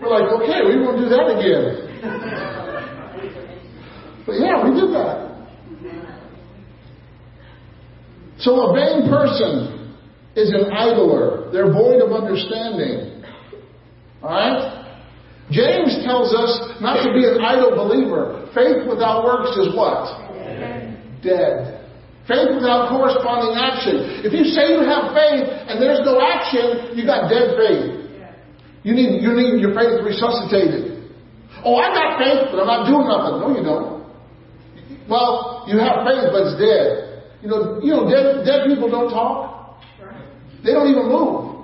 We're 0.00 0.12
like, 0.12 0.28
okay, 0.40 0.60
we 0.68 0.76
won't 0.80 0.98
do 0.98 1.08
that 1.08 1.26
again. 1.32 1.84
But 4.26 4.36
yeah, 4.36 4.64
we 4.64 4.70
did 4.78 4.92
that. 4.92 5.24
So 8.38 8.68
a 8.68 8.74
vain 8.74 9.08
person 9.08 9.83
is 10.36 10.50
an 10.50 10.72
idler. 10.72 11.50
They're 11.52 11.72
void 11.72 12.02
of 12.02 12.10
understanding. 12.12 13.22
Alright? 14.22 14.84
James 15.50 16.00
tells 16.04 16.32
us 16.32 16.80
not 16.80 17.04
to 17.04 17.12
be 17.12 17.28
an 17.28 17.38
idle 17.44 17.76
believer. 17.76 18.48
Faith 18.54 18.88
without 18.88 19.24
works 19.24 19.52
is 19.60 19.76
what? 19.76 20.08
Dead. 21.22 21.84
Faith 22.24 22.56
without 22.56 22.88
corresponding 22.88 23.52
action. 23.52 24.24
If 24.24 24.32
you 24.32 24.48
say 24.48 24.72
you 24.72 24.80
have 24.80 25.12
faith 25.12 25.44
and 25.44 25.76
there's 25.76 26.00
no 26.08 26.16
action, 26.24 26.96
you 26.96 27.04
got 27.04 27.28
dead 27.28 27.52
faith. 27.60 28.04
You 28.80 28.96
need, 28.96 29.20
you 29.20 29.36
need 29.36 29.60
your 29.60 29.76
faith 29.76 30.00
resuscitated. 30.00 31.12
Oh, 31.64 31.76
I 31.76 31.92
got 31.92 32.16
faith, 32.16 32.48
but 32.52 32.64
I'm 32.64 32.68
not 32.68 32.82
doing 32.88 33.04
nothing. 33.04 33.34
No, 33.40 33.48
you 33.52 33.64
don't. 33.64 33.94
Well, 35.08 35.64
you 35.68 35.76
have 35.80 36.04
faith, 36.08 36.32
but 36.32 36.48
it's 36.48 36.56
dead. 36.56 37.24
You 37.44 37.48
know, 37.48 37.80
you 37.84 37.92
know, 37.92 38.08
dead, 38.08 38.44
dead 38.44 38.64
people 38.68 38.88
don't 38.88 39.12
talk. 39.12 39.53
They 40.64 40.72
don't 40.72 40.88
even 40.88 41.12
move. 41.12 41.54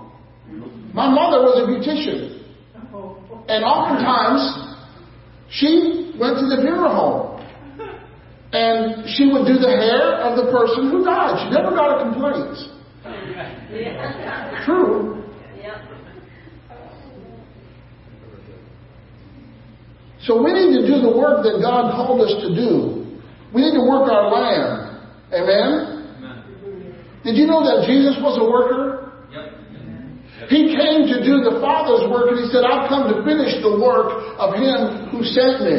My 0.92 1.08
mother 1.08 1.40
was 1.40 1.56
a 1.56 1.66
beautician. 1.72 2.36
And 3.48 3.64
oftentimes, 3.64 4.76
she 5.48 6.12
went 6.20 6.36
to 6.36 6.46
the 6.46 6.60
funeral 6.60 6.92
home. 6.92 7.40
And 8.52 9.08
she 9.08 9.26
would 9.32 9.46
do 9.46 9.56
the 9.56 9.70
hair 9.70 10.20
of 10.26 10.36
the 10.36 10.52
person 10.52 10.90
who 10.90 11.04
died. 11.04 11.38
She 11.42 11.54
never 11.54 11.70
got 11.70 11.96
a 11.96 12.04
complaint. 12.04 12.58
True. 14.66 15.24
So 20.22 20.42
we 20.42 20.52
need 20.52 20.82
to 20.82 20.86
do 20.86 21.00
the 21.00 21.16
work 21.16 21.42
that 21.44 21.60
God 21.62 21.92
called 21.96 22.20
us 22.20 22.34
to 22.42 22.54
do. 22.54 23.18
We 23.54 23.62
need 23.62 23.72
to 23.72 23.86
work 23.88 24.10
our 24.12 24.28
land. 24.28 25.00
Amen? 25.32 25.99
Did 27.24 27.36
you 27.36 27.46
know 27.46 27.60
that 27.60 27.84
Jesus 27.86 28.16
was 28.20 28.40
a 28.40 28.46
worker? 28.48 29.00
He 30.48 30.72
came 30.72 31.04
to 31.04 31.20
do 31.20 31.44
the 31.44 31.60
Father's 31.60 32.08
work 32.08 32.32
and 32.32 32.40
he 32.40 32.48
said, 32.48 32.64
I've 32.64 32.88
come 32.88 33.12
to 33.12 33.20
finish 33.28 33.60
the 33.60 33.76
work 33.76 34.34
of 34.40 34.56
him 34.56 35.12
who 35.12 35.20
sent 35.20 35.62
me. 35.62 35.78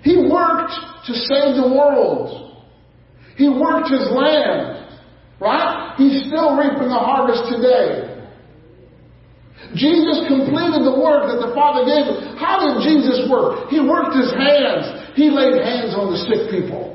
He 0.00 0.16
worked 0.24 0.72
to 1.06 1.12
save 1.12 1.60
the 1.60 1.68
world. 1.68 2.64
He 3.36 3.48
worked 3.48 3.92
his 3.92 4.08
land. 4.08 4.88
Right? 5.38 5.94
He's 5.98 6.24
still 6.26 6.56
reaping 6.56 6.88
the 6.88 6.96
harvest 6.96 7.44
today. 7.52 8.14
Jesus 9.76 10.24
completed 10.28 10.86
the 10.86 10.96
work 10.96 11.28
that 11.28 11.40
the 11.44 11.52
Father 11.52 11.84
gave 11.84 12.08
him. 12.08 12.36
How 12.40 12.62
did 12.62 12.80
Jesus 12.84 13.28
work? 13.28 13.68
He 13.68 13.80
worked 13.84 14.16
his 14.16 14.32
hands. 14.32 15.12
He 15.12 15.28
laid 15.28 15.60
hands 15.60 15.92
on 15.92 16.12
the 16.12 16.18
sick 16.24 16.48
people. 16.48 16.93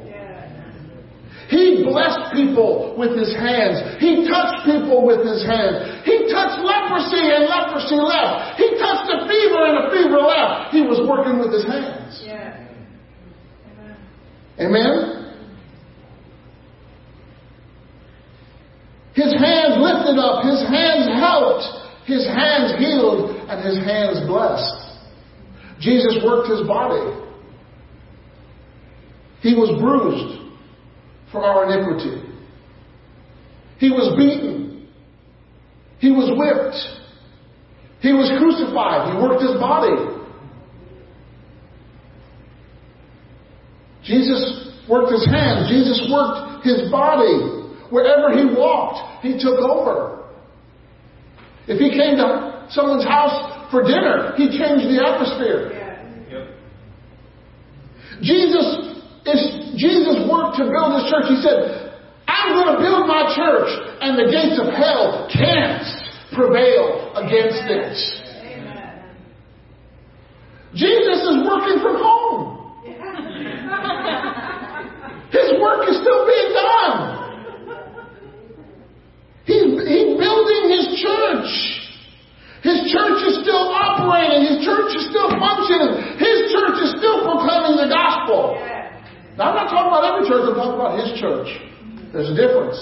He 1.49 1.81
blessed 1.81 2.37
people 2.37 2.93
with 2.95 3.17
his 3.17 3.33
hands. 3.33 3.81
He 3.97 4.29
touched 4.29 4.69
people 4.69 5.01
with 5.03 5.25
his 5.25 5.41
hands. 5.41 6.05
He 6.05 6.29
touched 6.29 6.61
leprosy 6.61 7.25
and 7.25 7.49
leprosy 7.49 7.97
left. 7.97 8.61
He 8.61 8.69
touched 8.77 9.09
a 9.09 9.25
fever 9.25 9.65
and 9.65 9.75
a 9.81 9.85
fever 9.89 10.21
left. 10.21 10.69
He 10.69 10.85
was 10.85 11.01
working 11.09 11.41
with 11.41 11.51
his 11.51 11.65
hands. 11.65 12.21
Yeah. 12.23 12.69
Amen? 14.61 15.33
His 19.15 19.33
hands 19.33 19.81
lifted 19.81 20.21
up, 20.21 20.45
his 20.45 20.61
hands 20.69 21.09
helped, 21.17 21.65
his 22.05 22.27
hands 22.27 22.77
healed, 22.77 23.35
and 23.49 23.65
his 23.65 23.83
hands 23.83 24.21
blessed. 24.27 25.01
Jesus 25.81 26.23
worked 26.23 26.47
his 26.47 26.61
body. 26.67 27.25
He 29.41 29.55
was 29.55 29.73
bruised 29.81 30.48
for 31.31 31.43
our 31.43 31.71
iniquity. 31.71 32.27
He 33.77 33.89
was 33.89 34.15
beaten. 34.17 34.87
He 35.99 36.11
was 36.11 36.29
whipped. 36.35 36.77
He 38.01 38.13
was 38.13 38.31
crucified. 38.39 39.13
He 39.13 39.21
worked 39.21 39.41
his 39.41 39.59
body. 39.59 40.19
Jesus 44.03 44.73
worked 44.89 45.11
his 45.11 45.25
hands. 45.27 45.69
Jesus 45.69 46.07
worked 46.11 46.65
his 46.65 46.89
body. 46.89 47.67
Wherever 47.91 48.35
he 48.35 48.45
walked, 48.55 49.23
he 49.23 49.33
took 49.33 49.59
over. 49.59 50.25
If 51.67 51.77
he 51.79 51.89
came 51.89 52.17
to 52.17 52.67
someone's 52.69 53.05
house 53.05 53.69
for 53.69 53.83
dinner, 53.83 54.33
he 54.37 54.47
changed 54.47 54.89
the 54.89 55.03
atmosphere. 55.05 55.75
Jesus 58.21 58.88
Jesus 59.77 60.17
worked 60.29 60.57
to 60.57 60.63
build 60.65 60.93
his 60.97 61.05
church. 61.11 61.27
He 61.29 61.37
said, 61.41 61.89
I'm 62.29 62.53
going 62.53 62.75
to 62.77 62.81
build 62.81 63.07
my 63.07 63.33
church, 63.35 63.69
and 64.01 64.17
the 64.17 64.25
gates 64.29 64.59
of 64.61 64.67
hell 64.73 65.27
can't 65.33 65.83
prevail 66.33 67.11
against 67.17 67.67
it. 67.67 67.97
Jesus 70.75 71.23
is 71.25 71.43
working 71.49 71.79
from 71.81 71.95
home. 71.97 72.85
His 75.33 75.53
work 75.61 75.89
is 75.89 75.97
still 75.97 76.25
being 76.25 76.53
done. 76.53 77.17
He's, 79.45 79.63
he's 79.65 80.13
building 80.13 80.69
his 80.69 81.01
church. 81.01 81.49
His 82.61 82.85
church 82.93 83.25
is 83.25 83.41
still 83.41 83.73
operating. 83.73 84.45
His 84.45 84.61
church 84.61 84.93
is 84.93 85.09
still 85.09 85.33
functioning. 85.41 86.21
His 86.21 86.53
church 86.53 86.77
is 86.85 86.93
still 87.01 87.25
proclaiming 87.25 87.81
the 87.81 87.89
gospel. 87.89 88.61
Now, 89.39 89.55
I'm 89.55 89.57
not 89.63 89.71
talking 89.71 89.87
about 89.87 90.03
every 90.03 90.27
church. 90.27 90.43
I'm 90.51 90.59
talking 90.59 90.75
about 90.75 90.99
his 90.99 91.15
church. 91.15 91.47
There's 92.11 92.27
a 92.27 92.35
difference. 92.35 92.75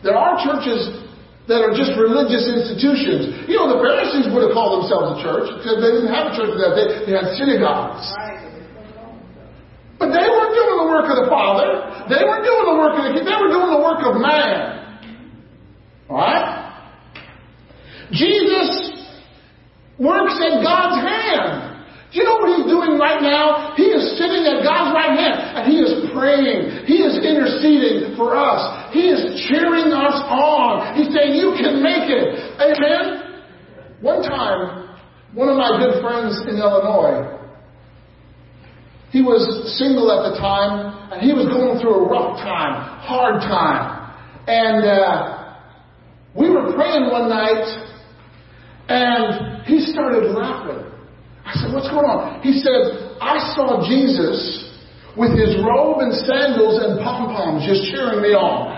There 0.00 0.16
are 0.16 0.40
churches 0.40 0.80
that 1.44 1.60
are 1.60 1.76
just 1.76 1.92
religious 2.00 2.48
institutions. 2.48 3.44
You 3.44 3.60
know, 3.60 3.68
the 3.68 3.84
Pharisees 3.84 4.32
would 4.32 4.48
have 4.48 4.56
called 4.56 4.80
themselves 4.80 5.12
a 5.12 5.16
church 5.20 5.44
because 5.60 5.84
they 5.84 5.92
didn't 5.92 6.08
have 6.08 6.32
a 6.32 6.34
church 6.40 6.56
that 6.56 6.72
day. 6.72 7.04
They 7.04 7.12
had 7.12 7.36
synagogues. 7.36 8.00
But 10.00 10.08
they 10.16 10.24
weren't 10.24 10.56
doing 10.56 10.76
the 10.80 10.88
work 10.88 11.04
of 11.12 11.20
the 11.20 11.28
Father. 11.28 11.68
They 12.08 12.24
weren't 12.24 12.48
doing 12.48 12.64
the 12.64 12.76
work 12.80 12.96
of 12.96 13.04
the 13.04 13.12
King. 13.20 13.24
They 13.28 13.36
were 13.36 13.52
doing 13.52 13.68
the 13.76 13.82
work 13.84 14.00
of 14.08 14.16
man. 14.16 15.04
Alright? 16.08 16.48
Jesus 18.08 19.04
works 20.00 20.40
at 20.40 20.64
God's 20.64 20.96
hand. 20.96 21.73
You 22.14 22.22
know 22.22 22.38
what 22.38 22.54
he's 22.54 22.70
doing 22.70 22.94
right 22.94 23.18
now? 23.18 23.74
He 23.74 23.90
is 23.90 24.14
sitting 24.14 24.46
at 24.46 24.62
God's 24.62 24.94
right 24.94 25.18
hand 25.18 25.34
and 25.58 25.62
he 25.66 25.82
is 25.82 26.06
praying. 26.14 26.86
He 26.86 27.02
is 27.02 27.18
interceding 27.18 28.14
for 28.14 28.38
us. 28.38 28.94
He 28.94 29.10
is 29.10 29.18
cheering 29.50 29.90
us 29.90 30.22
on. 30.30 30.94
He's 30.94 31.10
saying, 31.10 31.34
You 31.34 31.58
can 31.58 31.82
make 31.82 32.06
it. 32.06 32.38
Amen? 32.62 33.42
One 33.98 34.22
time, 34.22 34.94
one 35.34 35.48
of 35.50 35.58
my 35.58 35.74
good 35.82 35.98
friends 36.06 36.38
in 36.46 36.54
Illinois, 36.54 37.34
he 39.10 39.20
was 39.20 39.42
single 39.74 40.06
at 40.14 40.30
the 40.30 40.38
time 40.38 41.10
and 41.10 41.18
he 41.20 41.34
was 41.34 41.50
going 41.50 41.82
through 41.82 41.98
a 41.98 42.06
rough 42.06 42.38
time, 42.38 43.02
hard 43.02 43.42
time. 43.42 44.14
And 44.46 44.86
uh, 44.86 45.58
we 46.38 46.48
were 46.48 46.70
praying 46.78 47.10
one 47.10 47.28
night 47.28 47.66
and 48.86 49.66
he 49.66 49.80
started 49.90 50.30
laughing. 50.30 50.93
I 51.44 51.52
said, 51.60 51.70
What's 51.72 51.88
going 51.92 52.08
on? 52.08 52.40
He 52.40 52.56
said, 52.60 53.16
I 53.20 53.38
saw 53.52 53.84
Jesus 53.84 54.64
with 55.14 55.36
his 55.36 55.54
robe 55.62 56.02
and 56.02 56.10
sandals 56.26 56.82
and 56.82 56.98
pom 56.98 57.30
poms 57.30 57.62
just 57.62 57.86
cheering 57.92 58.18
me 58.18 58.34
on. 58.34 58.72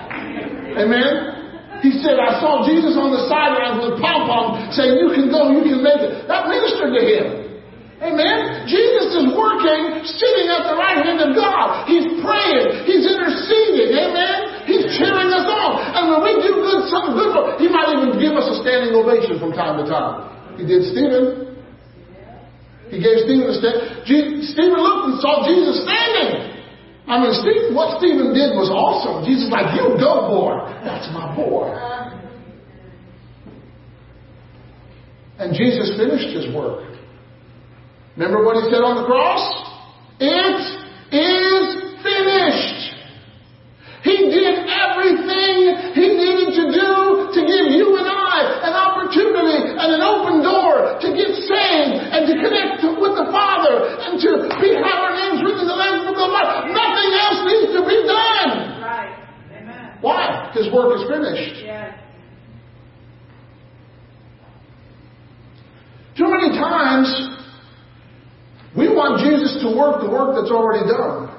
Amen? 0.76 1.36
He 1.80 1.92
said, 2.02 2.20
I 2.20 2.40
saw 2.42 2.64
Jesus 2.66 2.98
on 2.98 3.12
the 3.14 3.24
sidelines 3.30 3.86
with 3.86 4.02
pom 4.02 4.28
pom 4.28 4.68
saying, 4.74 5.00
You 5.00 5.14
can 5.14 5.32
go, 5.32 5.48
you 5.54 5.64
can 5.64 5.80
make 5.80 6.02
it. 6.02 6.28
That 6.28 6.50
ministered 6.50 6.92
to 6.92 7.02
him. 7.02 7.26
Amen? 7.96 8.68
Jesus 8.68 9.08
is 9.16 9.32
working, 9.32 10.04
sitting 10.04 10.52
at 10.52 10.68
the 10.68 10.76
right 10.76 11.00
hand 11.00 11.16
of 11.16 11.32
God. 11.32 11.88
He's 11.88 12.04
praying. 12.20 12.84
He's 12.84 13.08
interceding. 13.08 13.96
Amen? 13.96 14.68
He's 14.68 14.84
cheering 15.00 15.32
us 15.32 15.48
on. 15.48 15.80
And 15.96 16.04
when 16.12 16.20
we 16.20 16.32
do 16.44 16.60
good, 16.60 16.92
something 16.92 17.16
good, 17.16 17.56
He 17.56 17.72
might 17.72 17.88
even 17.96 18.20
give 18.20 18.36
us 18.36 18.44
a 18.52 18.60
standing 18.60 18.92
ovation 18.92 19.40
from 19.40 19.56
time 19.56 19.80
to 19.80 19.88
time. 19.88 20.28
He 20.60 20.68
did 20.68 20.92
Stephen. 20.92 21.55
He 22.90 23.02
gave 23.02 23.26
Stephen 23.26 23.50
a 23.50 23.54
stand. 23.58 24.06
Stephen 24.06 24.78
looked 24.78 25.04
and 25.10 25.18
saw 25.20 25.42
Jesus 25.46 25.82
standing. 25.82 26.54
I 27.06 27.22
mean, 27.22 27.74
what 27.74 27.98
Stephen 27.98 28.34
did 28.34 28.54
was 28.54 28.70
awesome. 28.70 29.24
Jesus 29.26 29.50
like, 29.50 29.74
you 29.74 29.94
go, 29.98 30.26
boy. 30.26 30.58
That's 30.82 31.06
my 31.14 31.34
boy. 31.34 31.70
And 35.38 35.54
Jesus 35.54 35.96
finished 35.96 36.34
his 36.34 36.54
work. 36.54 36.96
Remember 38.16 38.42
what 38.42 38.56
he 38.56 38.70
said 38.70 38.82
on 38.82 39.02
the 39.02 39.06
cross? 39.06 39.44
It 40.18 40.56
is 41.12 41.66
finished. 42.02 42.85
And 49.76 49.90
an 49.96 50.02
open 50.02 50.40
door 50.40 50.96
to 50.98 51.08
get 51.12 51.30
saved 51.44 51.96
and 52.12 52.24
to 52.26 52.34
connect 52.40 52.80
with 52.96 53.14
the 53.16 53.28
Father 53.28 53.84
and 54.08 54.16
to 54.20 54.30
be 54.60 54.72
have 54.76 55.00
our 55.04 55.14
names 55.14 55.44
written 55.44 55.64
in 55.64 55.70
the 55.70 55.78
Lamb's 55.78 56.08
Book 56.08 56.18
of 56.18 56.30
Life. 56.32 56.72
Nothing 56.72 57.10
else 57.16 57.40
needs 57.44 57.70
to 57.76 57.82
be 57.84 57.98
done. 58.08 58.50
Right. 58.80 59.14
Amen. 59.52 59.98
Why? 60.00 60.50
His 60.56 60.72
work 60.72 60.96
is 60.96 61.04
finished. 61.08 61.62
Yes. 61.64 61.94
Too 66.16 66.28
many 66.32 66.56
times 66.56 67.12
we 68.76 68.88
want 68.88 69.20
Jesus 69.20 69.60
to 69.60 69.76
work 69.76 70.00
the 70.00 70.08
work 70.08 70.36
that's 70.36 70.52
already 70.52 70.88
done. 70.88 71.36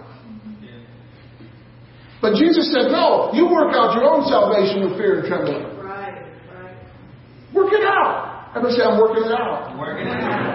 But 2.20 2.34
Jesus 2.34 2.74
said, 2.74 2.90
no, 2.90 3.30
you 3.34 3.46
work 3.46 3.74
out 3.76 3.94
your 3.94 4.10
own 4.10 4.26
salvation 4.26 4.90
with 4.90 4.98
fear 4.98 5.20
and 5.20 5.28
trembling. 5.28 5.78
Right. 5.78 6.26
Right. 6.52 6.76
Work 7.54 7.74
it 7.74 7.86
out. 7.86 8.27
Everybody 8.58 8.74
say, 8.74 8.90
I'm 8.90 8.98
working 8.98 9.24
it 9.24 9.32
out. 9.38 9.78
Working 9.78 10.08
it 10.08 10.18
out. 10.18 10.48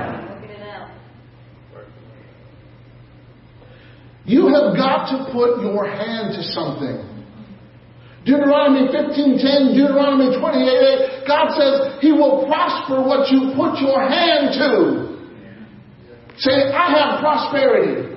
You 4.25 4.51
have 4.51 4.75
got 4.75 5.07
to 5.15 5.31
put 5.31 5.63
your 5.63 5.87
hand 5.87 6.35
to 6.35 6.43
something. 6.51 6.99
Deuteronomy 8.25 8.91
15:10, 8.91 9.75
Deuteronomy 9.75 10.35
28:8, 10.35 11.27
God 11.27 11.55
says 11.55 11.99
He 12.01 12.11
will 12.11 12.47
prosper 12.47 13.03
what 13.03 13.31
you 13.31 13.51
put 13.55 13.79
your 13.79 13.99
hand 14.03 14.55
to. 14.59 15.11
Say, 16.39 16.71
I 16.75 16.91
have 16.91 17.21
prosperity 17.21 18.15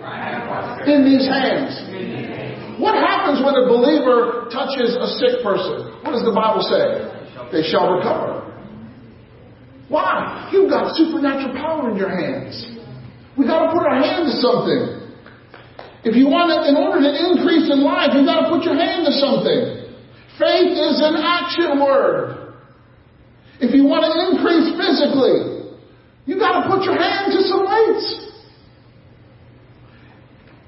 in 0.90 1.06
these 1.06 1.28
hands. 1.28 2.80
What 2.80 2.96
happens 2.96 3.44
when 3.44 3.54
a 3.54 3.68
believer 3.68 4.50
touches 4.50 4.98
a 4.98 5.08
sick 5.18 5.44
person? 5.44 5.94
What 6.02 6.12
does 6.14 6.26
the 6.26 6.34
Bible 6.34 6.62
say? 6.62 7.06
They 7.52 7.68
shall 7.70 7.94
recover. 7.94 8.45
Why? 9.88 10.50
You've 10.52 10.70
got 10.70 10.96
supernatural 10.96 11.54
power 11.54 11.92
in 11.92 11.98
your 11.98 12.10
hands. 12.10 12.58
We've 13.38 13.48
got 13.48 13.68
to 13.68 13.70
put 13.74 13.86
our 13.86 14.02
hand 14.02 14.32
to 14.32 14.34
something. 14.42 15.06
If 16.06 16.16
you 16.16 16.30
want 16.30 16.54
to, 16.54 16.70
in 16.70 16.78
order 16.78 17.02
to 17.02 17.12
increase 17.12 17.66
in 17.70 17.82
life, 17.82 18.14
you've 18.14 18.30
got 18.30 18.46
to 18.46 18.50
put 18.50 18.64
your 18.64 18.78
hand 18.78 19.06
to 19.10 19.14
something. 19.18 19.90
Faith 20.38 20.74
is 20.78 21.02
an 21.02 21.18
action 21.18 21.82
word. 21.82 22.54
If 23.60 23.74
you 23.74 23.86
want 23.86 24.06
to 24.06 24.14
increase 24.30 24.70
physically, 24.78 25.74
you've 26.26 26.40
got 26.40 26.62
to 26.62 26.70
put 26.70 26.84
your 26.84 26.98
hand 26.98 27.34
to 27.34 27.42
some 27.50 27.66
weights. 27.66 28.26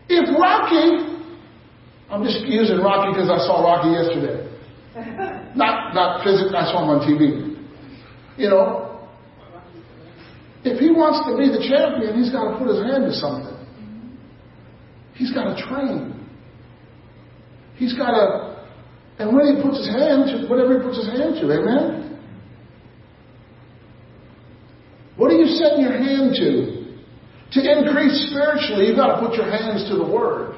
If 0.10 0.26
Rocky, 0.39 1.19
I'm 2.10 2.23
just 2.23 2.41
using 2.48 2.80
Rocky 2.80 3.11
because 3.14 3.30
I 3.30 3.38
saw 3.44 3.61
Rocky 3.61 3.91
yesterday. 3.91 4.48
Not, 5.56 5.94
not 5.94 6.23
physically, 6.23 6.56
I 6.56 6.72
saw 6.72 6.84
him 6.84 6.89
on 6.89 7.02
TV. 7.02 7.57
You 8.38 8.49
know, 8.49 8.86
if 10.68 10.80
he 10.80 10.91
wants 10.91 11.23
to 11.27 11.38
be 11.38 11.48
the 11.48 11.64
champion, 11.64 12.22
he's 12.22 12.31
got 12.31 12.52
to 12.52 12.57
put 12.57 12.68
his 12.68 12.84
hand 12.84 13.06
to 13.06 13.14
something. 13.14 13.56
He's 15.15 15.34
got 15.34 15.56
to 15.56 15.68
train. 15.68 16.14
He's 17.76 17.95
got 17.95 18.11
to 18.11 18.48
and 19.19 19.35
when 19.35 19.56
he 19.56 19.61
puts 19.61 19.80
his 19.80 19.88
hand 19.88 20.30
to 20.30 20.48
whatever 20.48 20.77
he 20.77 20.85
puts 20.85 20.98
his 20.98 21.07
hand 21.07 21.35
to, 21.41 21.52
amen? 21.52 22.19
What 25.15 25.31
are 25.31 25.35
you 25.35 25.48
setting 25.57 25.81
your 25.81 25.98
hand 25.98 26.35
to? 26.35 26.77
To 27.53 27.60
increase 27.60 28.30
spiritually, 28.30 28.88
you've 28.88 28.98
got 28.98 29.19
to 29.19 29.27
put 29.27 29.35
your 29.35 29.49
hands 29.49 29.89
to 29.89 29.95
the 29.95 30.06
Word. 30.06 30.56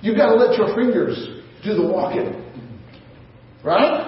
You've 0.00 0.16
got 0.16 0.32
to 0.32 0.36
let 0.36 0.56
your 0.56 0.74
fingers 0.74 1.42
do 1.62 1.74
the 1.74 1.86
walking. 1.86 2.42
Right? 3.62 4.05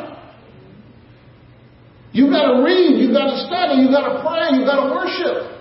You've 2.19 2.33
got 2.33 2.51
to 2.53 2.65
read, 2.65 2.99
you've 2.99 3.13
got 3.13 3.31
to 3.31 3.47
study, 3.47 3.81
you've 3.81 3.93
got 3.93 4.13
to 4.13 4.21
pray, 4.27 4.59
you've 4.59 4.67
got 4.67 4.89
to 4.89 4.93
worship. 4.93 5.55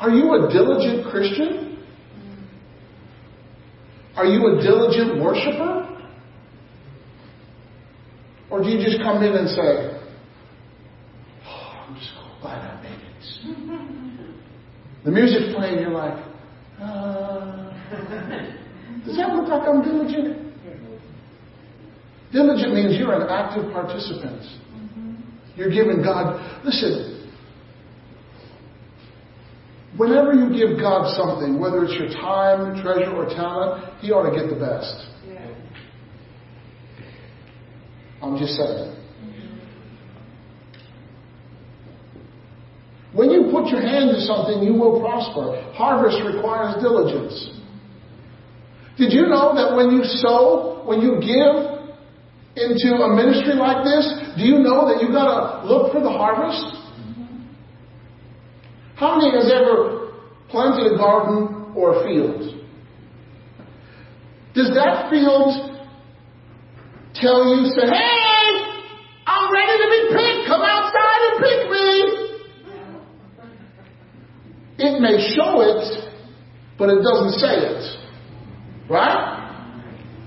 Are 0.00 0.10
you 0.10 0.34
a 0.34 0.52
diligent 0.52 1.06
Christian? 1.08 1.78
Are 4.16 4.26
you 4.26 4.44
a 4.48 4.60
diligent 4.60 5.22
worshiper? 5.22 5.86
Or 8.50 8.60
do 8.60 8.68
you 8.70 8.84
just 8.84 9.00
come 9.00 9.22
in 9.22 9.34
and 9.34 9.48
say, 9.48 10.00
oh, 11.46 11.86
I'm 11.86 11.94
just 11.94 12.10
so 12.14 12.22
glad 12.42 12.58
I 12.58 12.82
made 12.82 12.98
it. 12.98 14.34
The 15.04 15.12
music's 15.12 15.54
playing, 15.54 15.78
you're 15.78 15.90
like, 15.90 16.18
uh, 16.82 17.70
does 19.06 19.16
that 19.16 19.32
look 19.32 19.48
like 19.48 19.62
I'm 19.62 19.80
diligent? 19.80 20.52
Diligent 22.32 22.74
means 22.74 22.98
you're 22.98 23.14
an 23.14 23.28
active 23.30 23.72
participant. 23.72 24.42
You're 25.58 25.70
giving 25.70 26.02
God, 26.02 26.64
listen, 26.64 27.18
Whenever 29.98 30.32
you 30.32 30.56
give 30.56 30.78
God 30.78 31.12
something, 31.16 31.58
whether 31.58 31.84
it's 31.84 31.94
your 31.94 32.08
time, 32.08 32.80
treasure, 32.80 33.10
or 33.10 33.26
talent, 33.26 33.98
He 34.00 34.12
ought 34.12 34.30
to 34.30 34.36
get 34.36 34.48
the 34.48 34.54
best. 34.54 34.94
Yeah. 35.26 35.54
I'm 38.22 38.38
just 38.38 38.54
saying. 38.54 38.94
When 43.12 43.30
you 43.30 43.50
put 43.50 43.66
your 43.72 43.80
hand 43.80 44.10
to 44.14 44.20
something, 44.20 44.62
you 44.62 44.74
will 44.74 45.00
prosper. 45.00 45.72
Harvest 45.74 46.22
requires 46.24 46.80
diligence. 46.80 47.58
Did 48.98 49.12
you 49.12 49.26
know 49.26 49.52
that 49.56 49.74
when 49.74 49.96
you 49.96 50.04
sow, 50.04 50.84
when 50.86 51.00
you 51.00 51.18
give 51.18 51.77
into 52.58 53.02
a 53.02 53.14
ministry 53.14 53.54
like 53.54 53.84
this, 53.84 54.04
do 54.36 54.42
you 54.42 54.58
know 54.58 54.86
that 54.88 55.00
you've 55.00 55.12
got 55.12 55.62
to 55.62 55.66
look 55.66 55.92
for 55.92 56.00
the 56.00 56.10
harvest? 56.10 56.78
How 58.96 59.16
many 59.16 59.30
has 59.30 59.50
ever 59.50 60.12
planted 60.48 60.92
a 60.92 60.96
garden 60.96 61.72
or 61.76 62.02
a 62.02 62.04
field? 62.04 62.58
Does 64.54 64.74
that 64.74 65.08
field 65.10 65.54
tell 67.14 67.46
you, 67.54 67.70
say, 67.70 67.86
hey, 67.86 68.48
I'm 69.26 69.52
ready 69.52 69.78
to 69.78 69.88
be 69.90 70.00
picked, 70.18 70.48
come 70.48 70.62
outside 70.62 71.20
and 71.30 71.38
pick 71.38 71.70
me? 71.70 72.18
It 74.78 75.00
may 75.00 75.34
show 75.34 75.60
it, 75.62 76.10
but 76.76 76.88
it 76.88 77.02
doesn't 77.02 77.38
say 77.38 77.54
it. 77.54 77.98
Right? 78.90 79.36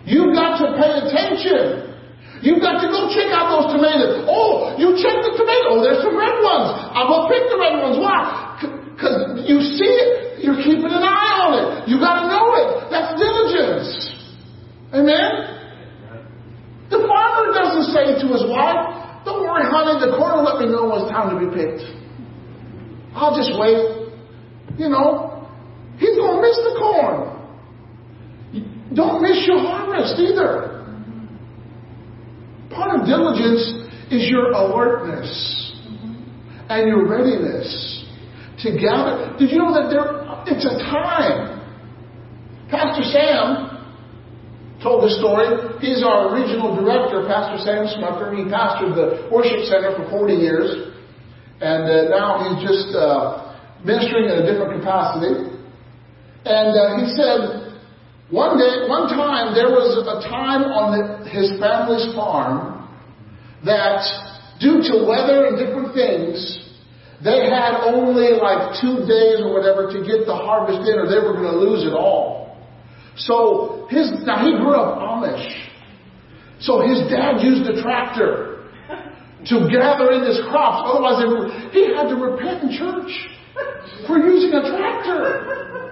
You've 0.05 0.33
got 0.33 0.59
to 0.59 0.77
pay 0.79 1.07
attention. 1.07 1.90
You've 2.41 2.61
got 2.61 2.81
to 2.81 2.89
go 2.89 3.05
check 3.13 3.29
out 3.29 3.53
those 3.53 3.69
tomatoes. 3.69 4.25
Oh, 4.25 4.73
you 4.81 4.97
check 4.97 5.13
the 5.21 5.37
tomato. 5.37 5.77
Oh, 5.77 5.85
there's 5.85 6.01
some 6.01 6.17
red 6.17 6.41
ones. 6.41 6.73
I'll 6.89 7.05
go 7.05 7.29
pick 7.29 7.45
the 7.53 7.57
red 7.61 7.77
ones. 7.77 8.01
Why? 8.01 8.57
Because 8.57 9.45
you 9.45 9.61
see 9.61 9.93
it. 9.93 10.41
You're 10.41 10.57
keeping 10.57 10.89
an 10.89 11.05
eye 11.05 11.37
on 11.37 11.51
it. 11.53 11.69
You 11.85 12.01
got 12.01 12.25
to 12.25 12.25
know 12.25 12.57
it. 12.57 12.89
That's 12.89 13.13
diligence. 13.13 13.89
Amen? 14.89 15.29
The 16.89 17.05
farmer 17.05 17.53
doesn't 17.53 17.93
say 17.93 18.17
to 18.19 18.27
his 18.33 18.43
wife, 18.49 19.23
don't 19.23 19.45
worry, 19.45 19.63
honey, 19.69 20.01
the 20.01 20.17
corn 20.17 20.41
will 20.41 20.49
let 20.49 20.57
me 20.59 20.67
know 20.67 20.89
when 20.89 21.05
it's 21.05 21.13
time 21.13 21.29
to 21.29 21.37
be 21.37 21.45
picked. 21.53 21.85
I'll 23.13 23.37
just 23.37 23.53
wait. 23.53 24.09
You 24.81 24.89
know, 24.89 25.45
he's 26.01 26.17
going 26.17 26.35
to 26.35 26.41
miss 26.41 26.57
the 26.57 26.73
corn. 26.81 27.37
Don't 28.95 29.21
miss 29.21 29.45
your 29.45 29.59
harvest 29.59 30.17
either. 30.17 30.80
Part 32.73 32.99
of 32.99 33.05
diligence 33.05 33.91
is 34.11 34.29
your 34.29 34.51
alertness 34.51 35.27
and 36.69 36.87
your 36.87 37.07
readiness 37.07 38.05
to 38.63 38.71
gather. 38.77 39.35
Did 39.37 39.51
you 39.51 39.59
know 39.59 39.73
that 39.73 39.89
there, 39.91 40.23
it's 40.47 40.65
a 40.65 40.77
time? 40.79 41.59
Pastor 42.69 43.03
Sam 43.03 43.71
told 44.81 45.03
this 45.03 45.17
story. 45.19 45.77
He's 45.79 46.03
our 46.03 46.33
regional 46.33 46.75
director, 46.75 47.27
Pastor 47.27 47.59
Sam 47.63 47.85
Smucker. 47.91 48.31
He 48.31 48.47
pastored 48.47 48.95
the 48.95 49.27
worship 49.31 49.67
center 49.67 49.95
for 49.95 50.09
40 50.09 50.33
years. 50.33 50.95
And 51.61 51.83
uh, 51.85 52.09
now 52.09 52.41
he's 52.41 52.63
just 52.65 52.95
uh, 52.95 53.53
ministering 53.85 54.25
in 54.25 54.41
a 54.41 54.45
different 54.47 54.81
capacity. 54.81 55.51
And 56.45 56.71
uh, 56.73 56.97
he 56.97 57.05
said, 57.13 57.60
one 58.31 58.55
day, 58.55 58.87
one 58.87 59.11
time, 59.11 59.51
there 59.51 59.75
was 59.75 59.99
a 60.07 60.23
time 60.23 60.63
on 60.71 60.95
the, 60.95 61.27
his 61.27 61.51
family's 61.59 62.15
farm 62.15 62.87
that, 63.67 63.99
due 64.63 64.79
to 64.79 65.03
weather 65.03 65.51
and 65.51 65.59
different 65.59 65.91
things, 65.91 66.39
they 67.19 67.51
had 67.51 67.83
only 67.91 68.39
like 68.39 68.79
two 68.79 69.03
days 69.03 69.43
or 69.43 69.51
whatever 69.51 69.91
to 69.91 69.99
get 70.07 70.23
the 70.23 70.33
harvest 70.33 70.79
in, 70.87 70.95
or 70.95 71.11
they 71.11 71.19
were 71.19 71.35
going 71.35 71.51
to 71.51 71.59
lose 71.59 71.83
it 71.83 71.91
all. 71.91 72.55
So 73.19 73.85
his 73.91 74.07
now 74.23 74.39
he 74.47 74.55
grew 74.55 74.79
up 74.79 74.97
Amish, 74.97 75.51
so 76.63 76.87
his 76.87 77.03
dad 77.11 77.43
used 77.43 77.67
a 77.69 77.83
tractor 77.83 78.71
to 79.51 79.67
gather 79.67 80.15
in 80.15 80.23
his 80.23 80.39
crops. 80.47 80.87
Otherwise, 80.87 81.19
were, 81.27 81.51
he 81.75 81.91
had 81.93 82.07
to 82.07 82.15
repent 82.15 82.63
in 82.63 82.79
church 82.79 83.11
for 84.07 84.17
using 84.17 84.55
a 84.55 84.63
tractor. 84.71 85.90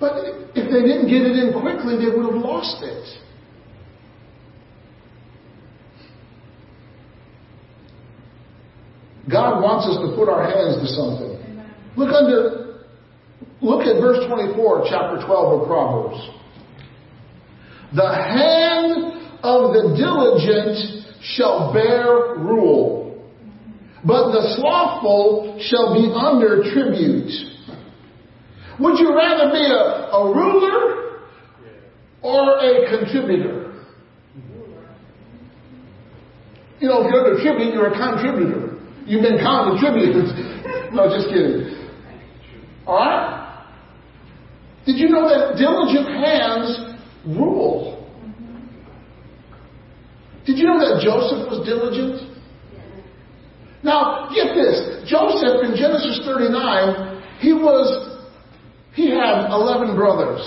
But 0.00 0.16
if 0.56 0.72
they 0.72 0.80
didn't 0.80 1.08
get 1.08 1.22
it 1.22 1.36
in 1.36 1.60
quickly, 1.60 2.00
they 2.00 2.08
would 2.08 2.32
have 2.32 2.42
lost 2.42 2.82
it. 2.82 3.20
God 9.30 9.62
wants 9.62 9.86
us 9.86 10.00
to 10.02 10.16
put 10.16 10.28
our 10.28 10.42
hands 10.42 10.80
to 10.80 10.88
something. 10.88 11.38
Look 11.96 12.10
under, 12.10 12.88
look 13.60 13.86
at 13.86 14.00
verse 14.00 14.26
24, 14.26 14.86
chapter 14.88 15.24
12 15.24 15.60
of 15.60 15.68
Proverbs. 15.68 16.18
The 17.94 18.08
hand 18.08 19.20
of 19.42 19.74
the 19.74 19.94
diligent 19.94 21.04
shall 21.22 21.72
bear 21.72 22.40
rule, 22.40 23.30
but 24.04 24.32
the 24.32 24.56
slothful 24.56 25.60
shall 25.60 25.94
be 25.94 26.10
under 26.16 26.64
tribute. 26.72 27.30
Would 28.80 28.98
you 28.98 29.14
rather 29.14 29.52
be 29.52 29.60
a, 29.60 30.08
a 30.16 30.34
ruler 30.34 31.20
or 32.22 32.58
a 32.58 32.88
contributor? 32.88 33.74
You 36.80 36.88
know, 36.88 37.04
if 37.04 37.12
you're 37.12 37.34
a 37.34 37.42
tribute, 37.42 37.74
you're 37.74 37.92
a 37.92 37.96
contributor. 37.96 38.78
You've 39.04 39.22
been 39.22 39.36
contributed. 39.36 40.24
no, 40.94 41.08
just 41.14 41.28
kidding. 41.28 41.76
Alright? 42.86 43.40
Did 44.86 44.96
you 44.96 45.10
know 45.10 45.28
that 45.28 45.58
diligent 45.58 46.08
hands 46.08 46.96
rule? 47.26 48.08
Did 50.46 50.56
you 50.56 50.64
know 50.64 50.80
that 50.80 51.02
Joseph 51.04 51.50
was 51.50 51.66
diligent? 51.68 52.30
Now, 53.82 54.30
get 54.34 54.54
this. 54.54 55.04
Joseph 55.08 55.68
in 55.68 55.76
Genesis 55.76 56.20
39, 56.24 57.22
he 57.40 57.52
was 57.52 58.09
he 58.94 59.10
had 59.10 59.50
11 59.50 59.96
brothers. 59.96 60.42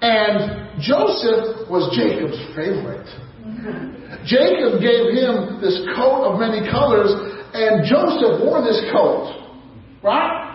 And 0.00 0.80
Joseph 0.80 1.68
was 1.68 1.90
Jacob's 1.96 2.38
favorite. 2.54 3.08
Jacob 4.24 4.78
gave 4.78 5.10
him 5.10 5.58
this 5.60 5.82
coat 5.96 6.22
of 6.28 6.38
many 6.38 6.62
colors, 6.70 7.10
and 7.54 7.82
Joseph 7.82 8.44
wore 8.44 8.62
this 8.62 8.78
coat. 8.92 9.34
Right? 10.02 10.48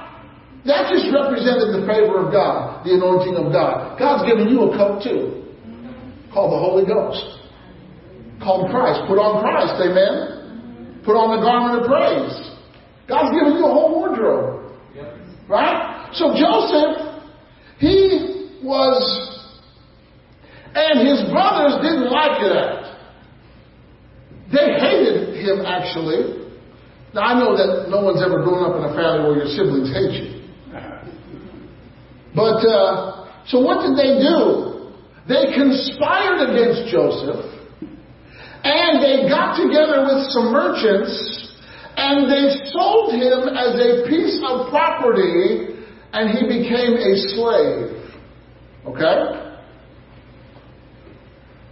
That 0.66 0.88
just 0.88 1.12
represented 1.12 1.76
the 1.76 1.84
favor 1.84 2.24
of 2.24 2.32
God, 2.32 2.86
the 2.86 2.96
anointing 2.96 3.36
of 3.36 3.52
God. 3.52 4.00
God's 4.00 4.24
given 4.24 4.48
you 4.48 4.72
a 4.72 4.78
coat 4.78 5.04
too, 5.04 5.44
called 6.32 6.56
the 6.56 6.62
Holy 6.64 6.88
Ghost, 6.88 7.44
called 8.40 8.72
Christ. 8.72 9.04
Put 9.12 9.20
on 9.20 9.44
Christ, 9.44 9.76
amen? 9.84 11.04
Put 11.04 11.20
on 11.20 11.36
the 11.36 11.44
garment 11.44 11.84
of 11.84 11.92
praise. 11.92 12.32
God's 13.12 13.36
given 13.36 13.60
you 13.60 13.68
a 13.68 13.74
whole 13.76 13.92
wardrobe. 13.92 14.72
Right? 15.50 15.93
So 16.14 16.30
Joseph, 16.38 17.26
he 17.80 18.60
was, 18.64 19.02
and 20.76 21.08
his 21.08 21.26
brothers 21.32 21.82
didn't 21.82 22.12
like 22.12 22.38
that. 22.42 22.84
They 24.54 24.78
hated 24.78 25.42
him 25.42 25.66
actually. 25.66 26.46
Now 27.16 27.22
I 27.22 27.40
know 27.40 27.58
that 27.58 27.90
no 27.90 28.06
one's 28.06 28.22
ever 28.22 28.44
grown 28.44 28.62
up 28.62 28.78
in 28.78 28.84
a 28.86 28.94
family 28.94 29.26
where 29.26 29.38
your 29.42 29.52
siblings 29.58 29.90
hate 29.90 30.14
you. 30.22 30.30
But, 32.36 32.62
uh, 32.66 33.30
so 33.48 33.60
what 33.62 33.82
did 33.82 33.98
they 33.98 34.22
do? 34.22 34.94
They 35.28 35.54
conspired 35.54 36.46
against 36.50 36.92
Joseph, 36.92 37.46
and 38.64 39.02
they 39.02 39.30
got 39.30 39.58
together 39.58 40.06
with 40.06 40.30
some 40.30 40.52
merchants, 40.52 41.10
and 41.98 42.30
they 42.30 42.70
sold 42.70 43.14
him 43.14 43.50
as 43.50 43.78
a 43.82 44.06
piece 44.10 44.42
of 44.46 44.70
property 44.70 45.73
and 46.14 46.30
he 46.30 46.46
became 46.46 46.94
a 46.94 47.14
slave. 47.34 48.04
Okay? 48.86 49.50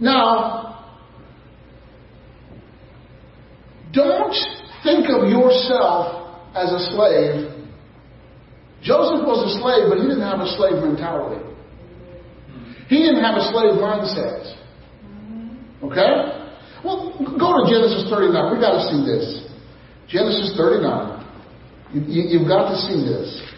Now, 0.00 0.90
don't 3.92 4.34
think 4.82 5.06
of 5.08 5.30
yourself 5.30 6.34
as 6.56 6.72
a 6.72 6.90
slave. 6.90 7.52
Joseph 8.82 9.22
was 9.22 9.46
a 9.46 9.52
slave, 9.62 9.86
but 9.88 10.02
he 10.02 10.10
didn't 10.10 10.26
have 10.26 10.40
a 10.40 10.50
slave 10.58 10.82
mentality. 10.82 11.38
He 12.88 12.98
didn't 12.98 13.22
have 13.22 13.38
a 13.38 13.46
slave 13.54 13.78
mindset. 13.78 14.58
Okay? 15.86 16.42
Well, 16.82 17.14
go 17.38 17.62
to 17.62 17.70
Genesis 17.70 18.10
39. 18.10 18.52
We've 18.52 18.60
got 18.60 18.74
to 18.74 18.84
see 18.90 19.06
this. 19.06 19.46
Genesis 20.08 20.58
39. 20.58 21.22
You, 21.94 22.00
have 22.00 22.10
you, 22.10 22.48
got 22.48 22.74
to 22.74 22.76
see 22.90 23.06
this. 23.06 23.52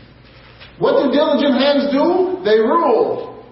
What 0.78 1.02
do 1.02 1.12
diligent 1.12 1.54
hands 1.54 1.92
do? 1.92 2.42
They 2.44 2.58
rule. 2.58 3.44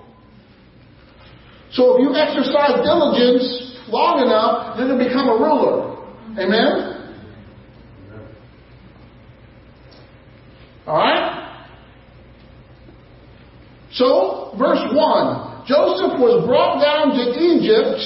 So 1.72 1.96
if 1.96 2.02
you 2.02 2.14
exercise 2.14 2.82
diligence 2.84 3.78
long 3.88 4.20
enough, 4.20 4.76
then 4.76 4.92
you 4.92 4.98
become 4.98 5.28
a 5.28 5.36
ruler. 5.38 5.96
Amen? 6.38 6.92
Alright? 10.86 11.42
So, 13.92 14.56
verse 14.58 14.82
1. 14.92 15.64
Joseph 15.66 16.18
was 16.18 16.44
brought 16.44 16.82
down 16.82 17.14
to 17.14 17.22
Egypt. 17.38 18.02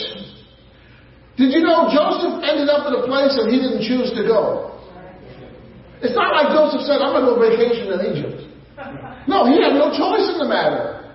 Did 1.39 1.53
you 1.53 1.63
know 1.65 1.89
Joseph 1.89 2.45
ended 2.45 2.69
up 2.69 2.87
in 2.87 2.95
a 3.01 3.07
place 3.07 3.33
that 3.39 3.49
he 3.49 3.57
didn't 3.59 3.83
choose 3.87 4.13
to 4.13 4.23
go? 4.29 4.77
It's 6.03 6.15
not 6.15 6.37
like 6.37 6.53
Joseph 6.53 6.85
said, 6.85 7.01
I'm 7.01 7.17
going 7.17 7.25
to 7.25 7.33
go 7.33 7.41
vacation 7.41 7.89
in 7.89 8.01
Egypt. 8.13 8.46
No, 9.27 9.49
he 9.49 9.57
had 9.59 9.73
no 9.73 9.89
choice 9.91 10.29
in 10.37 10.39
the 10.39 10.49
matter. 10.49 11.07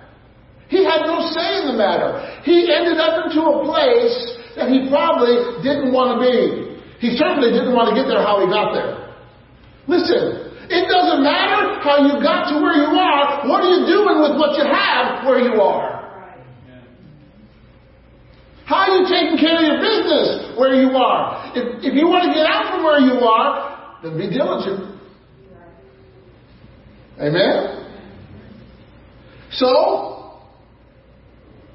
He 0.68 0.82
had 0.84 1.06
no 1.06 1.20
say 1.30 1.62
in 1.62 1.72
the 1.72 1.78
matter. 1.78 2.42
He 2.42 2.72
ended 2.72 2.98
up 2.98 3.28
into 3.28 3.44
a 3.44 3.62
place 3.64 4.16
that 4.56 4.68
he 4.68 4.88
probably 4.88 5.62
didn't 5.62 5.92
want 5.92 6.16
to 6.16 6.18
be. 6.24 6.80
He 6.98 7.14
certainly 7.16 7.52
didn't 7.52 7.74
want 7.74 7.90
to 7.90 7.94
get 7.94 8.08
there 8.08 8.24
how 8.24 8.40
he 8.40 8.48
got 8.48 8.72
there. 8.74 9.14
Listen, 9.86 10.54
it 10.70 10.88
doesn't 10.88 11.22
matter 11.22 11.78
how 11.82 12.02
you 12.02 12.18
got 12.22 12.50
to 12.50 12.62
where 12.62 12.78
you 12.78 12.90
are. 12.94 13.46
What 13.46 13.62
are 13.62 13.72
you 13.74 13.84
doing 13.86 14.22
with 14.22 14.38
what 14.38 14.58
you 14.58 14.64
have 14.64 15.26
where 15.26 15.40
you 15.42 15.60
are? 15.60 15.92
How 18.64 18.88
are 18.88 18.96
you 18.96 19.04
taking 19.04 19.36
care 19.36 19.58
of 19.58 19.64
your 19.66 19.80
business 19.82 20.56
where 20.56 20.72
you 20.72 20.96
are? 20.96 21.52
If, 21.54 21.84
if 21.84 21.92
you 21.94 22.08
want 22.08 22.30
to 22.30 22.32
get 22.32 22.46
out 22.46 22.72
from 22.72 22.84
where 22.84 23.00
you 23.00 23.20
are, 23.20 24.00
then 24.02 24.16
be 24.16 24.30
diligent. 24.30 24.91
Amen? 27.20 27.82
So, 29.52 30.22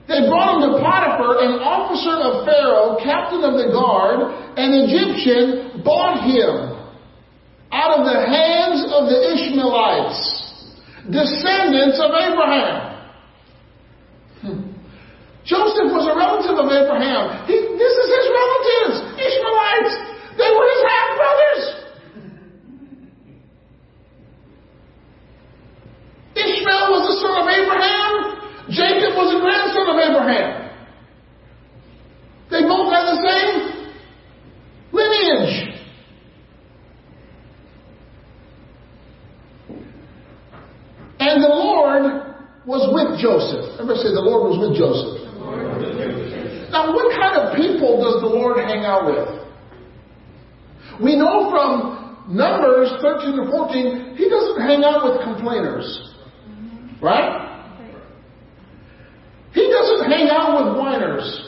they 0.08 0.24
brought 0.32 0.58
him 0.58 0.72
to 0.72 0.80
Potiphar, 0.80 1.44
an 1.44 1.60
officer 1.60 2.16
of 2.16 2.48
Pharaoh, 2.48 2.96
captain 3.04 3.44
of 3.44 3.60
the 3.60 3.70
guard, 3.76 4.34
an 4.56 4.72
Egyptian, 4.88 5.84
bought 5.84 6.24
him 6.24 6.80
out 7.76 8.00
of 8.00 8.08
the 8.08 8.16
hands 8.24 8.88
of 8.88 9.12
the 9.12 9.20
Ishmaelites, 9.36 10.20
descendants 11.12 12.00
of 12.00 12.16
Abraham. 12.16 12.76
Hmm. 14.42 14.60
Joseph 15.44 15.92
was 15.92 16.08
a 16.08 16.16
relative 16.16 16.56
of 16.56 16.68
Abraham. 16.72 17.44
He, 17.44 17.56
this 17.56 17.94
is 18.00 18.08
his 18.08 18.26
relatives, 18.32 18.96
Ishmaelites. 19.20 19.94
They 20.40 20.50
were 20.56 20.68
his 20.72 20.84
half 20.88 21.10
brothers. 21.20 21.87
Ishmael 26.68 26.92
was 26.92 27.04
the 27.08 27.18
son 27.24 27.36
of 27.40 27.48
Abraham. 27.48 28.12
Jacob 28.70 29.16
was 29.16 29.32
a 29.32 29.40
grandson 29.40 29.88
of 29.88 29.98
Abraham. 30.04 30.68
They 32.52 32.62
both 32.64 32.92
had 32.92 33.06
the 33.08 33.20
same 33.24 33.56
lineage. 34.92 35.56
And 41.20 41.44
the 41.44 41.50
Lord 41.50 42.36
was 42.66 42.84
with 42.92 43.20
Joseph. 43.20 43.80
Everybody 43.80 44.00
say 44.00 44.12
the 44.14 44.22
Lord 44.22 44.52
was 44.52 44.60
with 44.60 44.78
Joseph. 44.78 45.24
Now, 46.72 46.94
what 46.94 47.16
kind 47.16 47.36
of 47.38 47.56
people 47.56 48.04
does 48.04 48.22
the 48.22 48.28
Lord 48.28 48.60
hang 48.60 48.84
out 48.84 49.06
with? 49.08 49.28
We 51.02 51.16
know 51.16 51.50
from 51.50 52.18
Numbers 52.28 52.92
13 53.02 53.38
to 53.38 53.52
14, 53.52 54.16
he 54.18 54.30
doesn't 54.30 54.62
hang 54.62 54.84
out 54.84 55.06
with 55.06 55.24
complainers. 55.24 56.17
Right? 57.02 57.44
He 59.54 59.70
doesn't 59.70 60.12
hang 60.12 60.30
out 60.30 60.66
with 60.66 60.78
whiners. 60.78 61.44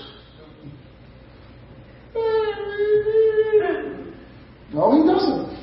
No, 4.74 4.92
he 4.94 5.08
doesn't. 5.08 5.58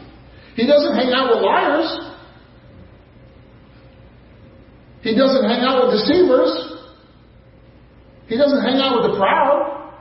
He 0.57 0.67
doesn't 0.67 0.95
hang 0.97 1.13
out 1.13 1.35
with 1.35 1.45
liars. 1.45 2.13
He 5.03 5.15
doesn't 5.15 5.45
hang 5.45 5.63
out 5.63 5.87
with 5.87 6.01
deceivers. 6.01 6.73
He 8.27 8.37
doesn't 8.37 8.63
hang 8.63 8.81
out 8.81 9.01
with 9.01 9.13
the 9.13 9.17
proud. 9.17 9.93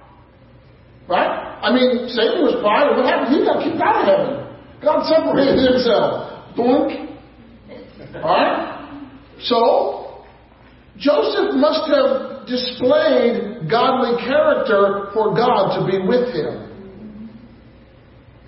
Right? 1.08 1.60
I 1.62 1.72
mean, 1.72 2.10
Satan 2.10 2.42
was 2.42 2.58
proud. 2.62 2.98
What 2.98 3.06
happened? 3.06 3.38
He 3.38 3.46
got 3.46 3.64
kicked 3.64 3.82
out 3.82 4.02
of 4.02 4.06
heaven. 4.10 4.46
God 4.82 5.06
separated 5.06 5.62
himself. 5.62 6.56
Boink. 6.58 7.06
Alright? 8.16 8.75
So, 9.42 10.26
Joseph 10.98 11.56
must 11.56 11.90
have 11.92 12.48
displayed 12.48 13.70
godly 13.70 14.24
character 14.24 15.10
for 15.14 15.36
God 15.36 15.80
to 15.80 15.86
be 15.86 16.06
with 16.08 16.34
him. 16.34 16.66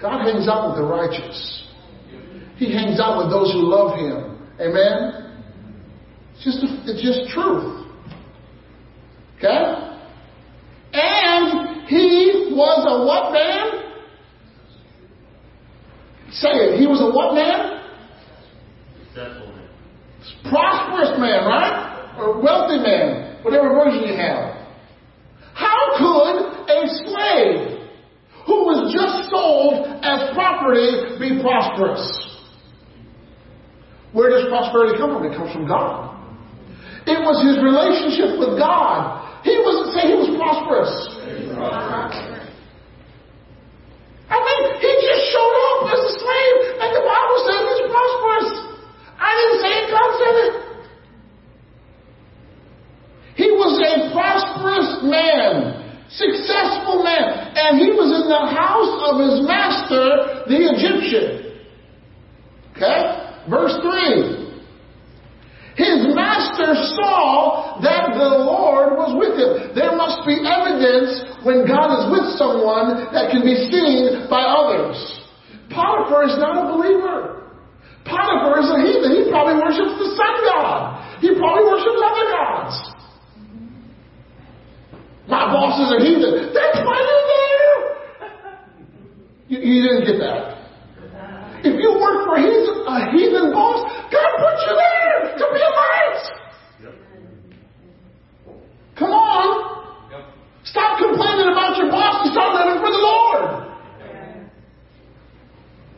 God 0.01 0.21
hangs 0.25 0.47
out 0.47 0.69
with 0.69 0.77
the 0.77 0.83
righteous. 0.83 1.63
He 2.57 2.71
hangs 2.73 2.99
out 2.99 3.17
with 3.17 3.29
those 3.29 3.51
who 3.51 3.61
love 3.63 3.97
him. 3.97 4.37
Amen? 4.59 5.27
It's 6.33 6.43
just, 6.43 6.59
it's 6.85 7.01
just 7.01 7.33
truth. 7.33 7.87
Okay? 9.37 9.87
And 10.93 11.87
he 11.87 12.51
was 12.51 12.85
a 12.87 13.05
what 13.05 13.33
man? 13.33 13.87
Say 16.31 16.49
it. 16.49 16.79
He 16.79 16.87
was 16.87 17.01
a 17.01 17.09
what 17.13 17.33
man? 17.33 17.83
Successful. 19.05 19.46
Prosperous 20.49 21.19
man, 21.19 21.45
right? 21.45 22.15
Or 22.17 22.41
wealthy 22.41 22.79
man, 22.81 23.43
whatever 23.43 23.69
version 23.69 24.07
you 24.07 24.15
have. 24.15 24.57
How 25.53 25.97
could 25.97 26.37
a 26.69 26.79
slave 27.05 27.89
who 28.45 28.63
was 28.63 28.93
just 28.93 29.29
sold 29.29 29.85
as 30.03 30.33
property 30.33 31.19
be 31.19 31.41
prosperous? 31.41 32.05
Where 34.13 34.29
does 34.29 34.47
prosperity 34.49 34.97
come 34.97 35.13
from? 35.13 35.25
It 35.27 35.35
comes 35.35 35.51
from 35.51 35.67
God. 35.67 36.15
It 37.07 37.19
was 37.23 37.39
his 37.43 37.59
relationship 37.63 38.39
with 38.39 38.59
God. 38.59 39.23
He 39.43 39.55
wasn't 39.63 39.95
saying 39.95 40.07
he 40.11 40.19
was 40.27 40.31
prosperous. 40.35 40.91
I 44.27 44.37
mean, 44.43 44.63
he 44.83 44.91
just 44.91 45.23
showed 45.31 45.55
up 45.71 45.87
as 45.87 46.01
a 46.03 46.11
slave, 46.19 46.57
and 46.83 46.89
the 46.91 47.03
Bible 47.03 47.37
says 47.47 47.61
he's 47.63 47.87
prosperous. 47.87 48.76
I 49.17 49.29
didn't 49.33 49.59
say 49.61 49.73
it, 49.81 49.87
said 49.89 50.35
it. 50.45 50.67
He 53.37 53.49
was 53.53 53.77
a 53.77 54.09
prosperous 54.17 55.05
man, 55.05 55.77
successful 56.09 57.05
man, 57.05 57.53
and 57.53 57.77
he 57.77 57.93
was 57.93 58.09
in 58.09 58.25
the 58.25 58.45
house 58.49 58.97
of 59.05 59.21
his 59.21 59.45
master, 59.45 60.41
the 60.49 60.57
Egyptian. 60.73 61.61
Okay? 62.73 63.45
Verse 63.49 63.77
3. 63.77 64.47
His 65.77 66.09
master 66.17 66.73
saw 66.97 67.77
that 67.85 68.17
the 68.17 68.31
Lord 68.41 68.97
was 68.97 69.13
with 69.13 69.37
him. 69.37 69.77
There 69.77 69.93
must 69.93 70.25
be 70.25 70.41
evidence 70.41 71.21
when 71.45 71.69
God 71.69 71.93
is 71.93 72.05
with 72.09 72.25
someone 72.41 73.13
that 73.13 73.29
can 73.29 73.45
be 73.45 73.53
seen 73.69 74.25
by 74.25 74.41
others. 74.41 74.97
Potiphar 75.69 76.25
is 76.25 76.37
not 76.41 76.65
a 76.65 76.73
believer. 76.73 77.46
Potiphar 78.07 78.59
is 78.63 78.69
a 78.71 78.79
heathen. 78.81 79.11
He 79.19 79.23
probably 79.29 79.59
worships 79.59 79.95
the 79.99 80.09
sun 80.15 80.35
god. 80.47 80.97
He 81.19 81.35
probably 81.35 81.63
worships 81.67 81.99
other 81.99 82.27
gods. 82.31 82.75
My 85.27 85.51
boss 85.51 85.75
is 85.75 85.89
a 85.91 85.99
heathen. 85.99 86.55
That's 86.55 86.79
why 86.87 86.97
you're 87.03 87.27
there. 87.35 87.75
You, 89.51 89.57
you 89.59 89.79
didn't 89.83 90.05
get 90.07 90.17
that. 90.23 90.57
If 91.67 91.75
you 91.75 91.89
work 91.99 92.23
for 92.23 92.35
a 92.35 92.41
heathen, 92.41 92.87
a 92.87 93.11
heathen 93.11 93.51
boss, 93.51 93.83
God 94.07 94.31
put 94.39 94.55
you 94.63 94.73
there 94.77 95.37
to 95.37 95.45
be 95.51 95.59
a 95.59 95.71
light. 95.75 96.37
Come 98.95 99.11
on. 99.11 100.11
Yep. 100.11 100.25
Stop 100.63 100.97
complaining 100.99 101.51
about 101.51 101.77
your 101.77 101.91
boss 101.91 102.23
and 102.23 102.31
start 102.31 102.55
living 102.55 102.79
for 102.79 102.89
the 102.89 102.97
Lord. 102.97 103.67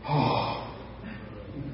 Oh. 0.10 0.60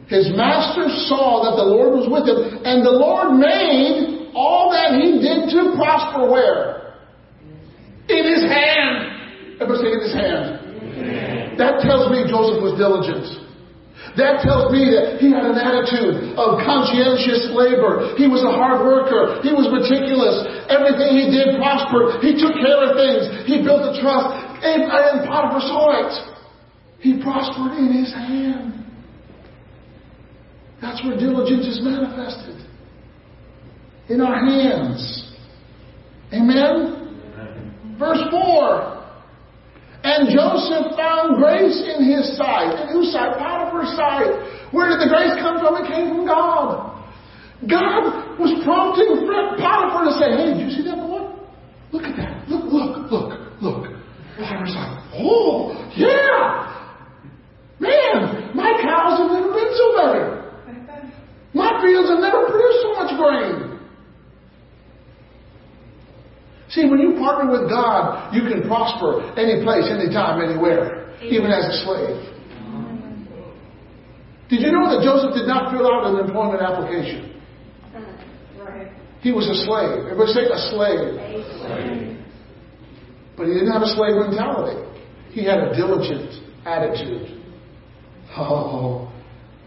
His 0.07 0.29
master 0.37 0.85
saw 1.09 1.49
that 1.49 1.57
the 1.57 1.65
Lord 1.65 1.97
was 1.97 2.05
with 2.05 2.29
him, 2.29 2.61
and 2.61 2.85
the 2.85 2.93
Lord 2.93 3.41
made 3.41 4.29
all 4.37 4.69
that 4.69 4.93
he 5.01 5.17
did 5.17 5.49
to 5.57 5.73
prosper 5.73 6.29
where? 6.29 6.93
In 8.05 8.23
his 8.29 8.45
hand. 8.45 9.57
Everybody 9.57 9.81
say 9.81 9.91
in 9.97 10.01
his 10.05 10.13
hand. 10.13 11.57
That 11.57 11.81
tells 11.81 12.13
me 12.13 12.27
Joseph 12.29 12.61
was 12.61 12.77
diligent. 12.77 13.45
That 14.13 14.45
tells 14.45 14.71
me 14.71 14.93
that 14.93 15.17
he 15.17 15.33
had 15.33 15.43
an 15.43 15.57
attitude 15.57 16.37
of 16.37 16.61
conscientious 16.61 17.51
labor. 17.51 18.13
He 18.15 18.29
was 18.29 18.45
a 18.45 18.53
hard 18.53 18.85
worker. 18.85 19.41
He 19.41 19.51
was 19.51 19.67
meticulous. 19.67 20.45
Everything 20.71 21.17
he 21.17 21.33
did 21.33 21.57
prospered. 21.57 22.21
He 22.21 22.37
took 22.37 22.55
care 22.61 22.79
of 22.79 22.95
things. 22.95 23.43
He 23.49 23.65
built 23.65 23.83
a 23.83 23.97
trust. 23.99 24.29
And, 24.61 24.87
and 24.87 25.25
Potiphar 25.27 25.63
saw 25.65 25.85
it. 25.97 26.11
He 27.03 27.19
prospered 27.19 27.75
in 27.75 27.91
his 27.91 28.13
hand. 28.13 28.84
That's 30.85 31.01
where 31.01 31.17
diligence 31.17 31.65
is 31.65 31.81
manifested. 31.81 32.61
In 34.07 34.21
our 34.21 34.37
hands. 34.37 35.33
Amen? 36.31 37.97
Verse 37.97 38.21
4. 38.29 38.93
And 40.03 40.29
Joseph 40.29 40.93
found 40.93 41.41
grace 41.41 41.81
in 41.89 42.05
his 42.05 42.37
sight. 42.37 42.85
In 42.85 42.93
whose 42.93 43.11
sight? 43.11 43.33
Potiphar's 43.33 43.97
sight. 43.97 44.29
Where 44.69 44.93
did 44.93 45.01
the 45.01 45.09
grace 45.09 45.33
come 45.41 45.57
from? 45.57 45.73
It 45.81 45.89
came 45.89 46.13
from 46.13 46.27
God. 46.27 47.01
God 47.65 48.37
was 48.37 48.53
prompting 48.61 49.25
Potiphar 49.25 50.05
to 50.05 50.13
say, 50.21 50.37
hey, 50.37 50.53
did 50.53 50.69
you 50.69 50.69
see 50.69 50.85
that 50.85 51.01
boy? 51.01 51.33
Look 51.97 52.03
at 52.05 52.15
that. 52.17 52.47
Look, 52.47 52.69
look, 52.69 53.09
look, 53.09 53.33
look. 53.59 53.89
Potiphar's 54.37 54.75
like, 54.77 55.01
oh, 55.17 55.73
yeah. 55.97 56.61
Man, 57.81 58.53
my 58.53 58.77
cows 58.85 59.17
have 59.17 59.31
never 59.33 59.49
been 59.49 59.73
so 59.73 59.97
better. 59.97 60.44
My 61.55 61.79
fields 61.79 62.11
have 62.11 62.19
never 62.19 62.51
produced 62.51 62.81
so 62.83 62.91
much 62.99 63.15
grain. 63.15 63.79
See, 66.67 66.83
when 66.89 66.99
you 66.99 67.15
partner 67.15 67.49
with 67.49 67.69
God, 67.69 68.35
you 68.35 68.41
can 68.43 68.67
prosper 68.67 69.23
any 69.39 69.63
place, 69.63 69.87
anytime, 69.87 70.43
anywhere, 70.43 71.15
even 71.23 71.49
as 71.51 71.63
a 71.63 71.75
slave. 71.87 72.19
Did 74.49 74.61
you 74.61 74.71
know 74.71 74.91
that 74.91 75.01
Joseph 75.01 75.33
did 75.33 75.47
not 75.47 75.71
fill 75.71 75.87
out 75.87 76.11
an 76.11 76.19
employment 76.27 76.61
application? 76.61 77.41
He 79.21 79.31
was 79.31 79.47
a 79.47 79.55
slave. 79.63 80.11
Everybody 80.11 80.33
say 80.33 80.43
a 80.51 80.59
slave. 80.69 82.19
But 83.37 83.47
he 83.47 83.53
didn't 83.53 83.71
have 83.71 83.81
a 83.81 83.95
slave 83.95 84.15
mentality. 84.17 84.75
He 85.31 85.45
had 85.45 85.59
a 85.59 85.75
diligent 85.75 86.43
attitude. 86.65 87.41
Oh. 88.37 89.11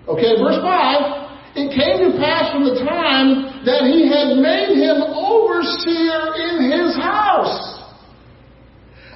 Okay, 0.07 0.37
verse 0.39 0.61
5. 0.63 1.28
It 1.57 1.73
came 1.73 2.11
to 2.11 2.19
pass 2.19 2.53
from 2.53 2.65
the 2.65 2.85
time 2.85 3.65
that 3.65 3.89
he 3.89 4.09
had 4.09 4.37
made 4.37 4.77
him 4.77 5.01
overseer 5.01 6.35
in 6.37 6.71
his 6.71 6.97
house 6.97 7.79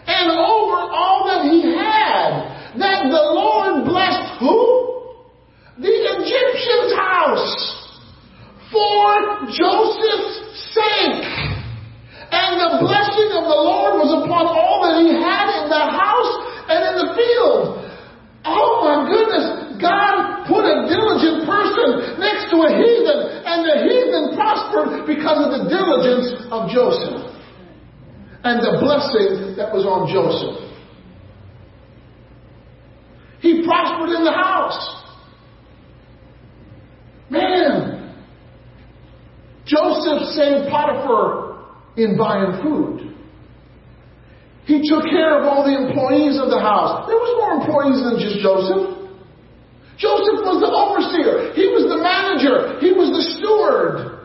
and 0.06 0.30
over 0.30 0.78
all 0.90 1.26
that 1.30 1.46
he 1.46 1.62
had, 1.62 2.78
that 2.78 3.06
the 3.06 3.24
Lord 3.36 3.84
blessed 3.84 4.40
who? 4.40 4.58
The 5.78 5.94
Egyptian's 5.94 6.92
house 6.94 7.54
for 8.72 9.46
Joseph's 9.52 10.36
sake. 10.74 11.26
And 12.32 12.52
the 12.56 12.80
blessing 12.80 13.30
of 13.36 13.44
the 13.44 13.60
Lord 13.60 14.00
was 14.00 14.24
upon 14.24 14.48
all 14.48 14.82
that 14.88 15.04
he 15.04 15.12
had 15.12 15.46
in 15.62 15.68
the 15.68 15.84
house 15.84 16.32
and 16.66 16.80
in 16.80 16.94
the 16.96 17.08
field. 17.14 17.81
Oh 18.44 18.82
my 18.82 19.06
goodness, 19.06 19.78
God 19.80 20.46
put 20.46 20.66
a 20.66 20.86
diligent 20.90 21.46
person 21.46 22.18
next 22.18 22.50
to 22.50 22.58
a 22.58 22.70
heathen, 22.74 23.18
and 23.46 23.58
the 23.62 23.76
heathen 23.86 24.34
prospered 24.34 25.06
because 25.06 25.38
of 25.46 25.50
the 25.54 25.70
diligence 25.70 26.46
of 26.50 26.70
Joseph 26.70 27.32
and 28.44 28.58
the 28.58 28.78
blessing 28.82 29.54
that 29.56 29.72
was 29.72 29.86
on 29.86 30.10
Joseph. 30.10 30.62
He 33.40 33.64
prospered 33.64 34.10
in 34.10 34.24
the 34.24 34.32
house. 34.32 35.02
Man, 37.30 38.14
Joseph 39.64 40.28
saved 40.34 40.68
Potiphar 40.70 41.64
in 41.96 42.16
buying 42.18 42.62
food. 42.62 43.11
He 44.64 44.78
took 44.86 45.02
care 45.10 45.42
of 45.42 45.46
all 45.46 45.66
the 45.66 45.74
employees 45.74 46.38
of 46.38 46.46
the 46.46 46.60
house. 46.62 47.10
There 47.10 47.18
was 47.18 47.32
more 47.34 47.52
employees 47.58 47.98
than 47.98 48.14
just 48.22 48.38
Joseph. 48.38 49.02
Joseph 49.98 50.38
was 50.46 50.62
the 50.62 50.70
overseer. 50.70 51.54
He 51.54 51.66
was 51.66 51.90
the 51.90 51.98
manager. 51.98 52.78
He 52.78 52.94
was 52.94 53.10
the 53.10 53.22
steward. 53.38 54.22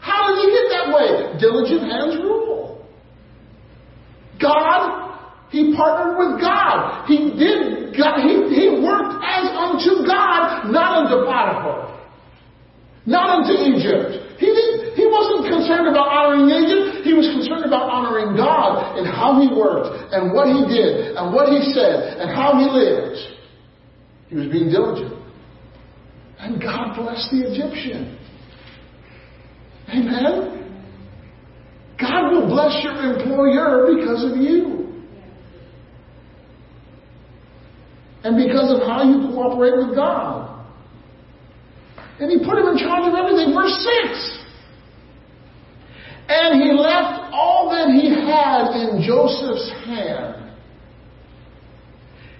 How 0.00 0.32
did 0.32 0.40
he 0.40 0.48
get 0.52 0.66
that 0.72 0.86
way? 0.92 1.10
Diligent 1.40 1.84
hands 1.84 2.16
rule. 2.20 2.84
God, 4.40 5.16
he 5.50 5.76
partnered 5.76 6.16
with 6.18 6.40
God. 6.40 7.06
He 7.06 7.32
did, 7.36 7.96
God, 7.96 8.20
he, 8.24 8.40
he 8.56 8.64
worked 8.80 9.20
as 9.24 9.48
unto 9.52 10.04
God, 10.04 10.72
not 10.72 11.04
unto 11.04 11.24
Potiphar. 11.24 11.92
Not 13.06 13.44
unto 13.44 13.52
Egypt. 13.52 14.23
He 14.38 14.46
didn't, 14.46 14.96
he 14.98 15.06
wasn't 15.06 15.46
concerned 15.46 15.86
about 15.86 16.10
honoring 16.10 16.50
Egypt. 16.50 17.06
He 17.06 17.14
was 17.14 17.30
concerned 17.30 17.64
about 17.64 17.86
honoring 17.86 18.36
God 18.36 18.98
and 18.98 19.06
how 19.06 19.38
he 19.38 19.46
worked 19.46 20.12
and 20.12 20.32
what 20.34 20.48
he 20.50 20.66
did 20.66 21.14
and 21.14 21.32
what 21.32 21.48
he 21.50 21.62
said 21.70 22.18
and 22.18 22.30
how 22.34 22.58
he 22.58 22.66
lived. 22.66 23.18
He 24.28 24.34
was 24.34 24.46
being 24.50 24.70
diligent. 24.70 25.14
And 26.38 26.60
God 26.60 26.96
blessed 26.96 27.30
the 27.30 27.46
Egyptian. 27.46 28.18
Amen. 29.88 30.54
God 32.00 32.32
will 32.32 32.48
bless 32.48 32.82
your 32.82 33.14
employer 33.14 33.94
because 33.94 34.24
of 34.24 34.36
you. 34.36 34.92
And 38.24 38.36
because 38.36 38.72
of 38.72 38.86
how 38.88 39.04
you 39.04 39.28
cooperate 39.30 39.76
with 39.76 39.94
God. 39.94 40.53
And 42.20 42.30
he 42.30 42.38
put 42.38 42.58
him 42.58 42.66
in 42.68 42.78
charge 42.78 43.06
of 43.08 43.14
everything. 43.14 43.54
Verse 43.54 43.74
6. 44.06 44.44
And 46.28 46.62
he 46.62 46.72
left 46.72 47.32
all 47.32 47.68
that 47.70 47.90
he 47.90 48.08
had 48.08 48.72
in 48.80 49.02
Joseph's 49.02 49.70
hand. 49.84 50.44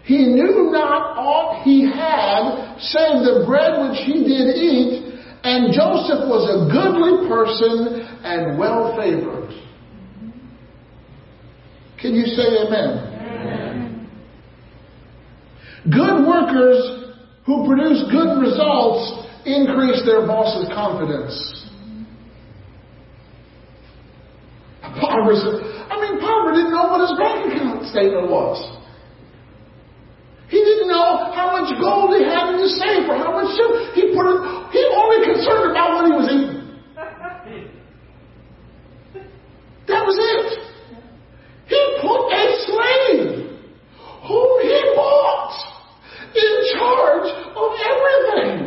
He 0.04 0.26
knew 0.26 0.70
not 0.70 1.16
aught 1.16 1.64
he 1.64 1.84
had 1.84 2.76
save 2.78 3.24
the 3.24 3.44
bread 3.46 3.88
which 3.88 4.00
he 4.04 4.20
did 4.24 4.56
eat, 4.56 5.16
and 5.42 5.72
Joseph 5.72 6.28
was 6.28 6.44
a 6.44 6.68
goodly 6.68 7.28
person 7.28 8.04
and 8.22 8.58
well 8.58 8.96
favored. 8.96 9.50
Can 12.00 12.14
you 12.14 12.26
say 12.26 12.68
amen? 12.68 12.98
amen? 13.24 14.10
Good 15.90 16.26
workers 16.26 17.16
who 17.46 17.66
produce 17.66 18.04
good 18.12 18.40
results 18.40 19.24
increase 19.46 20.04
their 20.04 20.26
boss's 20.26 20.68
confidence. 20.74 21.34
I 24.84 26.00
mean, 26.00 26.20
Potiphar 26.20 26.52
didn't 26.52 26.72
know 26.72 26.88
what 26.88 27.00
his 27.02 27.14
bank 27.18 27.52
account 27.52 27.86
statement 27.88 28.30
was. 28.30 28.56
He 30.48 30.58
didn't 30.60 30.88
know 30.88 31.32
how 31.34 31.50
much 31.50 31.72
gold 31.80 32.14
he 32.16 32.22
had 32.24 32.54
in 32.54 32.60
his 32.60 32.78
safe 32.78 33.08
or 33.08 33.16
how 33.16 33.32
much 33.32 33.50
silver. 33.56 33.90
He 33.94 34.14
put 34.14 34.26
it, 34.28 34.38
he 34.70 34.82
only 34.92 35.26
concerned 35.26 35.70
about 35.72 35.98
what 35.98 36.04
he 36.06 36.12
was 36.12 36.28
eating. 36.30 36.54
That 39.88 40.04
was 40.06 40.16
it. 40.16 40.64
He 41.66 41.80
put 42.00 42.20
a 42.32 42.44
slave 42.64 43.50
whom 44.28 44.50
he 44.62 44.78
bought 44.94 45.52
in 46.34 46.52
charge 46.76 47.28
of 47.56 47.70
everything. 47.84 48.63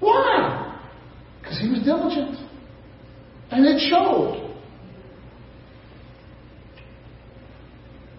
Why? 0.00 0.80
Because 1.40 1.58
he 1.60 1.70
was 1.70 1.82
diligent. 1.84 2.36
And 3.50 3.66
it 3.66 3.80
showed. 3.88 4.54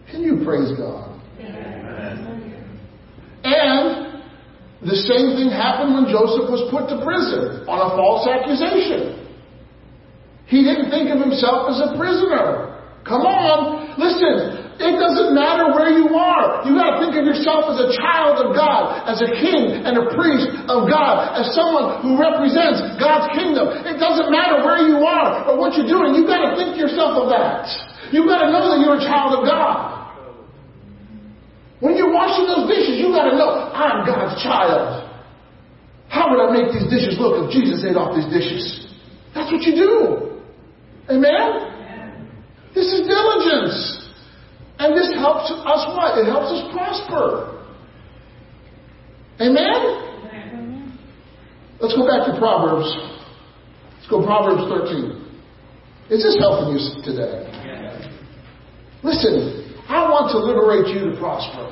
Can 0.09 0.23
you 0.23 0.43
praise 0.43 0.77
God? 0.77 1.19
And 3.43 4.21
the 4.81 4.95
same 4.95 5.37
thing 5.37 5.49
happened 5.49 5.93
when 5.95 6.05
Joseph 6.11 6.49
was 6.49 6.69
put 6.69 6.89
to 6.89 7.01
prison 7.03 7.65
on 7.65 7.79
a 7.79 7.89
false 7.97 8.27
accusation. 8.27 9.17
He 10.45 10.63
didn't 10.63 10.91
think 10.91 11.09
of 11.09 11.19
himself 11.21 11.71
as 11.71 11.79
a 11.79 11.97
prisoner. 11.97 12.77
Come 13.07 13.23
on, 13.23 13.97
listen. 13.97 14.60
It 14.81 14.97
doesn't 14.97 15.37
matter 15.37 15.69
where 15.77 15.93
you 15.93 16.09
are. 16.17 16.65
You 16.65 16.73
got 16.73 16.97
to 16.97 17.05
think 17.05 17.13
of 17.13 17.23
yourself 17.29 17.69
as 17.69 17.77
a 17.85 17.89
child 18.01 18.41
of 18.41 18.57
God, 18.57 19.05
as 19.05 19.21
a 19.21 19.29
king 19.29 19.85
and 19.85 19.93
a 19.93 20.09
priest 20.17 20.49
of 20.65 20.89
God, 20.89 21.37
as 21.37 21.53
someone 21.53 22.01
who 22.01 22.17
represents 22.17 22.81
God's 22.97 23.29
kingdom. 23.37 23.69
It 23.85 24.01
doesn't 24.01 24.33
matter 24.33 24.65
where 24.65 24.81
you 24.81 25.05
are 25.05 25.53
or 25.53 25.61
what 25.61 25.77
you're 25.77 25.85
doing. 25.85 26.17
You 26.17 26.25
got 26.25 26.49
to 26.49 26.57
think 26.57 26.81
yourself 26.81 27.13
of 27.21 27.29
that. 27.29 27.69
You 28.09 28.25
got 28.25 28.41
to 28.41 28.49
know 28.49 28.73
that 28.73 28.81
you're 28.81 28.97
a 28.97 29.05
child 29.05 29.37
of 29.37 29.45
God. 29.45 30.01
When 31.79 31.93
you're 31.97 32.13
washing 32.13 32.49
those 32.49 32.65
dishes, 32.65 32.97
you 32.97 33.13
got 33.13 33.29
to 33.29 33.37
know, 33.37 33.69
I'm 33.73 34.05
God's 34.05 34.41
child. 34.41 35.09
How 36.09 36.29
would 36.29 36.41
I 36.41 36.49
make 36.57 36.73
these 36.73 36.89
dishes 36.89 37.21
look 37.21 37.45
if 37.45 37.53
Jesus 37.53 37.85
ate 37.85 37.95
off 37.95 38.17
these 38.17 38.29
dishes? 38.33 38.89
That's 39.33 39.51
what 39.51 39.61
you 39.61 39.73
do. 39.77 40.41
Amen? 41.09 41.71
This 42.73 42.85
is 42.91 43.07
diligence. 43.07 44.00
And 44.81 44.97
this 44.97 45.13
helps 45.13 45.45
us 45.53 45.81
what? 45.93 46.17
It 46.17 46.25
helps 46.25 46.49
us 46.49 46.65
prosper. 46.73 47.53
Amen? 49.37 50.97
Let's 51.77 51.93
go 51.93 52.09
back 52.09 52.25
to 52.25 52.33
Proverbs. 52.41 52.89
Let's 52.89 54.09
go 54.09 54.25
Proverbs 54.25 54.65
13. 54.65 55.21
Is 56.09 56.25
this 56.25 56.33
helping 56.41 56.73
you 56.73 56.81
today? 57.05 57.45
Listen, 59.05 59.69
I 59.85 60.01
want 60.09 60.33
to 60.33 60.41
liberate 60.41 60.89
you 60.89 61.13
to 61.13 61.17
prosper. 61.21 61.69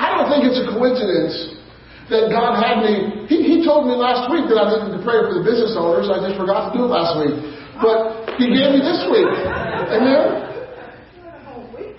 I 0.00 0.08
don't 0.08 0.32
think 0.32 0.48
it's 0.48 0.56
a 0.56 0.72
coincidence 0.72 1.36
that 2.08 2.32
God 2.32 2.64
had 2.64 2.80
me. 2.80 3.28
He, 3.28 3.44
he 3.44 3.56
told 3.60 3.84
me 3.84 3.92
last 3.92 4.32
week 4.32 4.48
that 4.48 4.56
I 4.56 4.72
needed 4.72 4.96
to 4.96 5.04
pray 5.04 5.20
for 5.20 5.36
the 5.36 5.44
business 5.44 5.76
owners. 5.76 6.08
I 6.08 6.16
just 6.16 6.40
forgot 6.40 6.72
to 6.72 6.80
do 6.80 6.88
it 6.88 6.92
last 6.96 7.20
week. 7.20 7.36
But 7.76 8.40
He 8.40 8.48
gave 8.48 8.72
me 8.72 8.80
this 8.80 9.04
week. 9.12 9.28
Amen? 9.28 10.51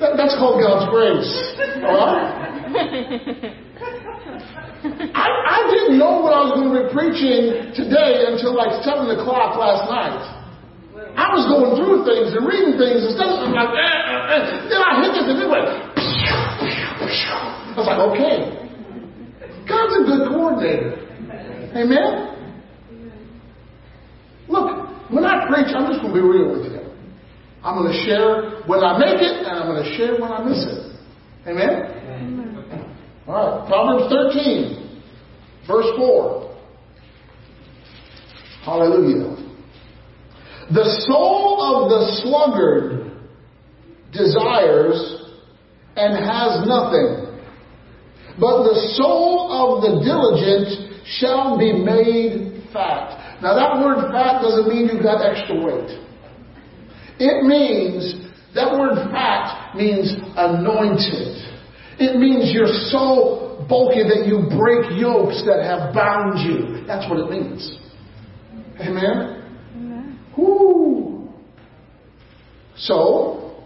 That, 0.03 0.19
that's 0.19 0.35
called 0.35 0.59
God's 0.59 0.83
grace. 0.91 1.31
All 1.87 1.95
right? 1.95 2.27
I, 5.15 5.27
I 5.31 5.59
didn't 5.71 5.95
know 5.95 6.19
what 6.19 6.35
I 6.35 6.43
was 6.43 6.59
going 6.59 6.75
to 6.75 6.83
be 6.83 6.91
preaching 6.91 7.71
today 7.71 8.27
until 8.27 8.51
like 8.51 8.83
7 8.83 8.99
o'clock 9.15 9.55
last 9.55 9.87
night. 9.87 10.19
I 11.15 11.31
was 11.31 11.47
going 11.47 11.79
through 11.79 12.03
things 12.03 12.35
and 12.35 12.43
reading 12.43 12.75
things 12.75 12.99
and 12.99 13.15
stuff. 13.15 13.47
I'm 13.47 13.55
like, 13.55 13.71
eh, 13.71 13.79
eh, 13.79 14.35
eh. 14.35 14.67
then 14.67 14.83
I 14.83 14.91
hit 15.07 15.15
this 15.15 15.23
and 15.23 15.39
it 15.39 15.47
went. 15.47 15.71
I 17.71 17.79
was 17.79 17.87
like, 17.87 18.03
okay. 18.11 18.59
God's 19.63 19.95
a 19.95 20.03
good 20.03 20.27
coordinator. 20.35 20.99
Amen? 21.79 22.27
Look, 24.51 24.67
when 25.15 25.23
I 25.23 25.47
preach, 25.47 25.71
I'm 25.71 25.87
just 25.87 26.03
going 26.03 26.11
to 26.11 26.19
be 26.19 26.27
real 26.27 26.59
with 26.59 26.67
you. 26.67 26.82
I'm 27.63 27.81
going 27.81 27.91
to 27.91 27.99
share 28.03 28.61
when 28.67 28.83
I 28.83 28.97
make 28.97 29.21
it, 29.21 29.47
and 29.47 29.47
I'm 29.47 29.67
going 29.67 29.83
to 29.83 29.95
share 29.95 30.19
when 30.19 30.31
I 30.31 30.43
miss 30.43 30.65
it. 30.67 30.93
Amen? 31.47 31.93
All 33.25 33.33
right, 33.33 33.67
Proverbs 33.67 34.13
13, 34.13 35.01
verse 35.65 35.87
4. 35.95 36.55
Hallelujah. 38.65 39.35
The 40.71 40.83
soul 41.07 41.59
of 41.63 41.89
the 41.89 42.21
sluggard 42.23 43.11
desires 44.11 45.23
and 45.95 46.15
has 46.19 46.67
nothing. 46.67 47.39
But 48.39 48.63
the 48.63 48.75
soul 48.99 49.51
of 49.51 49.83
the 49.83 50.03
diligent 50.03 51.05
shall 51.05 51.57
be 51.57 51.71
made 51.71 52.63
fat. 52.73 53.39
Now 53.41 53.53
that 53.55 53.83
word 53.83 54.11
fat 54.11 54.41
doesn't 54.41 54.67
mean 54.67 54.89
you've 54.91 55.03
got 55.03 55.21
extra 55.21 55.55
weight. 55.55 56.02
It 57.19 57.45
means, 57.45 58.15
that 58.55 58.71
word 58.71 58.95
fat 59.11 59.75
means 59.75 60.13
anointed. 60.35 61.43
It 61.99 62.17
means 62.17 62.51
you're 62.53 62.89
so 62.89 63.65
bulky 63.69 64.03
that 64.03 64.25
you 64.25 64.49
break 64.57 64.99
yokes 64.99 65.43
that 65.45 65.63
have 65.63 65.93
bound 65.93 66.39
you. 66.39 66.85
That's 66.85 67.09
what 67.09 67.19
it 67.19 67.29
means. 67.29 67.77
Amen? 68.79 69.43
Amen. 69.75 70.19
Whoo. 70.35 71.29
So, 72.75 73.63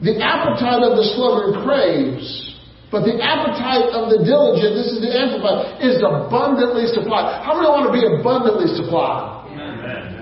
the 0.00 0.14
appetite 0.22 0.82
of 0.84 0.94
the 0.96 1.04
sluggard 1.16 1.64
craves, 1.64 2.54
but 2.92 3.02
the 3.02 3.18
appetite 3.20 3.90
of 3.96 4.08
the 4.12 4.22
diligent, 4.22 4.76
this 4.76 4.92
is 4.92 5.00
the 5.00 5.10
amplified, 5.10 5.82
is 5.82 5.98
abundantly 5.98 6.86
supplied. 6.86 7.42
How 7.44 7.56
many 7.56 7.66
want 7.66 7.90
to 7.90 7.94
be 7.96 8.04
abundantly 8.06 8.68
supplied? 8.76 9.50
Amen. 9.52 10.17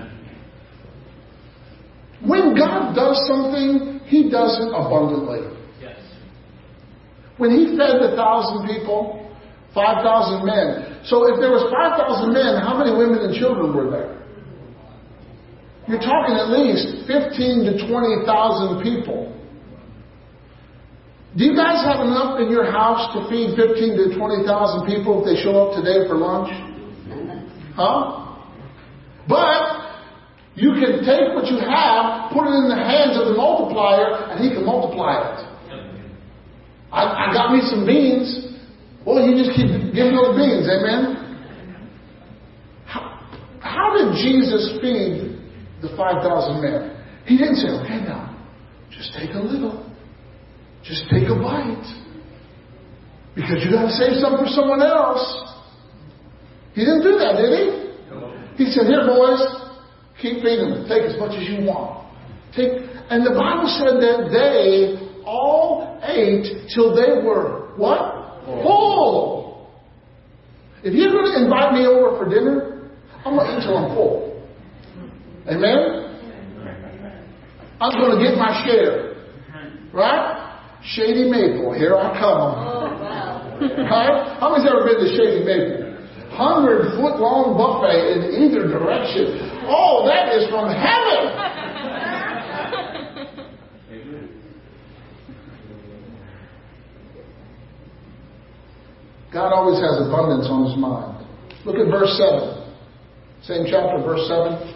When 2.25 2.55
God 2.55 2.95
does 2.95 3.17
something, 3.27 4.01
He 4.05 4.29
does 4.29 4.57
it 4.59 4.69
abundantly. 4.73 5.45
Yes. 5.81 5.99
When 7.37 7.51
He 7.51 7.77
fed 7.77 8.01
the 8.01 8.15
thousand 8.15 8.67
people, 8.67 9.27
5,000 9.73 10.41
men. 10.41 11.05
So 11.05 11.29
if 11.29 11.37
there 11.39 11.53
was 11.53 11.69
5,000 11.69 12.33
men, 12.33 12.57
how 12.65 12.73
many 12.73 12.97
women 12.97 13.21
and 13.21 13.37
children 13.37 13.77
were 13.77 13.91
there? 13.93 14.17
You're 15.87 16.03
talking 16.03 16.35
at 16.35 16.49
least 16.49 17.05
15 17.05 17.69
to 17.69 17.73
20,000 17.85 18.83
people. 18.83 19.31
Do 21.37 21.45
you 21.45 21.55
guys 21.55 21.85
have 21.85 22.01
enough 22.01 22.41
in 22.41 22.49
your 22.49 22.65
house 22.65 23.13
to 23.13 23.29
feed 23.29 23.53
15 23.53 24.09
to 24.09 24.17
20,000 24.17 24.89
people 24.89 25.21
if 25.21 25.29
they 25.29 25.37
show 25.37 25.69
up 25.69 25.77
today 25.77 26.09
for 26.09 26.17
lunch? 26.17 26.49
Huh? 27.77 28.33
But 29.29 29.76
you 30.57 30.73
can 30.73 31.05
take 31.05 31.37
what 31.37 31.45
you 31.45 31.61
have, 31.61 32.33
put 32.33 32.49
it 32.49 32.55
in 32.57 32.65
the 32.65 32.81
hands 32.81 33.13
of 33.13 33.29
the 33.29 33.37
multiplier, 33.37 34.33
and 34.33 34.41
he 34.41 34.49
can 34.49 34.65
multiply 34.65 35.21
it. 35.21 35.37
I, 36.89 37.29
I 37.29 37.33
got 37.33 37.53
me 37.53 37.61
some 37.61 37.85
beans. 37.85 38.57
Well, 39.05 39.21
you 39.21 39.37
just 39.37 39.53
keep 39.53 39.69
giving 39.93 40.17
those 40.17 40.33
beans, 40.33 40.65
amen? 40.65 41.13
How, 42.89 43.21
how 43.61 44.01
did 44.01 44.17
Jesus 44.17 44.81
feed 44.81 45.37
the 45.85 45.93
5,000 45.93 46.25
men? 46.57 47.05
He 47.29 47.37
didn't 47.37 47.61
say, 47.61 47.69
okay, 47.85 48.01
now, 48.01 48.33
just 48.89 49.13
take 49.13 49.35
a 49.35 49.39
little. 49.39 49.85
Just 50.81 51.05
take 51.13 51.29
a 51.29 51.37
bite. 51.37 51.85
Because 53.35 53.61
you 53.61 53.69
gotta 53.69 53.93
save 53.93 54.17
some 54.17 54.41
for 54.41 54.49
someone 54.49 54.81
else. 54.81 55.21
He 56.73 56.81
didn't 56.81 57.03
do 57.03 57.13
that, 57.21 57.37
did 57.37 57.53
he? 57.53 58.65
He 58.65 58.71
said, 58.71 58.89
here 58.89 59.05
boys, 59.05 59.66
keep 60.21 60.41
feeding 60.43 60.69
them. 60.69 60.85
Take 60.87 61.03
as 61.03 61.17
much 61.19 61.33
as 61.37 61.47
you 61.47 61.65
want. 61.65 62.05
Take, 62.55 62.83
and 63.09 63.25
the 63.25 63.35
Bible 63.35 63.69
said 63.77 64.01
that 64.01 64.29
they 64.33 65.23
all 65.25 65.99
ate 66.03 66.69
till 66.73 66.95
they 66.95 67.25
were, 67.25 67.73
what? 67.75 68.45
Full. 68.45 69.69
If 70.83 70.93
you're 70.93 71.11
going 71.11 71.25
to 71.33 71.43
invite 71.43 71.73
me 71.73 71.85
over 71.85 72.17
for 72.17 72.29
dinner, 72.29 72.89
I'm 73.25 73.35
going 73.35 73.47
to 73.47 73.57
eat 73.57 73.63
till 73.65 73.77
I'm 73.77 73.95
full. 73.95 74.43
Amen? 75.47 76.07
I'm 77.79 77.93
going 77.99 78.17
to 78.17 78.23
get 78.23 78.37
my 78.37 78.63
share. 78.65 79.15
Right? 79.93 80.37
Shady 80.83 81.29
Maple, 81.29 81.73
here 81.73 81.95
I 81.95 82.13
come. 82.19 82.53
Oh, 82.55 82.87
right? 83.89 84.37
How 84.39 84.53
many's 84.53 84.69
ever 84.69 84.85
been 84.85 85.01
to 85.01 85.09
Shady 85.11 85.43
Maple? 85.43 85.87
Hundred 86.37 86.93
foot 86.95 87.17
long 87.17 87.57
buffet 87.57 88.13
in 88.13 88.45
either 88.45 88.69
direction. 88.69 89.56
Oh, 89.69 90.07
that 90.07 90.33
is 90.33 90.49
from 90.49 90.71
heaven. 90.71 91.47
God 99.33 99.51
always 99.53 99.79
has 99.79 100.07
abundance 100.07 100.47
on 100.49 100.65
his 100.65 100.77
mind. 100.77 101.27
Look 101.65 101.75
at 101.75 101.91
verse 101.91 102.17
7. 102.17 102.63
Same 103.43 103.65
chapter, 103.69 104.01
verse 104.01 104.25
7. 104.27 104.73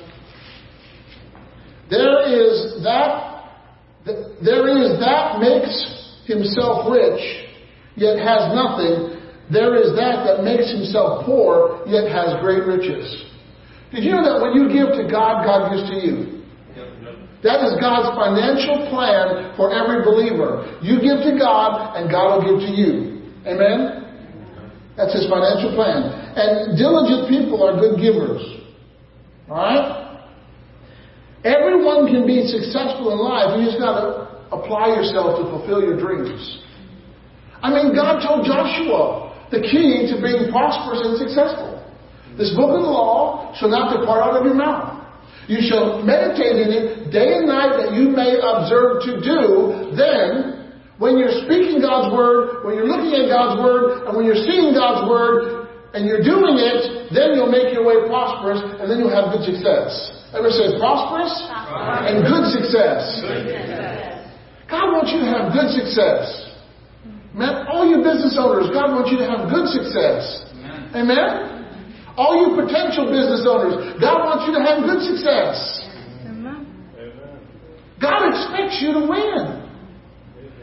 There 1.90 2.28
is 2.28 2.84
that 2.84 3.32
there 4.06 4.68
is 4.68 5.00
that 5.00 5.40
makes 5.40 6.26
himself 6.26 6.92
rich, 6.92 7.48
yet 7.96 8.18
has 8.18 8.54
nothing. 8.54 9.20
There 9.52 9.76
is 9.76 9.96
that 9.96 10.26
that 10.26 10.44
makes 10.44 10.72
himself 10.72 11.26
poor, 11.26 11.84
yet 11.88 12.12
has 12.12 12.40
great 12.42 12.66
riches. 12.66 13.31
Did 13.92 14.04
you 14.04 14.12
know 14.12 14.24
that 14.24 14.40
when 14.40 14.56
you 14.56 14.72
give 14.72 14.96
to 14.96 15.04
God, 15.12 15.44
God 15.44 15.72
gives 15.72 15.90
to 15.92 15.98
you? 16.00 16.42
That 17.44 17.66
is 17.66 17.74
God's 17.82 18.14
financial 18.14 18.88
plan 18.94 19.58
for 19.58 19.74
every 19.74 20.06
believer. 20.06 20.78
You 20.82 21.02
give 21.02 21.26
to 21.26 21.34
God, 21.42 21.98
and 21.98 22.10
God 22.10 22.38
will 22.38 22.46
give 22.46 22.70
to 22.70 22.74
you. 22.74 23.26
Amen? 23.50 24.02
That's 24.96 25.14
his 25.14 25.26
financial 25.26 25.74
plan. 25.74 26.06
And 26.38 26.78
diligent 26.78 27.28
people 27.28 27.66
are 27.66 27.74
good 27.82 27.98
givers. 27.98 28.46
Alright? 29.50 30.22
Everyone 31.44 32.06
can 32.06 32.28
be 32.28 32.46
successful 32.46 33.10
in 33.10 33.18
life. 33.18 33.58
You 33.58 33.66
just 33.66 33.82
got 33.82 33.98
to 33.98 34.32
apply 34.54 34.94
yourself 34.94 35.42
to 35.42 35.44
fulfill 35.50 35.82
your 35.82 35.98
dreams. 35.98 36.62
I 37.64 37.74
mean, 37.74 37.96
God 37.96 38.22
told 38.22 38.46
Joshua 38.46 39.34
the 39.50 39.66
key 39.66 40.06
to 40.14 40.22
being 40.22 40.52
prosperous 40.54 41.02
and 41.02 41.18
successful. 41.18 41.71
This 42.38 42.56
book 42.56 42.72
of 42.72 42.82
the 42.82 42.92
law 42.92 43.54
shall 43.60 43.70
not 43.70 43.92
depart 43.92 44.24
out 44.24 44.40
of 44.40 44.46
your 44.46 44.56
mouth. 44.56 45.02
You 45.52 45.60
shall 45.60 46.00
meditate 46.04 46.56
in 46.56 46.70
it 46.72 47.12
day 47.12 47.42
and 47.42 47.48
night 47.48 47.76
that 47.76 47.92
you 47.92 48.08
may 48.08 48.40
observe 48.40 49.04
to 49.04 49.12
do. 49.20 49.92
Then, 49.98 50.80
when 50.96 51.18
you're 51.18 51.44
speaking 51.44 51.82
God's 51.84 52.14
word, 52.14 52.64
when 52.64 52.78
you're 52.78 52.88
looking 52.88 53.12
at 53.20 53.28
God's 53.28 53.60
word, 53.60 54.08
and 54.08 54.16
when 54.16 54.24
you're 54.24 54.48
seeing 54.48 54.72
God's 54.72 55.10
word, 55.10 55.62
and 55.94 56.08
you're 56.08 56.24
doing 56.24 56.56
it, 56.56 57.12
then 57.12 57.36
you'll 57.36 57.52
make 57.52 57.74
your 57.76 57.84
way 57.84 58.08
prosperous, 58.08 58.64
and 58.80 58.88
then 58.88 59.04
you'll 59.04 59.12
have 59.12 59.36
good 59.36 59.44
success. 59.44 59.92
Ever 60.32 60.48
say 60.48 60.80
prosperous 60.80 61.36
and 61.52 62.24
good 62.24 62.48
success. 62.48 63.20
God 64.72 64.88
wants 64.96 65.12
you 65.12 65.20
to 65.20 65.28
have 65.28 65.52
good 65.52 65.68
success. 65.76 66.48
Man, 67.36 67.68
all 67.68 67.84
you 67.84 68.00
business 68.00 68.40
owners, 68.40 68.72
God 68.72 68.96
wants 68.96 69.12
you 69.12 69.20
to 69.20 69.28
have 69.28 69.52
good 69.52 69.68
success. 69.68 70.48
Amen? 70.96 71.61
All 72.22 72.38
you 72.38 72.54
potential 72.54 73.10
business 73.10 73.48
owners, 73.50 74.00
God 74.00 74.26
wants 74.30 74.46
you 74.46 74.54
to 74.54 74.62
have 74.62 74.86
good 74.86 75.02
success. 75.10 75.90
Amen. 76.30 76.70
God 78.00 78.30
expects 78.30 78.78
you 78.80 78.94
to 78.94 79.08
win. 79.10 79.58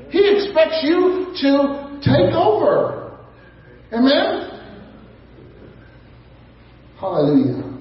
He 0.08 0.22
expects 0.36 0.78
you 0.84 1.34
to 1.42 1.98
take 2.00 2.32
over. 2.32 3.18
Amen? 3.92 4.60
Hallelujah. 7.00 7.80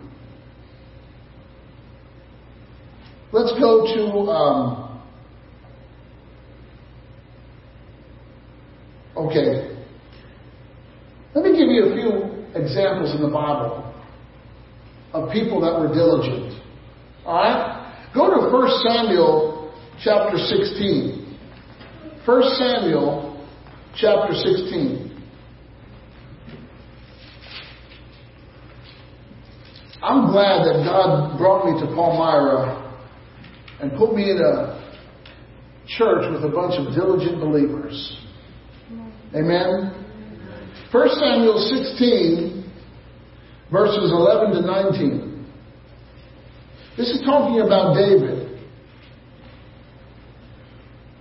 Let's 3.32 3.52
go 3.60 3.86
to, 3.94 4.32
um, 4.32 5.02
okay. 9.18 9.78
Let 11.36 11.46
me 11.46 11.52
give 11.52 11.70
you 11.70 11.84
a 11.84 11.94
few 11.94 12.37
examples 12.62 13.16
in 13.16 13.22
the 13.22 13.30
Bible 13.30 13.94
of 15.14 15.32
people 15.32 15.62
that 15.62 15.80
were 15.80 15.94
diligent. 15.94 16.62
Alright? 17.26 18.14
Go 18.14 18.30
to 18.30 18.52
1 18.52 18.84
Samuel 18.84 19.74
chapter 20.04 20.38
16. 20.38 21.38
1 22.26 22.44
Samuel 22.58 23.48
chapter 23.96 24.34
16. 24.34 25.08
I'm 30.04 30.32
glad 30.32 30.64
that 30.66 30.84
God 30.86 31.38
brought 31.38 31.66
me 31.66 31.80
to 31.82 31.88
Palmyra 31.96 32.84
and 33.82 33.92
put 33.98 34.16
me 34.16 34.32
in 34.32 34.38
a 34.38 34.78
church 35.88 36.32
with 36.32 36.44
a 36.44 36.54
bunch 36.54 36.76
of 36.78 36.94
diligent 36.94 37.40
believers. 37.40 38.18
Amen. 39.36 39.97
1 40.92 41.10
Samuel 41.20 41.60
16, 41.60 42.74
verses 43.72 44.12
11 44.12 44.52
to 44.54 44.62
19. 44.62 45.46
This 46.98 47.10
is 47.10 47.22
talking 47.26 47.62
about 47.62 47.96
David. 47.96 48.60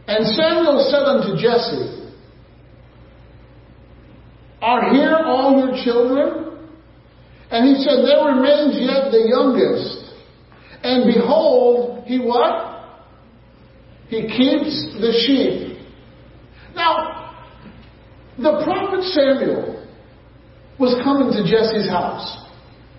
And 0.07 0.27
Samuel 0.37 0.87
said 0.89 1.03
unto 1.03 1.41
Jesse, 1.41 2.13
Are 4.63 4.95
here 4.95 5.17
all 5.25 5.59
your 5.59 5.85
children? 5.85 6.69
And 7.51 7.67
he 7.67 7.83
said, 7.83 8.07
There 8.07 8.25
remains 8.25 8.79
yet 8.81 9.11
the 9.11 9.27
youngest 9.29 10.07
and 10.87 11.13
behold, 11.13 12.05
he 12.07 12.21
what? 12.21 12.85
He 14.09 14.23
keeps 14.23 14.95
the 15.01 15.13
sheep. 15.27 15.79
Now, 16.77 17.26
the 18.39 18.63
prophet 18.65 19.03
Samuel 19.17 19.87
was 20.79 20.93
coming 21.03 21.33
to 21.33 21.41
Jesse's 21.49 21.89
house. 21.89 22.49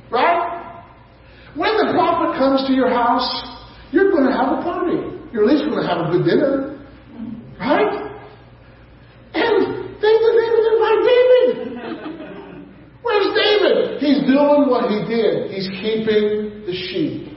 Right? 0.09 0.83
When 1.55 1.77
the 1.77 1.93
prophet 1.93 2.37
comes 2.37 2.65
to 2.67 2.73
your 2.73 2.89
house, 2.89 3.27
you're 3.91 4.11
going 4.11 4.25
to 4.25 4.31
have 4.31 4.59
a 4.59 4.61
party. 4.63 4.97
You're 5.31 5.43
at 5.45 5.53
least 5.53 5.69
going 5.69 5.81
to 5.81 5.87
have 5.87 6.07
a 6.07 6.11
good 6.11 6.25
dinner. 6.25 6.73
Right? 7.59 8.07
And 9.33 9.57
they 10.01 10.15
didn't 10.17 10.65
invite 10.73 11.01
David. 11.05 11.57
Where's 13.03 13.29
David? 13.37 14.01
He's 14.01 14.21
doing 14.25 14.69
what 14.69 14.89
he 14.89 15.05
did. 15.05 15.51
He's 15.51 15.69
keeping 15.69 16.65
the 16.65 16.73
sheep. 16.73 17.27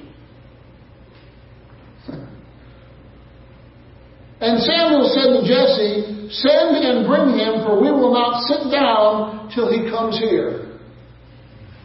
And 4.41 4.59
Samuel 4.63 5.05
said 5.13 5.37
to 5.37 5.41
Jesse, 5.45 6.20
Send 6.31 6.79
and 6.79 7.07
bring 7.11 7.35
him, 7.35 7.67
for 7.67 7.83
we 7.83 7.91
will 7.91 8.15
not 8.15 8.47
sit 8.47 8.71
down 8.71 9.51
till 9.51 9.67
he 9.67 9.91
comes 9.91 10.15
here. 10.19 10.79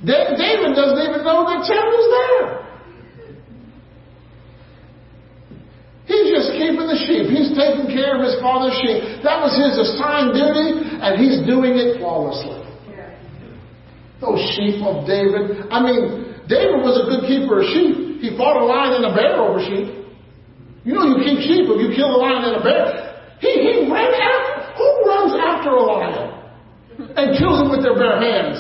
David 0.06 0.78
doesn't 0.78 1.02
even 1.02 1.26
know 1.26 1.50
that 1.50 1.66
Samuel's 1.66 2.10
there. 2.14 2.66
He's 6.06 6.30
just 6.30 6.54
keeping 6.54 6.86
the 6.86 7.00
sheep. 7.10 7.26
He's 7.34 7.58
taking 7.58 7.90
care 7.90 8.14
of 8.14 8.22
his 8.22 8.38
father's 8.38 8.78
sheep. 8.86 9.26
That 9.26 9.42
was 9.42 9.58
his 9.58 9.74
assigned 9.82 10.38
duty, 10.38 10.94
and 11.02 11.18
he's 11.18 11.42
doing 11.50 11.74
it 11.74 11.98
flawlessly. 11.98 12.62
Those 14.22 14.38
sheep 14.54 14.86
of 14.86 15.10
David. 15.10 15.74
I 15.74 15.82
mean, 15.82 16.38
David 16.46 16.86
was 16.86 17.02
a 17.02 17.10
good 17.10 17.26
keeper 17.26 17.66
of 17.66 17.68
sheep. 17.74 18.22
He 18.22 18.38
fought 18.38 18.62
a 18.62 18.66
lion 18.66 19.02
and 19.02 19.06
a 19.10 19.14
bear 19.18 19.42
over 19.42 19.58
sheep. 19.58 20.06
You 20.86 20.94
know 20.94 21.10
you 21.10 21.18
keep 21.26 21.42
sheep 21.42 21.66
if 21.66 21.82
you 21.82 21.90
kill 21.98 22.14
a 22.14 22.20
lion 22.22 22.46
and 22.46 22.62
a 22.62 22.64
bear. 22.64 23.05
He, 23.46 23.54
he 23.62 23.74
ran 23.86 24.10
after, 24.10 24.74
who 24.74 24.88
runs 25.06 25.38
after 25.38 25.70
a 25.70 25.84
lion 25.86 26.34
and 27.14 27.38
kills 27.38 27.62
him 27.62 27.70
with 27.70 27.86
their 27.86 27.94
bare 27.94 28.18
hands? 28.18 28.58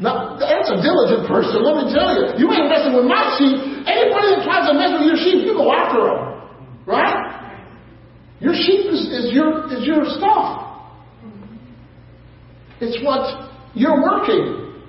Now, 0.00 0.40
that's 0.40 0.72
a 0.72 0.80
diligent 0.80 1.28
person, 1.28 1.60
let 1.60 1.84
me 1.84 1.92
tell 1.92 2.16
you. 2.16 2.40
You 2.40 2.48
ain't 2.48 2.72
messing 2.72 2.96
with 2.96 3.04
my 3.04 3.22
sheep. 3.36 3.60
Anybody 3.84 4.28
that 4.34 4.42
tries 4.42 4.64
to 4.66 4.74
mess 4.74 4.96
with 4.96 5.04
your 5.04 5.20
sheep, 5.20 5.44
you 5.44 5.52
go 5.52 5.68
after 5.68 6.00
them. 6.00 6.20
Right? 6.88 7.14
Your 8.40 8.56
sheep 8.56 8.88
is, 8.88 9.04
is 9.06 9.24
your, 9.36 9.68
is 9.70 9.84
your 9.84 10.02
stuff. 10.16 10.80
It's 12.80 12.98
what 13.04 13.52
you're 13.76 14.00
working. 14.00 14.82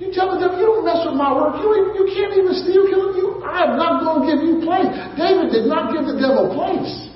You 0.00 0.10
tell 0.12 0.34
the 0.34 0.40
devil, 0.40 0.58
you 0.58 0.66
don't 0.66 0.84
mess 0.84 1.04
with 1.06 1.14
my 1.14 1.30
work. 1.36 1.62
You, 1.62 1.94
you 2.00 2.04
can't 2.16 2.34
even 2.34 2.52
steal, 2.64 2.88
kill 2.88 3.14
you. 3.14 3.44
I 3.44 3.70
am 3.70 3.76
not 3.78 4.02
going 4.02 4.24
to 4.24 4.34
give 4.34 4.40
you 4.42 4.66
place. 4.66 4.90
David 5.14 5.52
did 5.52 5.68
not 5.70 5.92
give 5.94 6.04
the 6.08 6.18
devil 6.18 6.50
place. 6.50 7.06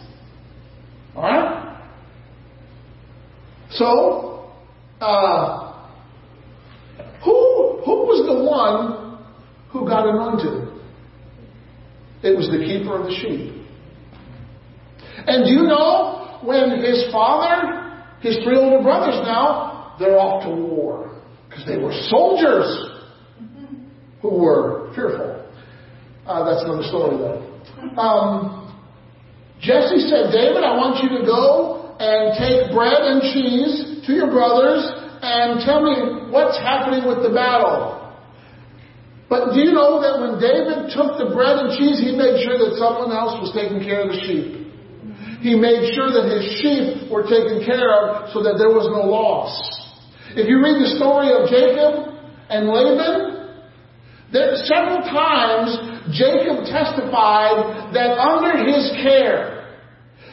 All 1.16 1.24
right? 1.24 1.59
So, 3.80 4.52
uh, 5.00 5.72
who, 7.24 7.80
who 7.82 7.96
was 8.04 8.26
the 8.28 8.44
one 8.44 9.24
who 9.70 9.88
got 9.88 10.06
anointed? 10.06 10.68
It 12.22 12.36
was 12.36 12.50
the 12.50 12.58
keeper 12.58 13.00
of 13.00 13.06
the 13.06 13.14
sheep. 13.16 13.56
And 15.26 15.46
do 15.46 15.50
you 15.50 15.62
know 15.62 16.40
when 16.44 16.84
his 16.84 17.10
father, 17.10 18.04
his 18.20 18.44
three 18.44 18.58
older 18.58 18.82
brothers 18.82 19.16
now, 19.24 19.96
they're 19.98 20.18
off 20.18 20.44
to 20.44 20.50
war 20.50 21.18
because 21.48 21.64
they 21.64 21.78
were 21.78 21.96
soldiers 22.10 22.68
who 24.20 24.28
were 24.28 24.92
fearful. 24.94 25.42
Uh, 26.26 26.44
that's 26.44 26.64
another 26.66 26.84
story, 26.84 27.16
though. 27.16 27.98
Um, 27.98 28.76
Jesse 29.58 30.00
said, 30.00 30.32
David, 30.32 30.64
I 30.64 30.76
want 30.76 31.02
you 31.02 31.18
to 31.18 31.24
go 31.24 31.79
and 32.00 32.32
take 32.40 32.72
bread 32.72 32.96
and 32.96 33.20
cheese 33.20 34.00
to 34.08 34.16
your 34.16 34.32
brothers 34.32 34.80
and 35.20 35.60
tell 35.60 35.84
me 35.84 36.32
what's 36.32 36.56
happening 36.56 37.04
with 37.04 37.20
the 37.20 37.28
battle. 37.28 38.00
But 39.28 39.52
do 39.52 39.60
you 39.60 39.76
know 39.76 40.00
that 40.00 40.16
when 40.16 40.40
David 40.40 40.90
took 40.96 41.20
the 41.20 41.30
bread 41.36 41.60
and 41.60 41.76
cheese, 41.76 42.00
he 42.00 42.16
made 42.16 42.40
sure 42.40 42.56
that 42.56 42.80
someone 42.80 43.12
else 43.12 43.36
was 43.38 43.52
taking 43.52 43.84
care 43.84 44.08
of 44.08 44.16
the 44.16 44.20
sheep. 44.24 44.72
He 45.44 45.54
made 45.54 45.92
sure 45.92 46.08
that 46.08 46.24
his 46.24 46.44
sheep 46.58 47.12
were 47.12 47.28
taken 47.28 47.62
care 47.68 47.92
of 47.92 48.32
so 48.32 48.42
that 48.42 48.56
there 48.56 48.72
was 48.72 48.88
no 48.88 49.04
loss. 49.04 49.52
If 50.34 50.48
you 50.48 50.58
read 50.64 50.80
the 50.80 50.96
story 50.96 51.28
of 51.36 51.52
Jacob 51.52 52.16
and 52.48 52.72
Laban, 52.72 53.60
there 54.32 54.56
several 54.64 55.04
times 55.04 55.76
Jacob 56.16 56.64
testified 56.64 57.92
that 57.92 58.16
under 58.16 58.56
his 58.64 58.88
care, 59.04 59.59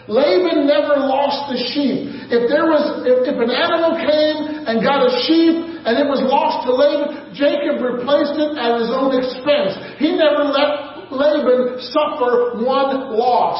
Laban 0.07 0.63
never 0.63 0.95
lost 1.03 1.51
the 1.51 1.59
sheep. 1.75 2.31
If 2.31 2.47
there 2.47 2.63
was, 2.63 3.03
if, 3.03 3.27
if 3.27 3.35
an 3.35 3.51
animal 3.51 3.99
came 3.99 4.63
and 4.63 4.79
got 4.79 5.03
a 5.03 5.11
sheep 5.27 5.83
and 5.83 5.99
it 5.99 6.07
was 6.07 6.23
lost 6.23 6.63
to 6.63 6.71
Laban, 6.71 7.35
Jacob 7.35 7.83
replaced 7.83 8.39
it 8.39 8.55
at 8.55 8.79
his 8.79 8.87
own 8.87 9.11
expense. 9.19 9.75
He 9.99 10.15
never 10.15 10.47
let 10.47 11.11
Laban 11.11 11.83
suffer 11.91 12.63
one 12.63 13.19
loss. 13.19 13.59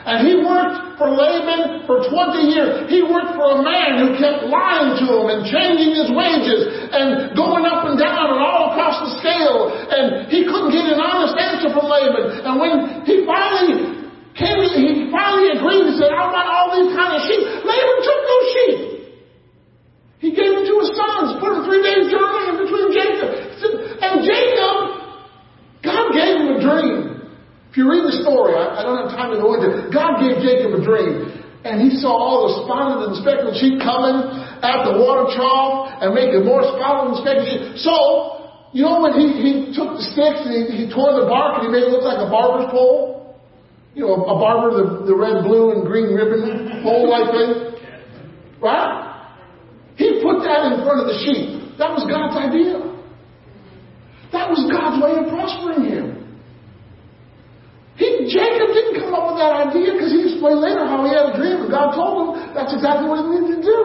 And 0.00 0.24
he 0.24 0.40
worked 0.40 0.96
for 0.96 1.12
Laban 1.12 1.84
for 1.84 2.00
20 2.08 2.48
years. 2.48 2.88
He 2.88 3.04
worked 3.04 3.36
for 3.36 3.52
a 3.52 3.60
man 3.60 4.00
who 4.00 4.16
kept 4.16 4.48
lying 4.48 4.96
to 4.96 5.04
him 5.12 5.28
and 5.28 5.44
changing 5.44 5.92
his 5.92 6.08
wages 6.08 6.88
and 6.88 7.36
going 7.36 7.68
up 7.68 7.84
and 7.84 8.00
down 8.00 8.32
and 8.32 8.40
all 8.40 8.72
across 8.72 8.96
the 9.04 9.12
scale. 9.20 9.68
And 9.68 10.32
he 10.32 10.48
couldn't 10.48 10.72
get 10.72 10.88
an 10.88 11.04
honest 11.04 11.36
answer 11.36 11.68
from 11.68 11.84
Laban. 11.84 12.48
And 12.48 12.56
when 12.56 13.04
he 13.04 13.28
finally 13.28 13.99
came, 14.40 14.64
he 14.64 15.12
finally 15.12 15.52
agreed 15.52 15.84
and 15.92 15.96
said, 16.00 16.10
I 16.10 16.24
want 16.32 16.48
all 16.48 16.72
these 16.72 16.92
kind 16.96 17.12
of 17.12 17.20
sheep. 17.28 17.42
Laban 17.60 17.98
took 18.00 18.20
those 18.24 18.46
sheep. 18.56 18.78
He 20.20 20.28
gave 20.36 20.52
them 20.56 20.64
to 20.64 20.74
his 20.80 20.92
sons, 20.96 21.36
put 21.40 21.52
a 21.56 21.60
three 21.64 21.80
day 21.84 22.08
journey 22.08 22.42
in 22.48 22.56
between 22.60 22.88
Jacob. 22.92 23.28
And 24.00 24.24
Jacob, 24.24 24.76
God 25.84 26.06
gave 26.16 26.34
him 26.40 26.48
a 26.56 26.58
dream. 26.60 27.00
If 27.72 27.76
you 27.76 27.88
read 27.88 28.04
the 28.04 28.16
story, 28.24 28.56
I, 28.56 28.80
I 28.80 28.82
don't 28.84 29.00
have 29.00 29.12
time 29.16 29.32
to 29.32 29.40
go 29.40 29.56
into 29.56 29.68
it. 29.68 29.92
God 29.92 30.20
gave 30.20 30.40
Jacob 30.40 30.76
a 30.76 30.82
dream. 30.82 31.40
And 31.64 31.84
he 31.84 31.92
saw 32.00 32.08
all 32.08 32.48
the 32.48 32.64
spotted 32.64 33.12
and 33.12 33.12
speckled 33.20 33.52
sheep 33.60 33.76
coming 33.84 34.16
at 34.64 34.88
the 34.88 34.96
water 34.96 35.28
trough 35.36 36.00
and 36.00 36.16
making 36.16 36.48
more 36.48 36.64
spotted 36.64 37.12
and 37.12 37.16
speckled 37.20 37.48
sheep. 37.48 37.62
So, 37.84 37.92
you 38.72 38.88
know 38.88 39.04
when 39.04 39.12
he, 39.12 39.26
he 39.40 39.52
took 39.76 39.96
the 39.96 40.04
sticks 40.04 40.40
and 40.40 40.52
he, 40.56 40.84
he 40.84 40.84
tore 40.88 41.16
the 41.20 41.28
bark 41.28 41.60
and 41.60 41.68
he 41.68 41.70
made 41.72 41.84
it 41.84 41.92
look 41.92 42.04
like 42.04 42.20
a 42.20 42.28
barber's 42.32 42.68
pole? 42.72 43.09
You 43.94 44.06
know, 44.06 44.22
a, 44.22 44.34
barber, 44.38 44.70
the, 44.70 45.06
the 45.06 45.16
red, 45.16 45.42
blue, 45.42 45.74
and 45.74 45.82
green 45.82 46.14
ribbon 46.14 46.82
pole 46.82 47.10
like 47.10 47.34
thing? 47.34 47.52
Right? 48.62 49.10
He 49.96 50.22
put 50.22 50.46
that 50.46 50.70
in 50.70 50.86
front 50.86 51.02
of 51.02 51.06
the 51.10 51.18
sheep. 51.26 51.76
That 51.76 51.90
was 51.92 52.06
God's 52.06 52.38
idea. 52.38 52.78
That 54.30 54.46
was 54.46 54.62
God's 54.70 55.02
way 55.02 55.12
of 55.18 55.26
prospering 55.28 55.90
him. 55.90 56.06
He, 57.98 58.30
Jacob 58.30 58.72
didn't 58.72 59.02
come 59.02 59.12
up 59.12 59.34
with 59.34 59.38
that 59.42 59.52
idea 59.68 59.92
because 59.92 60.08
he 60.08 60.32
explained 60.32 60.64
later 60.64 60.86
how 60.86 61.04
he 61.04 61.12
had 61.12 61.34
a 61.34 61.36
dream 61.36 61.66
and 61.66 61.70
God 61.70 61.92
told 61.92 62.14
him 62.16 62.54
that's 62.56 62.72
exactly 62.72 63.10
what 63.10 63.20
he 63.20 63.28
needed 63.28 63.60
to 63.60 63.62
do. 63.66 63.82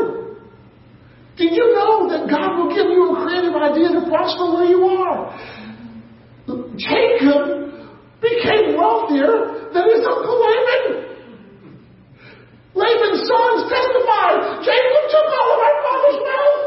Did 1.36 1.52
you 1.52 1.68
know 1.76 2.08
that 2.08 2.32
God 2.32 2.56
will 2.56 2.72
give 2.72 2.88
you 2.88 3.12
a 3.12 3.16
creative 3.28 3.52
idea 3.52 3.92
to 4.00 4.08
prosper 4.08 4.56
where 4.56 4.70
you 4.72 4.88
are? 4.88 5.36
Jacob 6.80 7.65
became 8.26 8.74
wealthier 8.74 9.70
than 9.70 9.86
his 9.94 10.02
uncle 10.02 10.38
Laban. 10.42 11.06
Laban's 12.76 13.22
sons 13.24 13.62
testified, 13.72 14.66
Jacob 14.66 15.04
took 15.14 15.28
all 15.32 15.50
of 15.54 15.60
our 15.64 15.78
father's 15.86 16.20
wealth. 16.26 16.64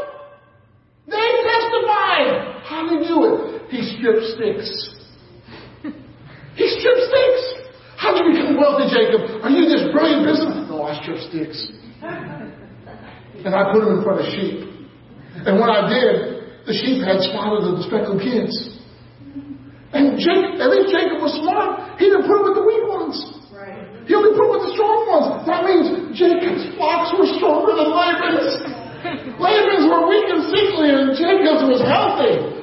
They 1.05 1.29
testified. 1.45 2.29
How 2.65 2.87
did 2.87 3.01
he 3.01 3.07
do 3.07 3.17
it? 3.25 3.39
He 3.69 3.79
stripped 3.97 4.25
sticks. 4.33 4.69
He 6.55 6.65
stripped 6.79 7.05
sticks. 7.07 7.43
How 7.97 8.15
did 8.15 8.25
you 8.25 8.41
become 8.41 8.57
wealthy, 8.57 8.89
Jacob? 8.89 9.43
Are 9.43 9.49
you 9.49 9.67
this 9.69 9.91
brilliant 9.91 10.25
business? 10.25 10.67
No, 10.69 10.83
I 10.83 10.99
stripped 11.01 11.29
sticks. 11.29 11.71
And 12.01 13.55
I 13.55 13.71
put 13.71 13.83
them 13.85 13.99
in 13.99 14.03
front 14.03 14.19
of 14.19 14.27
sheep. 14.33 14.65
And 15.45 15.59
when 15.59 15.69
I 15.69 15.87
did, 15.87 16.65
the 16.65 16.73
sheep 16.73 17.03
had 17.05 17.21
spotted 17.21 17.63
the 17.63 17.83
speckled 17.87 18.21
kids. 18.21 18.51
And 19.89 20.21
Jacob, 20.21 20.61
at 20.61 20.69
least 20.69 20.93
Jacob 20.93 21.17
was 21.17 21.33
smart. 21.41 21.97
He 21.97 22.13
didn't 22.13 22.29
put 22.29 22.45
with 22.45 22.55
the 22.61 22.65
weak 22.65 22.85
ones. 22.85 23.17
Right. 23.49 23.89
He 24.05 24.13
only 24.13 24.37
put 24.37 24.53
with 24.53 24.69
the 24.69 24.73
strong 24.77 25.09
ones. 25.09 25.25
That 25.49 25.65
means 25.65 26.13
Jacob's 26.13 26.77
flocks 26.77 27.09
were 27.17 27.25
stronger 27.41 27.73
than 27.73 27.89
Laban's. 27.89 28.53
Laban's 29.41 29.85
were 29.89 30.05
weak 30.05 30.29
and 30.29 30.45
sickly, 30.53 30.93
and 30.93 31.17
Jacob's 31.17 31.65
was 31.65 31.81
healthy. 31.81 32.59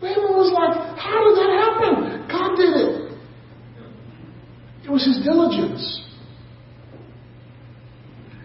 Laban 0.00 0.32
was 0.32 0.48
like, 0.56 0.72
how 0.96 1.20
did 1.20 1.34
that 1.36 1.52
happen? 1.52 1.94
God 2.32 2.56
did 2.56 2.72
it. 2.72 2.92
It 4.88 4.90
was 4.90 5.04
his 5.04 5.20
diligence. 5.20 5.84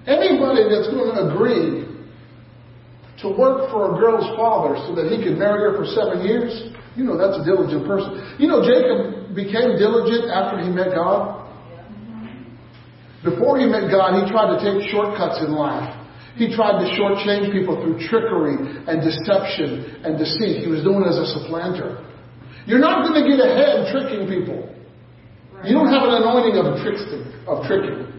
Anybody 0.05 0.67
that's 0.69 0.91
going 0.91 1.15
to 1.15 1.31
agree 1.31 1.87
to 3.21 3.29
work 3.29 3.71
for 3.71 3.95
a 3.95 3.99
girl's 3.99 4.27
father 4.35 4.75
so 4.85 4.93
that 4.95 5.09
he 5.09 5.23
could 5.23 5.39
marry 5.39 5.71
her 5.71 5.77
for 5.77 5.85
seven 5.85 6.25
years, 6.25 6.51
you 6.95 7.03
know 7.03 7.19
that's 7.19 7.37
a 7.39 7.43
diligent 7.43 7.85
person. 7.85 8.35
You 8.39 8.47
know 8.47 8.63
Jacob 8.63 9.35
became 9.35 9.75
diligent 9.75 10.31
after 10.31 10.63
he 10.63 10.69
met 10.69 10.95
God. 10.95 11.43
Before 13.23 13.57
he 13.57 13.65
met 13.65 13.89
God, 13.89 14.21
he 14.21 14.29
tried 14.29 14.53
to 14.53 14.59
take 14.61 14.87
shortcuts 14.89 15.41
in 15.41 15.51
life. 15.51 15.89
He 16.35 16.53
tried 16.53 16.83
to 16.83 16.85
shortchange 16.93 17.51
people 17.51 17.81
through 17.81 17.97
trickery 18.05 18.59
and 18.85 19.01
deception 19.01 20.03
and 20.05 20.19
deceit. 20.19 20.61
He 20.61 20.69
was 20.69 20.85
it 20.85 21.07
as 21.07 21.17
a 21.17 21.27
supplanter. 21.39 22.05
You're 22.67 22.83
not 22.83 23.07
going 23.07 23.23
to 23.23 23.25
get 23.25 23.39
ahead 23.39 23.87
tricking 23.89 24.27
people. 24.27 24.69
You 25.63 25.73
don't 25.73 25.87
have 25.87 26.03
an 26.03 26.21
anointing 26.21 26.59
of 26.59 26.81
tricksting, 26.83 27.25
of 27.47 27.65
tricking. 27.65 28.11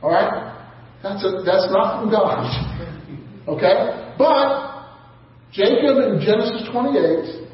All 0.00 0.10
right? 0.10 0.56
That's 1.02 1.22
that's 1.44 1.68
not 1.70 2.00
from 2.00 2.10
God. 2.10 2.48
Okay? 3.48 4.12
But 4.18 4.84
Jacob 5.52 5.96
in 6.04 6.20
Genesis 6.20 6.68
28, 6.70 7.47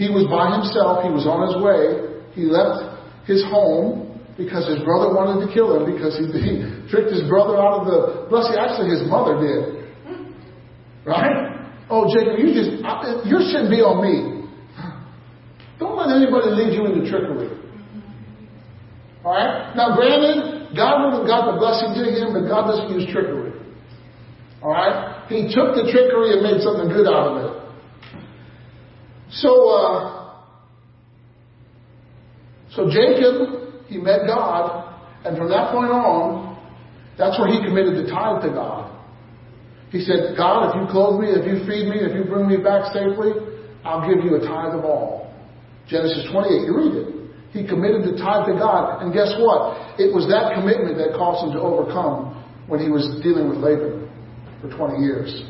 he 0.00 0.08
was 0.08 0.24
by 0.32 0.48
himself. 0.56 1.04
He 1.04 1.12
was 1.12 1.28
on 1.28 1.44
his 1.44 1.60
way. 1.60 2.24
He 2.32 2.48
left 2.48 2.88
his 3.28 3.44
home 3.52 4.16
because 4.40 4.64
his 4.64 4.80
brother 4.80 5.12
wanted 5.12 5.44
to 5.44 5.52
kill 5.52 5.76
him 5.76 5.84
because 5.84 6.16
he, 6.16 6.24
he 6.40 6.52
tricked 6.88 7.12
his 7.12 7.28
brother 7.28 7.60
out 7.60 7.84
of 7.84 7.84
the 7.84 8.00
blessing. 8.32 8.56
Actually, 8.56 8.96
his 8.96 9.04
mother 9.04 9.36
did. 9.36 9.84
Right? 11.04 11.68
Oh, 11.92 12.08
Jacob, 12.08 12.40
you 12.40 12.48
just, 12.56 12.80
your 13.28 13.44
sin 13.44 13.68
be 13.68 13.84
on 13.84 14.00
me. 14.00 14.48
Don't 15.76 16.00
let 16.00 16.08
anybody 16.16 16.48
lead 16.48 16.72
you 16.72 16.88
into 16.88 17.04
trickery. 17.04 17.52
Alright? 19.20 19.76
Now, 19.76 20.00
granted, 20.00 20.72
God 20.72 21.04
would 21.04 21.12
have 21.20 21.28
got 21.28 21.52
the 21.52 21.60
blessing 21.60 21.92
to 21.92 22.08
him, 22.08 22.32
but 22.32 22.48
God 22.48 22.72
doesn't 22.72 22.88
use 22.88 23.04
trickery. 23.12 23.52
Alright? 24.64 25.28
He 25.28 25.52
took 25.52 25.76
the 25.76 25.92
trickery 25.92 26.32
and 26.32 26.40
made 26.40 26.64
something 26.64 26.88
good 26.88 27.04
out 27.04 27.36
of 27.36 27.36
it. 27.44 27.59
So, 29.32 29.70
uh, 29.70 30.34
so 32.74 32.90
Jacob, 32.90 33.86
he 33.86 33.98
met 33.98 34.26
God, 34.26 34.94
and 35.24 35.36
from 35.36 35.48
that 35.50 35.72
point 35.72 35.90
on, 35.90 36.58
that's 37.18 37.38
where 37.38 37.52
he 37.52 37.62
committed 37.62 37.94
the 37.94 38.10
tithe 38.10 38.42
to 38.42 38.50
God. 38.50 38.90
He 39.90 40.00
said, 40.00 40.36
God, 40.36 40.70
if 40.70 40.74
you 40.78 40.86
clothe 40.90 41.20
me, 41.20 41.28
if 41.34 41.44
you 41.46 41.66
feed 41.66 41.90
me, 41.90 41.98
if 41.98 42.14
you 42.14 42.24
bring 42.24 42.46
me 42.46 42.56
back 42.56 42.94
safely, 42.94 43.34
I'll 43.84 44.06
give 44.06 44.24
you 44.24 44.36
a 44.36 44.40
tithe 44.40 44.78
of 44.78 44.84
all. 44.84 45.34
Genesis 45.88 46.30
28, 46.30 46.66
you 46.66 46.72
read 46.76 46.94
it. 46.94 47.08
He 47.50 47.66
committed 47.66 48.06
the 48.06 48.14
tithe 48.14 48.46
to 48.46 48.54
God. 48.54 49.02
And 49.02 49.12
guess 49.12 49.34
what? 49.42 49.98
It 49.98 50.14
was 50.14 50.30
that 50.30 50.54
commitment 50.54 50.96
that 51.02 51.18
caused 51.18 51.50
him 51.50 51.58
to 51.58 51.60
overcome 51.60 52.38
when 52.70 52.78
he 52.78 52.88
was 52.88 53.18
dealing 53.22 53.50
with 53.50 53.58
Laban 53.58 54.06
for 54.62 54.70
20 54.70 55.02
years. 55.02 55.42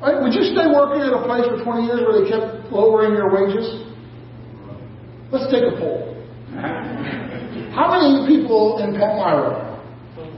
Right, 0.00 0.16
would 0.16 0.32
you 0.32 0.48
stay 0.56 0.64
working 0.64 1.04
at 1.04 1.12
a 1.12 1.20
place 1.28 1.44
for 1.44 1.60
20 1.60 1.84
years 1.84 2.00
where 2.00 2.16
they 2.16 2.26
kept 2.32 2.72
lowering 2.72 3.12
your 3.12 3.28
wages? 3.28 3.84
Let's 5.28 5.52
take 5.52 5.60
a 5.60 5.76
poll. 5.76 6.16
How 7.76 7.92
many 7.92 8.24
people 8.24 8.80
in 8.80 8.96
Palmyra? 8.96 9.76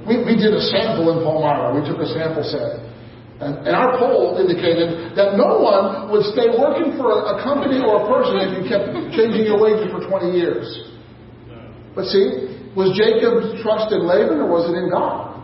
We, 0.02 0.18
we 0.26 0.34
did 0.34 0.50
a 0.50 0.62
sample 0.66 1.14
in 1.14 1.22
Palmyra. 1.22 1.78
We 1.78 1.86
took 1.86 2.02
a 2.02 2.10
sample 2.10 2.42
set. 2.42 2.90
And, 3.38 3.62
and 3.62 3.74
our 3.78 4.02
poll 4.02 4.34
indicated 4.34 5.14
that 5.14 5.38
no 5.38 5.62
one 5.62 6.10
would 6.10 6.26
stay 6.34 6.50
working 6.58 6.98
for 6.98 7.22
a, 7.22 7.38
a 7.38 7.46
company 7.46 7.78
or 7.78 8.02
a 8.02 8.04
person 8.10 8.42
if 8.42 8.50
you 8.58 8.62
kept 8.66 9.14
changing 9.14 9.46
your 9.46 9.62
wages 9.62 9.94
for 9.94 10.02
20 10.02 10.34
years. 10.34 10.66
But 11.94 12.10
see, 12.10 12.50
was 12.74 12.98
Jacob's 12.98 13.62
trust 13.62 13.94
in 13.94 14.02
Laban 14.10 14.42
or 14.42 14.50
was 14.50 14.66
it 14.66 14.74
in 14.74 14.90
God? 14.90 15.38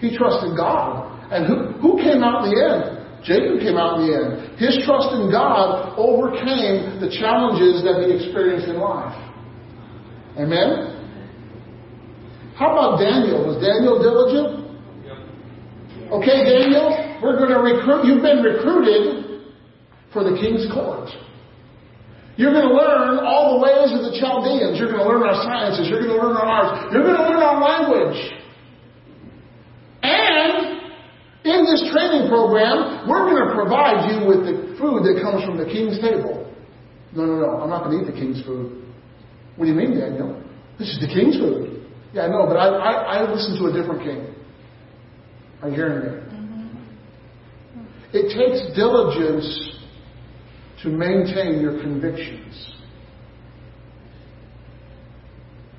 He 0.00 0.16
trusted 0.16 0.56
God. 0.56 1.03
And 1.30 1.46
who, 1.46 1.56
who 1.80 1.90
came 2.02 2.22
out 2.22 2.44
in 2.44 2.52
the 2.52 2.60
end? 2.60 2.84
Jacob 3.24 3.60
came 3.60 3.80
out 3.80 4.00
in 4.00 4.06
the 4.06 4.12
end. 4.12 4.58
His 4.60 4.84
trust 4.84 5.16
in 5.16 5.32
God 5.32 5.96
overcame 5.96 7.00
the 7.00 7.08
challenges 7.08 7.80
that 7.80 8.04
he 8.04 8.20
experienced 8.20 8.68
in 8.68 8.76
life. 8.76 9.16
Amen? 10.36 10.92
How 12.54 12.70
about 12.70 13.00
Daniel? 13.00 13.48
Was 13.48 13.58
Daniel 13.64 13.96
diligent? 13.98 14.64
Okay, 16.12 16.44
Daniel, 16.44 17.18
we're 17.22 17.40
going 17.40 17.50
to 17.50 17.64
recruit. 17.64 18.04
You've 18.04 18.22
been 18.22 18.44
recruited 18.44 19.48
for 20.12 20.22
the 20.22 20.36
king's 20.36 20.70
court. 20.70 21.08
You're 22.36 22.52
going 22.52 22.68
to 22.68 22.74
learn 22.74 23.24
all 23.24 23.56
the 23.56 23.60
ways 23.64 23.90
of 23.94 24.04
the 24.04 24.18
Chaldeans. 24.20 24.78
You're 24.78 24.92
going 24.92 25.00
to 25.00 25.08
learn 25.08 25.22
our 25.22 25.38
sciences. 25.42 25.88
You're 25.88 26.04
going 26.04 26.14
to 26.14 26.22
learn 26.22 26.36
our 26.36 26.44
arts. 26.44 26.92
You're 26.92 27.02
going 27.02 27.16
to 27.16 27.22
learn 27.22 27.42
our 27.42 27.58
language. 27.62 28.20
And 30.02 30.73
in 31.44 31.64
this 31.68 31.84
training 31.92 32.28
program, 32.28 33.06
we're 33.08 33.28
going 33.28 33.46
to 33.46 33.54
provide 33.54 34.08
you 34.08 34.26
with 34.26 34.48
the 34.48 34.76
food 34.80 35.04
that 35.04 35.20
comes 35.20 35.44
from 35.44 35.58
the 35.58 35.66
king's 35.66 36.00
table. 36.00 36.50
No, 37.12 37.26
no, 37.26 37.36
no. 37.36 37.50
I'm 37.60 37.68
not 37.68 37.84
going 37.84 38.00
to 38.00 38.08
eat 38.08 38.12
the 38.12 38.18
king's 38.18 38.42
food. 38.44 38.82
What 39.56 39.66
do 39.66 39.70
you 39.70 39.76
mean, 39.76 39.98
Daniel? 39.98 40.42
This 40.78 40.88
is 40.88 41.00
the 41.00 41.06
king's 41.06 41.36
food. 41.36 41.86
Yeah, 42.12 42.22
I 42.22 42.28
know, 42.28 42.46
but 42.46 42.56
I, 42.56 42.68
I, 42.68 42.92
I 43.18 43.30
listen 43.30 43.58
to 43.58 43.66
a 43.66 43.72
different 43.72 44.02
king. 44.02 44.34
Are 45.62 45.68
you 45.68 45.74
hearing 45.74 45.98
me? 46.00 46.10
Mm-hmm. 46.18 46.74
It 48.16 48.32
takes 48.32 48.74
diligence 48.74 49.78
to 50.82 50.88
maintain 50.88 51.60
your 51.60 51.80
convictions. 51.80 52.72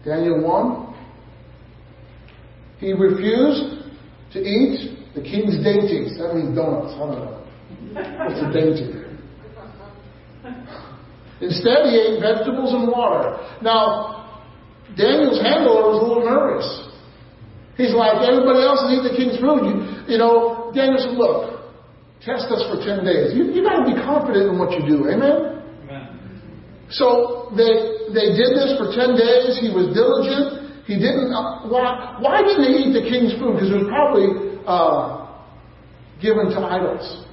Daniel 0.05 0.43
1. 0.43 0.95
He 2.79 2.93
refused 2.93 3.89
to 4.33 4.39
eat 4.39 4.94
the 5.15 5.23
king's 5.23 5.63
dainties. 5.63 6.19
That 6.19 6.35
means 6.35 6.51
donuts. 6.51 6.93
I 6.93 6.99
don't 6.99 7.15
know. 7.15 7.45
What's 7.95 8.43
a 8.43 8.51
dainty? 8.51 9.05
Instead, 11.39 11.87
he 11.87 11.95
ate 11.95 12.19
vegetables 12.19 12.75
and 12.75 12.91
water. 12.91 13.39
Now, 13.63 14.43
Daniel's 14.95 15.39
handler 15.39 15.87
was 15.87 15.99
a 15.99 16.05
little 16.07 16.27
nervous. 16.27 16.67
He's 17.75 17.91
like, 17.91 18.23
everybody 18.23 18.63
else 18.63 18.79
is 18.87 18.95
eating 18.95 19.07
the 19.07 19.15
king's 19.15 19.37
food. 19.43 19.67
You, 19.67 19.75
you 20.15 20.17
know, 20.19 20.71
Daniel 20.71 20.95
said, 20.95 21.15
look, 21.19 21.59
test 22.23 22.47
us 22.47 22.63
for 22.71 22.79
10 22.79 23.03
days. 23.03 23.35
You, 23.35 23.51
you 23.51 23.63
got 23.63 23.83
to 23.83 23.85
be 23.87 23.99
confident 23.99 24.51
in 24.51 24.55
what 24.55 24.71
you 24.71 24.83
do. 24.87 25.11
Amen? 25.11 25.59
Amen. 25.83 26.03
So 26.87 27.51
they, 27.51 28.07
they 28.15 28.31
did 28.31 28.55
this 28.55 28.79
for 28.79 28.95
10 28.95 29.19
days. 29.19 29.59
He 29.59 29.75
was 29.75 29.91
diligent. 29.91 30.87
He 30.87 30.95
didn't, 30.95 31.35
uh, 31.35 31.67
why, 31.67 32.15
why 32.23 32.47
didn't 32.47 32.63
he 32.63 32.87
eat 32.87 32.93
the 32.95 33.03
king's 33.03 33.35
food? 33.35 33.59
Because 33.59 33.75
it 33.75 33.79
was 33.83 33.91
probably 33.91 34.54
uh, 34.67 35.25
given 36.21 36.49
to 36.51 36.59
idols. 36.59 37.25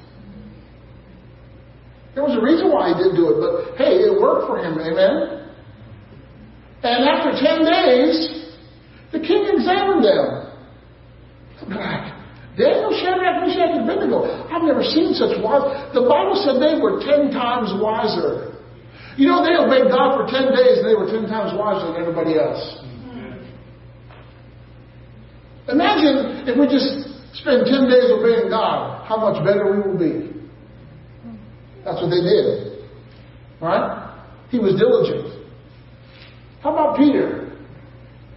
There 2.15 2.23
was 2.23 2.37
a 2.37 2.43
reason 2.45 2.69
why 2.71 2.93
he 2.93 2.95
didn't 2.95 3.17
do 3.17 3.33
it, 3.33 3.37
but 3.41 3.79
hey, 3.81 4.05
it 4.05 4.21
worked 4.21 4.47
for 4.47 4.61
him. 4.61 4.77
Amen? 4.77 5.49
And 6.85 7.09
after 7.09 7.33
10 7.33 7.65
days, 7.65 8.17
the 9.13 9.21
king 9.21 9.49
examined 9.49 10.05
them. 10.05 10.43
Like, 11.73 12.13
Daniel, 12.59 12.93
Shadrach, 13.01 13.41
Meshach, 13.41 13.81
and 13.81 13.89
Abednego. 13.89 14.29
I've 14.53 14.67
never 14.67 14.83
seen 14.85 15.15
such 15.15 15.41
wise. 15.41 15.65
The 15.95 16.05
Bible 16.05 16.37
said 16.45 16.61
they 16.61 16.77
were 16.77 17.01
ten 17.01 17.33
times 17.33 17.73
wiser. 17.81 18.61
You 19.17 19.29
know, 19.29 19.41
they 19.41 19.57
obeyed 19.57 19.89
God 19.89 20.21
for 20.21 20.29
ten 20.29 20.53
days 20.53 20.85
and 20.85 20.89
they 20.89 20.97
were 20.97 21.09
ten 21.09 21.25
times 21.29 21.57
wiser 21.57 21.93
than 21.93 21.97
everybody 21.97 22.37
else. 22.37 22.61
Imagine 25.69 26.45
if 26.49 26.59
we 26.59 26.67
just 26.67 27.12
spend 27.35 27.67
ten 27.67 27.89
days 27.89 28.11
obeying 28.13 28.51
God, 28.51 29.07
how 29.07 29.17
much 29.17 29.45
better 29.45 29.73
we 29.73 29.79
will 29.81 29.99
be. 29.99 30.33
That's 31.85 32.01
what 32.01 32.11
they 32.11 32.23
did. 32.23 32.87
Right? 33.61 34.15
He 34.51 34.59
was 34.59 34.79
diligent. 34.79 35.49
How 36.63 36.73
about 36.73 36.97
Peter? 36.97 37.57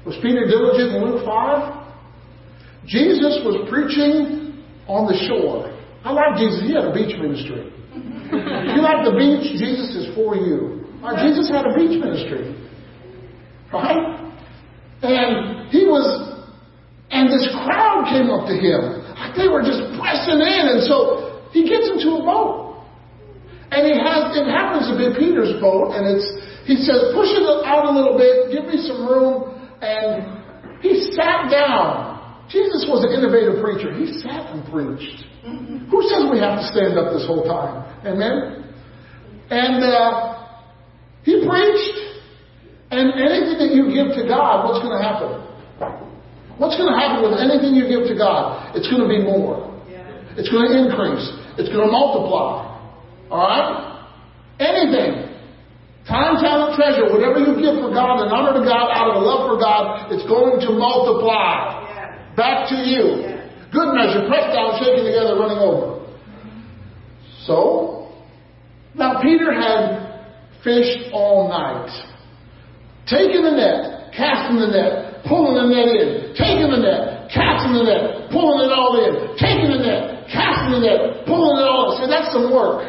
Was 0.05 0.15
Peter 0.22 0.45
diligent 0.45 0.95
in 0.95 1.01
Luke 1.03 1.26
5? 1.26 1.85
Jesus 2.85 3.41
was 3.43 3.67
preaching 3.69 4.63
on 4.88 5.09
the 5.09 5.17
shore. 5.26 5.73
I 6.05 6.13
like 6.13 6.38
Jesus. 6.38 6.61
He 6.61 6.73
had 6.73 6.85
a 6.85 6.93
beach 6.93 7.17
ministry. 7.17 7.65
if 7.65 8.76
you 8.77 8.81
like 8.81 9.01
the 9.01 9.17
beach, 9.17 9.57
Jesus 9.57 9.89
is 9.97 10.13
for 10.13 10.35
you. 10.35 10.85
Right? 11.01 11.26
Jesus 11.26 11.49
had 11.49 11.65
a 11.65 11.73
beach 11.73 11.97
ministry. 11.97 12.53
Right? 13.73 14.34
And 15.01 15.69
he 15.69 15.85
was, 15.85 16.34
and 17.26 17.34
this 17.34 17.49
crowd 17.65 18.06
came 18.14 18.30
up 18.30 18.45
to 18.45 18.53
him. 18.53 19.02
They 19.34 19.49
were 19.49 19.65
just 19.65 19.81
pressing 19.97 20.38
in. 20.38 20.64
And 20.77 20.85
so 20.85 21.41
he 21.49 21.65
gets 21.65 21.89
into 21.89 22.22
a 22.22 22.23
boat. 22.23 22.85
And 23.73 23.81
he 23.81 23.97
has, 23.97 24.38
it 24.38 24.45
happens 24.45 24.85
to 24.88 24.95
be 24.95 25.10
Peter's 25.18 25.57
boat. 25.57 25.97
And 25.97 26.06
it's, 26.06 26.27
he 26.69 26.77
says, 26.77 27.18
push 27.18 27.34
it 27.34 27.43
out 27.65 27.89
a 27.89 27.93
little 27.93 28.14
bit, 28.14 28.53
give 28.53 28.69
me 28.69 28.77
some 28.85 29.10
room. 29.10 29.57
And 29.81 30.38
he 30.85 31.11
sat 31.18 31.49
down. 31.49 32.14
Jesus 32.47 32.85
was 32.85 33.02
an 33.02 33.18
innovative 33.18 33.57
preacher. 33.57 33.89
He 33.89 34.06
sat 34.22 34.53
and 34.53 34.61
preached. 34.69 35.26
Who 35.89 35.99
says 36.06 36.30
we 36.30 36.38
have 36.38 36.61
to 36.61 36.65
stand 36.69 36.93
up 36.93 37.10
this 37.10 37.26
whole 37.26 37.41
time? 37.41 37.89
Amen? 38.06 38.69
And 39.49 39.81
uh, 39.81 40.45
he 41.26 41.41
preached. 41.41 41.97
And 42.93 43.18
anything 43.18 43.57
that 43.57 43.73
you 43.73 43.89
give 43.89 44.14
to 44.14 44.30
God, 44.30 44.69
what's 44.69 44.85
going 44.85 44.93
to 44.93 45.02
happen? 45.02 45.41
What's 46.57 46.80
going 46.80 46.88
to 46.88 46.98
happen 46.98 47.23
with 47.23 47.36
anything 47.36 47.76
you 47.76 47.88
give 47.88 48.07
to 48.07 48.15
God? 48.15 48.76
It's 48.76 48.88
going 48.88 49.03
to 49.03 49.11
be 49.11 49.19
more. 49.19 49.76
It's 50.40 50.52
going 50.52 50.68
to 50.68 50.73
increase. 50.76 51.23
It's 51.60 51.72
going 51.72 51.88
to 51.88 51.91
multiply. 51.91 52.76
All 53.32 53.44
right? 53.44 53.95
Anything. 54.60 55.36
Time, 56.07 56.38
talent, 56.38 56.77
treasure, 56.77 57.10
whatever 57.11 57.40
you 57.40 57.57
give 57.57 57.82
for 57.82 57.90
God 57.90 58.22
and 58.22 58.30
honor 58.32 58.53
to 58.60 58.64
God 58.64 58.94
out 58.94 59.10
of 59.10 59.15
a 59.19 59.23
love 59.26 59.49
for 59.49 59.57
God, 59.57 60.11
it's 60.14 60.23
going 60.30 60.61
to 60.61 60.72
multiply 60.77 61.82
back 62.38 62.69
to 62.69 62.76
you. 62.76 63.36
Good 63.73 63.90
measure, 63.95 64.27
pressed 64.27 64.53
down, 64.53 64.77
shaken 64.80 65.03
together, 65.03 65.36
running 65.40 65.57
over. 65.57 66.06
So, 67.45 68.14
now 68.94 69.22
Peter 69.22 69.52
had 69.52 70.32
fished 70.64 71.11
all 71.11 71.49
night. 71.49 71.90
Taking 73.07 73.44
the 73.44 73.52
net, 73.52 74.14
casting 74.15 74.60
the 74.60 74.68
net, 74.68 75.05
pulling 75.26 75.57
the 75.57 75.68
net 75.68 75.89
in, 75.89 76.34
taking 76.38 76.69
the 76.69 76.81
net, 76.81 77.30
casting 77.34 77.73
the 77.73 77.85
net, 77.85 78.30
pulling 78.30 78.65
it 78.65 78.72
all 78.72 78.97
in, 79.02 79.34
taking 79.38 79.73
the 79.73 79.81
net, 79.81 80.30
casting 80.30 80.77
the 80.77 80.81
net, 80.85 81.26
pulling 81.26 81.57
it 81.57 81.68
all 81.68 81.93
in. 81.93 82.06
See, 82.06 82.10
that's 82.10 82.30
some 82.30 82.53
work. 82.53 82.85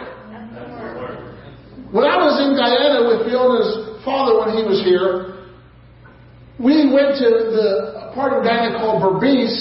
When 1.93 2.05
I 2.05 2.19
was 2.21 2.37
in 2.45 2.53
Guyana 2.59 3.09
with 3.09 3.25
Fiona's 3.25 4.03
father 4.05 4.43
when 4.43 4.59
he 4.59 4.63
was 4.67 4.83
here, 4.85 5.49
we 6.59 6.93
went 6.93 7.17
to 7.21 7.29
the 7.53 8.13
part 8.13 8.33
of 8.37 8.45
Guyana 8.45 8.81
called 8.81 9.01
Berbice, 9.01 9.57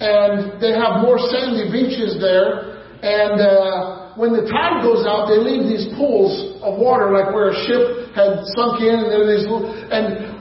and 0.00 0.60
they 0.60 0.72
have 0.74 1.00
more 1.00 1.16
sandy 1.16 1.70
beaches 1.70 2.20
there. 2.20 2.82
And 2.98 3.38
uh, 3.38 4.18
when 4.18 4.34
the 4.34 4.42
tide 4.50 4.82
goes 4.82 5.06
out, 5.06 5.30
they 5.30 5.38
leave 5.38 5.70
these 5.70 5.86
pools 5.94 6.58
of 6.66 6.76
water, 6.82 7.14
like 7.14 7.30
where 7.30 7.54
a 7.54 7.58
ship 7.64 8.10
had 8.18 8.42
sunk 8.58 8.82
in, 8.82 8.98
and 8.98 9.08
there 9.08 9.22
these 9.22 9.46
little, 9.46 9.70
and 9.70 10.34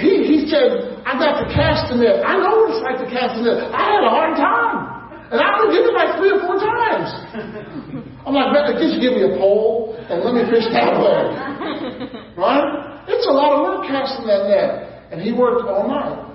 he, 0.00 0.24
he 0.24 0.48
said, 0.48 0.89
I 1.06 1.16
got 1.16 1.40
to 1.42 1.46
cast 1.52 1.88
the 1.92 1.96
net. 1.96 2.24
I 2.24 2.36
know 2.36 2.64
what 2.64 2.74
it's 2.74 2.82
like 2.84 2.98
to 3.00 3.08
cast 3.08 3.38
the 3.38 3.42
net. 3.46 3.72
I 3.72 3.82
had 3.96 4.02
a 4.04 4.12
hard 4.12 4.34
time. 4.36 5.00
And 5.30 5.38
I 5.38 5.46
only 5.62 5.78
did 5.78 5.86
it 5.86 5.94
like 5.94 6.18
three 6.18 6.32
or 6.34 6.40
four 6.42 6.58
times. 6.58 7.08
I'm 8.26 8.34
like, 8.34 8.50
man, 8.50 8.74
just 8.82 8.98
give 8.98 9.14
me 9.14 9.22
a 9.30 9.38
pole 9.38 9.94
and 9.96 10.26
let 10.26 10.34
me 10.34 10.42
fish 10.50 10.66
that 10.74 10.94
way. 10.98 11.22
Right? 12.40 13.04
It's 13.06 13.26
a 13.26 13.32
lot 13.36 13.52
of 13.52 13.60
work 13.60 13.86
casting 13.90 14.26
that 14.26 14.48
net. 14.48 15.12
And 15.12 15.20
he 15.20 15.32
worked 15.32 15.68
all 15.68 15.86
night. 15.86 16.30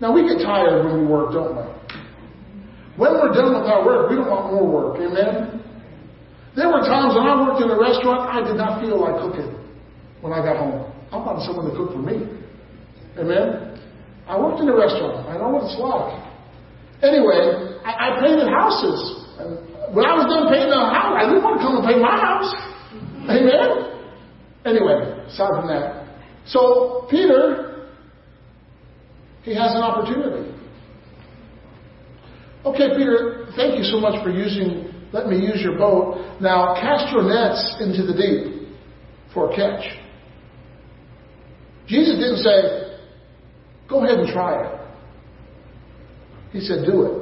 Now 0.00 0.14
we 0.14 0.22
get 0.22 0.40
tired 0.40 0.86
when 0.86 1.02
we 1.02 1.06
work, 1.06 1.34
don't 1.34 1.52
we? 1.52 1.62
When 2.96 3.12
we're 3.12 3.34
done 3.34 3.52
with 3.52 3.68
our 3.68 3.84
work, 3.84 4.08
we 4.08 4.16
don't 4.16 4.30
want 4.30 4.52
more 4.54 4.64
work. 4.66 4.96
Amen? 5.00 5.60
There 6.56 6.68
were 6.68 6.80
times 6.80 7.14
when 7.14 7.28
I 7.28 7.36
worked 7.44 7.62
in 7.62 7.70
a 7.70 7.78
restaurant, 7.78 8.28
I 8.28 8.40
did 8.46 8.56
not 8.56 8.80
feel 8.80 8.98
like 8.98 9.20
cooking 9.20 9.54
when 10.20 10.32
I 10.32 10.42
got 10.42 10.56
home. 10.56 10.90
I 11.12 11.16
wanted 11.16 11.44
someone 11.44 11.70
to 11.70 11.76
cook 11.76 11.92
for 11.92 12.02
me. 12.02 12.24
Amen? 13.18 13.80
I 14.26 14.38
worked 14.38 14.60
in 14.60 14.68
a 14.68 14.76
restaurant. 14.76 15.26
I 15.26 15.38
know 15.38 15.50
what 15.50 15.64
it's 15.64 15.78
like. 15.78 16.14
Anyway, 17.02 17.80
I, 17.84 18.14
I 18.14 18.20
painted 18.20 18.46
houses. 18.46 19.00
And 19.40 19.58
when 19.96 20.06
I 20.06 20.14
was 20.14 20.30
done 20.30 20.46
painting 20.46 20.70
a 20.70 20.86
house, 20.92 21.16
I 21.18 21.26
didn't 21.26 21.42
want 21.42 21.58
to 21.58 21.62
come 21.66 21.76
and 21.80 21.84
paint 21.86 22.00
my 22.00 22.14
house. 22.14 22.50
Amen? 23.26 23.90
Anyway, 24.64 25.26
aside 25.26 25.50
from 25.56 25.66
that. 25.68 26.06
So, 26.46 27.06
Peter, 27.10 27.88
he 29.42 29.54
has 29.54 29.74
an 29.74 29.82
opportunity. 29.82 30.54
Okay, 32.64 32.92
Peter, 32.96 33.48
thank 33.56 33.78
you 33.78 33.84
so 33.84 33.98
much 33.98 34.22
for 34.22 34.30
using, 34.30 34.92
let 35.12 35.26
me 35.26 35.36
use 35.36 35.62
your 35.62 35.78
boat. 35.78 36.38
Now, 36.40 36.74
cast 36.74 37.10
your 37.10 37.22
nets 37.22 37.76
into 37.80 38.04
the 38.04 38.12
deep 38.12 38.68
for 39.32 39.50
a 39.50 39.56
catch. 39.56 39.96
Jesus 41.86 42.14
didn't 42.16 42.44
say, 42.44 42.89
go 43.90 44.04
ahead 44.04 44.20
and 44.20 44.32
try 44.32 44.64
it. 44.64 44.80
He 46.52 46.60
said, 46.60 46.86
do 46.86 47.02
it. 47.02 47.20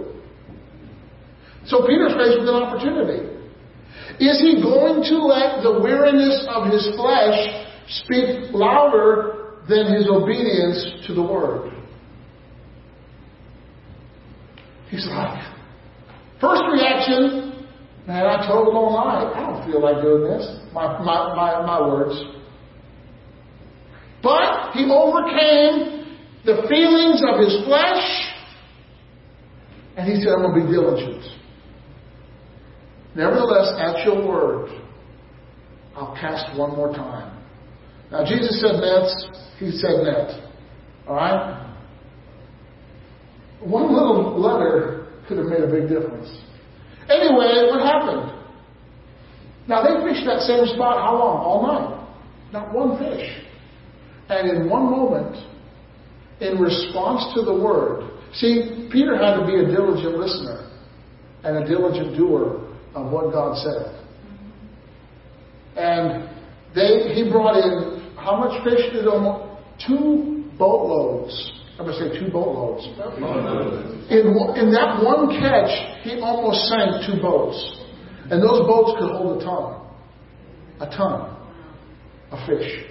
So 1.66 1.86
Peter's 1.86 2.12
faced 2.12 2.40
with 2.40 2.49
an 2.49 2.55
opportunity. 2.55 3.28
Is 4.20 4.40
he 4.40 4.62
going 4.62 5.03
to 5.03 5.16
let 5.24 5.62
the 5.62 5.81
weariness 5.82 6.47
of 6.49 6.70
his 6.73 6.89
flesh 6.97 7.66
speak 7.89 8.53
louder 8.53 9.59
than 9.69 9.93
his 9.95 10.09
obedience 10.09 11.07
to 11.07 11.15
the 11.15 11.23
word? 11.23 11.73
He's 14.90 15.07
like, 15.07 15.43
first 16.40 16.62
reaction, 16.73 17.66
man, 18.07 18.24
I 18.27 18.47
told 18.47 18.69
him 18.69 18.77
all 18.77 19.05
night. 19.05 19.32
I 19.36 19.40
don't 19.40 19.70
feel 19.70 19.82
like 19.82 20.03
doing 20.03 20.24
this. 20.24 20.61
My, 20.73 20.99
my, 21.05 21.35
my, 21.36 21.66
my 21.66 21.86
words. 21.86 22.19
But 24.23 24.73
he 24.73 24.90
overcame 24.90 25.98
the 26.49 26.66
feelings 26.66 27.20
of 27.29 27.39
his 27.39 27.62
flesh, 27.66 28.09
and 29.99 30.09
he 30.09 30.19
said, 30.23 30.33
I'm 30.33 30.41
going 30.41 30.61
to 30.61 30.66
be 30.66 30.73
diligent. 30.73 31.23
Nevertheless, 33.15 33.77
at 33.79 34.07
your 34.07 34.27
word, 34.27 34.70
I'll 35.95 36.16
cast 36.19 36.57
one 36.59 36.75
more 36.75 36.89
time. 36.95 37.37
Now, 38.11 38.25
Jesus 38.25 38.62
said 38.62 38.81
nets, 38.81 39.29
he 39.59 39.70
said 39.73 40.05
net. 40.05 40.51
All 41.07 41.16
right? 41.16 41.69
One 43.61 43.93
little 43.93 44.41
letter 44.41 45.09
could 45.29 45.37
have 45.37 45.49
made 45.49 45.61
a 45.61 45.66
big 45.66 45.91
difference. 45.91 46.31
Anyway, 47.11 47.69
what 47.69 47.85
happened? 47.85 48.33
Now, 49.69 49.83
they 49.83 50.01
fished 50.09 50.25
that 50.25 50.41
same 50.43 50.65
spot 50.65 50.97
how 50.97 51.19
long? 51.19 51.45
All 51.45 51.66
night. 51.66 52.53
Not 52.55 52.73
one 52.73 52.99
fish. 52.99 53.29
And 54.31 54.49
in 54.49 54.70
one 54.70 54.85
moment, 54.91 55.37
in 56.40 56.59
response 56.59 57.35
to 57.35 57.43
the 57.43 57.55
word, 57.55 58.10
see, 58.35 58.89
Peter 58.93 59.16
had 59.16 59.40
to 59.40 59.47
be 59.47 59.56
a 59.56 59.66
diligent 59.66 60.16
listener 60.19 60.70
and 61.44 61.65
a 61.65 61.69
diligent 61.69 62.16
doer 62.16 62.69
of 62.94 63.10
what 63.10 63.32
God 63.32 63.56
said. 63.56 63.98
And 65.77 66.28
they, 66.74 67.15
he 67.15 67.31
brought 67.31 67.56
in 67.56 68.15
how 68.16 68.36
much 68.36 68.62
fish 68.65 68.93
did 68.93 69.06
almost 69.06 69.62
two 69.86 70.51
boatloads. 70.59 71.52
I'm 71.78 71.86
going 71.86 71.97
to 71.98 72.15
say 72.15 72.20
two 72.20 72.32
boatloads. 72.32 72.85
In, 74.10 74.35
in 74.59 74.73
that 74.73 74.98
one 75.02 75.31
catch, 75.39 75.70
he 76.02 76.20
almost 76.20 76.66
sank 76.69 77.06
two 77.06 77.23
boats. 77.23 77.78
And 78.31 78.43
those 78.43 78.66
boats 78.66 78.98
could 78.98 79.12
hold 79.12 79.40
a 79.40 79.44
ton. 79.44 79.78
A 80.81 80.86
ton 80.97 81.36
of 82.32 82.47
fish. 82.47 82.85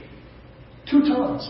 Two 0.90 1.02
tons. 1.02 1.44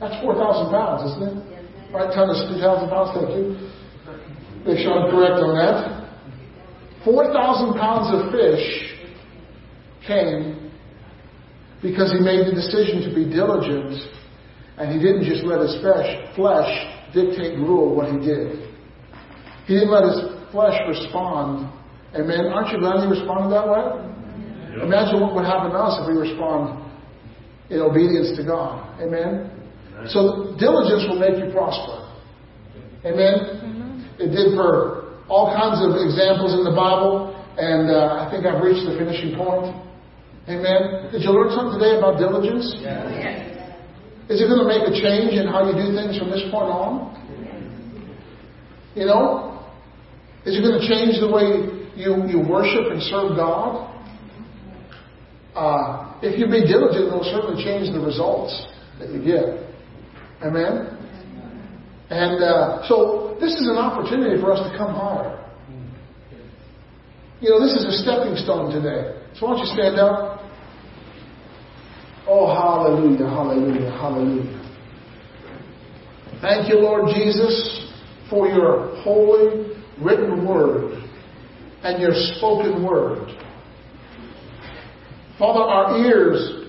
That's 0.00 0.16
4,000 0.22 0.70
pounds, 0.70 1.00
isn't 1.10 1.24
it? 1.26 1.50
Right, 1.92 2.10
ton 2.14 2.30
is 2.30 2.42
2,000 2.54 2.88
pounds, 2.88 3.10
thank 3.14 3.30
you. 3.34 3.70
Make 4.64 4.78
sure 4.84 4.94
I'm 4.94 5.10
correct 5.10 5.42
on 5.42 5.56
that. 5.58 6.00
4,000 7.04 7.80
pounds 7.80 8.08
of 8.12 8.30
fish 8.30 8.94
came 10.06 10.70
because 11.82 12.12
he 12.12 12.20
made 12.20 12.46
the 12.46 12.54
decision 12.54 13.08
to 13.08 13.14
be 13.14 13.24
diligent 13.24 13.96
and 14.76 14.92
he 14.92 14.98
didn't 14.98 15.24
just 15.24 15.44
let 15.44 15.60
his 15.60 15.76
flesh 16.36 16.70
dictate 17.12 17.58
rule 17.58 17.96
what 17.96 18.12
he 18.12 18.18
did. 18.20 18.70
He 19.66 19.74
didn't 19.74 19.90
let 19.90 20.04
his 20.04 20.20
flesh 20.52 20.76
respond. 20.88 21.72
Amen. 22.14 22.52
Aren't 22.52 22.72
you 22.72 22.78
glad 22.78 23.00
he 23.00 23.08
responded 23.08 23.50
that 23.54 23.66
way? 23.66 23.82
Yep. 24.76 24.82
Imagine 24.86 25.20
what 25.20 25.34
would 25.34 25.44
happen 25.44 25.70
to 25.72 25.78
us 25.78 25.98
if 26.00 26.08
we 26.08 26.20
respond 26.20 26.84
in 27.70 27.80
obedience 27.80 28.36
to 28.36 28.44
God. 28.44 29.00
Amen. 29.00 29.59
So 30.08 30.56
diligence 30.56 31.04
will 31.04 31.20
make 31.20 31.36
you 31.36 31.52
prosper. 31.52 32.08
Amen. 33.04 34.16
It 34.18 34.32
did 34.32 34.56
for 34.56 35.20
all 35.28 35.52
kinds 35.52 35.80
of 35.84 35.96
examples 36.00 36.56
in 36.56 36.64
the 36.64 36.74
Bible, 36.74 37.36
and 37.56 37.88
uh, 37.88 38.24
I 38.24 38.32
think 38.32 38.44
I've 38.44 38.64
reached 38.64 38.84
the 38.88 38.96
finishing 38.96 39.36
point. 39.36 39.72
Amen. 40.48 41.12
Did 41.12 41.22
you 41.22 41.30
learn 41.30 41.52
something 41.52 41.78
today 41.78 41.96
about 41.96 42.18
diligence? 42.18 42.74
Yes. 42.80 43.50
Is 44.28 44.40
it 44.42 44.46
going 44.46 44.62
to 44.62 44.70
make 44.70 44.82
a 44.82 44.94
change 44.94 45.34
in 45.34 45.46
how 45.46 45.66
you 45.66 45.74
do 45.74 45.94
things 45.94 46.18
from 46.18 46.30
this 46.30 46.42
point 46.50 46.70
on? 46.70 47.14
You 48.94 49.06
know? 49.06 49.64
Is 50.44 50.58
it 50.58 50.62
going 50.62 50.80
to 50.80 50.86
change 50.86 51.20
the 51.20 51.30
way 51.30 51.78
you, 51.94 52.26
you 52.26 52.40
worship 52.42 52.90
and 52.90 53.02
serve 53.02 53.36
God? 53.36 53.86
Uh, 55.54 56.18
if 56.22 56.38
you 56.38 56.46
be 56.46 56.66
diligent, 56.66 57.06
it 57.06 57.12
will 57.12 57.26
certainly 57.26 57.62
change 57.62 57.92
the 57.92 58.00
results 58.00 58.54
that 58.98 59.10
you 59.10 59.22
get. 59.22 59.69
Amen? 60.42 60.96
And 62.10 62.42
uh, 62.42 62.88
so 62.88 63.36
this 63.40 63.52
is 63.52 63.68
an 63.68 63.76
opportunity 63.76 64.40
for 64.40 64.52
us 64.52 64.70
to 64.70 64.76
come 64.76 64.94
higher. 64.94 65.36
You 67.40 67.50
know, 67.50 67.60
this 67.60 67.72
is 67.72 67.84
a 67.84 68.02
stepping 68.02 68.36
stone 68.36 68.72
today. 68.72 69.16
So 69.34 69.46
why 69.46 69.52
don't 69.52 69.66
you 69.66 69.72
stand 69.72 69.96
up? 69.96 70.40
Oh, 72.26 72.46
hallelujah, 72.46 73.28
hallelujah, 73.28 73.90
hallelujah. 73.92 74.60
Thank 76.42 76.68
you, 76.68 76.80
Lord 76.80 77.14
Jesus, 77.14 77.92
for 78.28 78.46
your 78.46 78.94
holy 79.02 79.76
written 80.00 80.46
word 80.46 81.02
and 81.82 82.00
your 82.00 82.12
spoken 82.36 82.84
word. 82.84 83.28
Father, 85.38 85.60
our 85.60 85.96
ears 85.98 86.68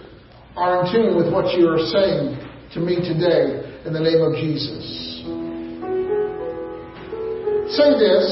are 0.55 0.85
in 0.85 0.93
tune 0.93 1.17
with 1.17 1.31
what 1.33 1.57
you 1.57 1.67
are 1.67 1.79
saying 1.79 2.37
to 2.73 2.79
me 2.79 2.95
today 2.95 3.60
in 3.85 3.93
the 3.93 3.99
name 3.99 4.21
of 4.21 4.33
Jesus. 4.35 4.83
Say 7.75 7.89
this. 7.97 8.25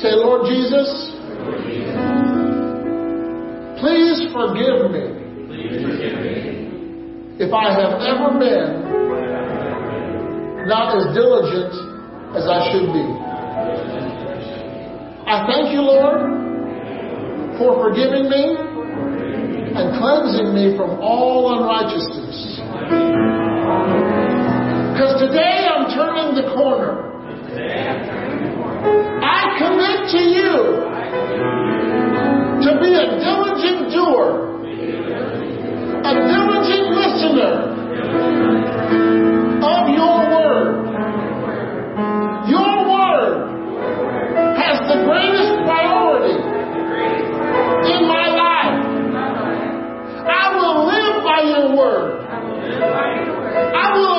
Say, 0.00 0.12
Lord 0.14 0.46
Jesus, 0.46 1.12
Please 3.82 4.30
forgive 4.32 4.90
me 4.94 5.22
Please 5.48 5.82
forgive 5.82 6.16
me 6.22 6.62
if 7.38 7.52
I 7.52 7.72
have 7.72 7.98
ever 8.00 8.38
been 8.38 8.82
not 10.68 10.96
as 10.96 11.14
diligent 11.14 11.74
as 12.36 12.46
I 12.46 12.70
should 12.70 12.92
be. 12.92 13.04
I 15.26 15.44
thank 15.50 15.72
you, 15.72 15.80
Lord, 15.82 17.58
for 17.58 17.82
forgiving 17.82 18.30
me 18.30 18.56
and 19.74 19.98
cleansing 19.98 20.54
me 20.54 20.76
from 20.76 21.00
all 21.00 21.58
unrighteousness. 21.58 23.41
Because 24.92 25.16
today 25.20 25.66
I'm 25.72 25.88
turning 25.96 26.34
the 26.36 26.52
corner. 26.52 26.92
I 29.24 29.56
commit 29.56 30.04
to 30.12 30.20
you 30.20 30.52
to 32.60 32.70
be 32.76 32.92
a 32.92 33.06
diligent 33.24 33.88
doer, 33.88 34.52
a 36.04 36.12
diligent 36.12 36.84
listener 36.92 37.72
of 39.64 39.88
your 39.96 40.16
word. 40.28 40.68
Your 42.52 42.74
word 42.92 43.32
has 44.60 44.76
the 44.92 44.98
greatest 45.08 45.52
priority 45.64 46.36
in 47.96 48.00
my 48.06 48.26
life. 48.28 48.76
I 50.28 50.44
will 50.54 50.84
live 50.84 51.24
by 51.24 51.40
your 51.48 51.76
word. 51.76 52.12
I 53.74 53.86
will 53.96 54.11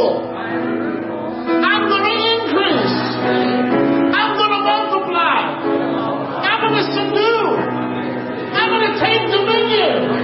fruitful. 0.00 0.34
I'm 1.60 1.88
going 1.88 2.04
to 2.04 2.16
increase. 2.32 2.96
I'm 4.16 4.36
going 4.36 4.50
to 4.50 4.62
multiply. 4.64 5.40
I'm 6.40 6.60
going 6.60 6.76
to 6.80 6.86
subdue. 6.92 7.44
I'm 8.52 8.68
going 8.70 8.92
to 8.92 9.00
take 9.00 9.22
dominion. 9.30 10.19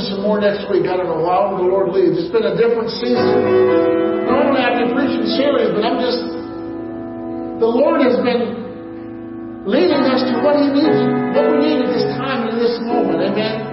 I'll 0.00 0.16
some 0.16 0.22
more 0.24 0.40
next 0.40 0.64
week. 0.72 0.88
I 0.88 0.96
don't 0.96 1.12
know 1.12 1.28
how 1.28 1.60
the 1.60 1.62
Lord 1.62 1.92
leads. 1.92 2.16
It's 2.16 2.32
been 2.32 2.48
a 2.48 2.56
different 2.56 2.88
season. 2.88 3.20
Normally 4.24 4.64
I've 4.64 4.80
been 4.80 4.96
preaching 4.96 5.28
series, 5.36 5.76
but 5.76 5.84
I'm 5.84 6.00
just 6.00 6.24
the 7.60 7.68
Lord 7.68 8.00
has 8.00 8.16
been 8.24 9.68
leading 9.68 10.00
us 10.08 10.24
to 10.24 10.40
what 10.40 10.56
He 10.56 10.72
needs, 10.72 10.96
what 11.36 11.52
we 11.52 11.60
need 11.60 11.84
at 11.84 11.92
this 11.92 12.08
time 12.16 12.48
and 12.48 12.56
in 12.56 12.64
this 12.64 12.80
moment. 12.80 13.20
Amen. 13.28 13.68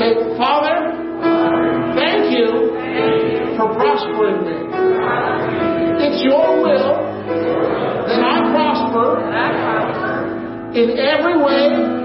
Say, 0.00 0.16
Father, 0.40 0.96
thank 1.92 2.32
you 2.32 2.72
for 3.60 3.68
prospering 3.76 4.48
me. 4.48 4.83
In 10.74 10.98
every 10.98 11.36
way, 11.40 12.03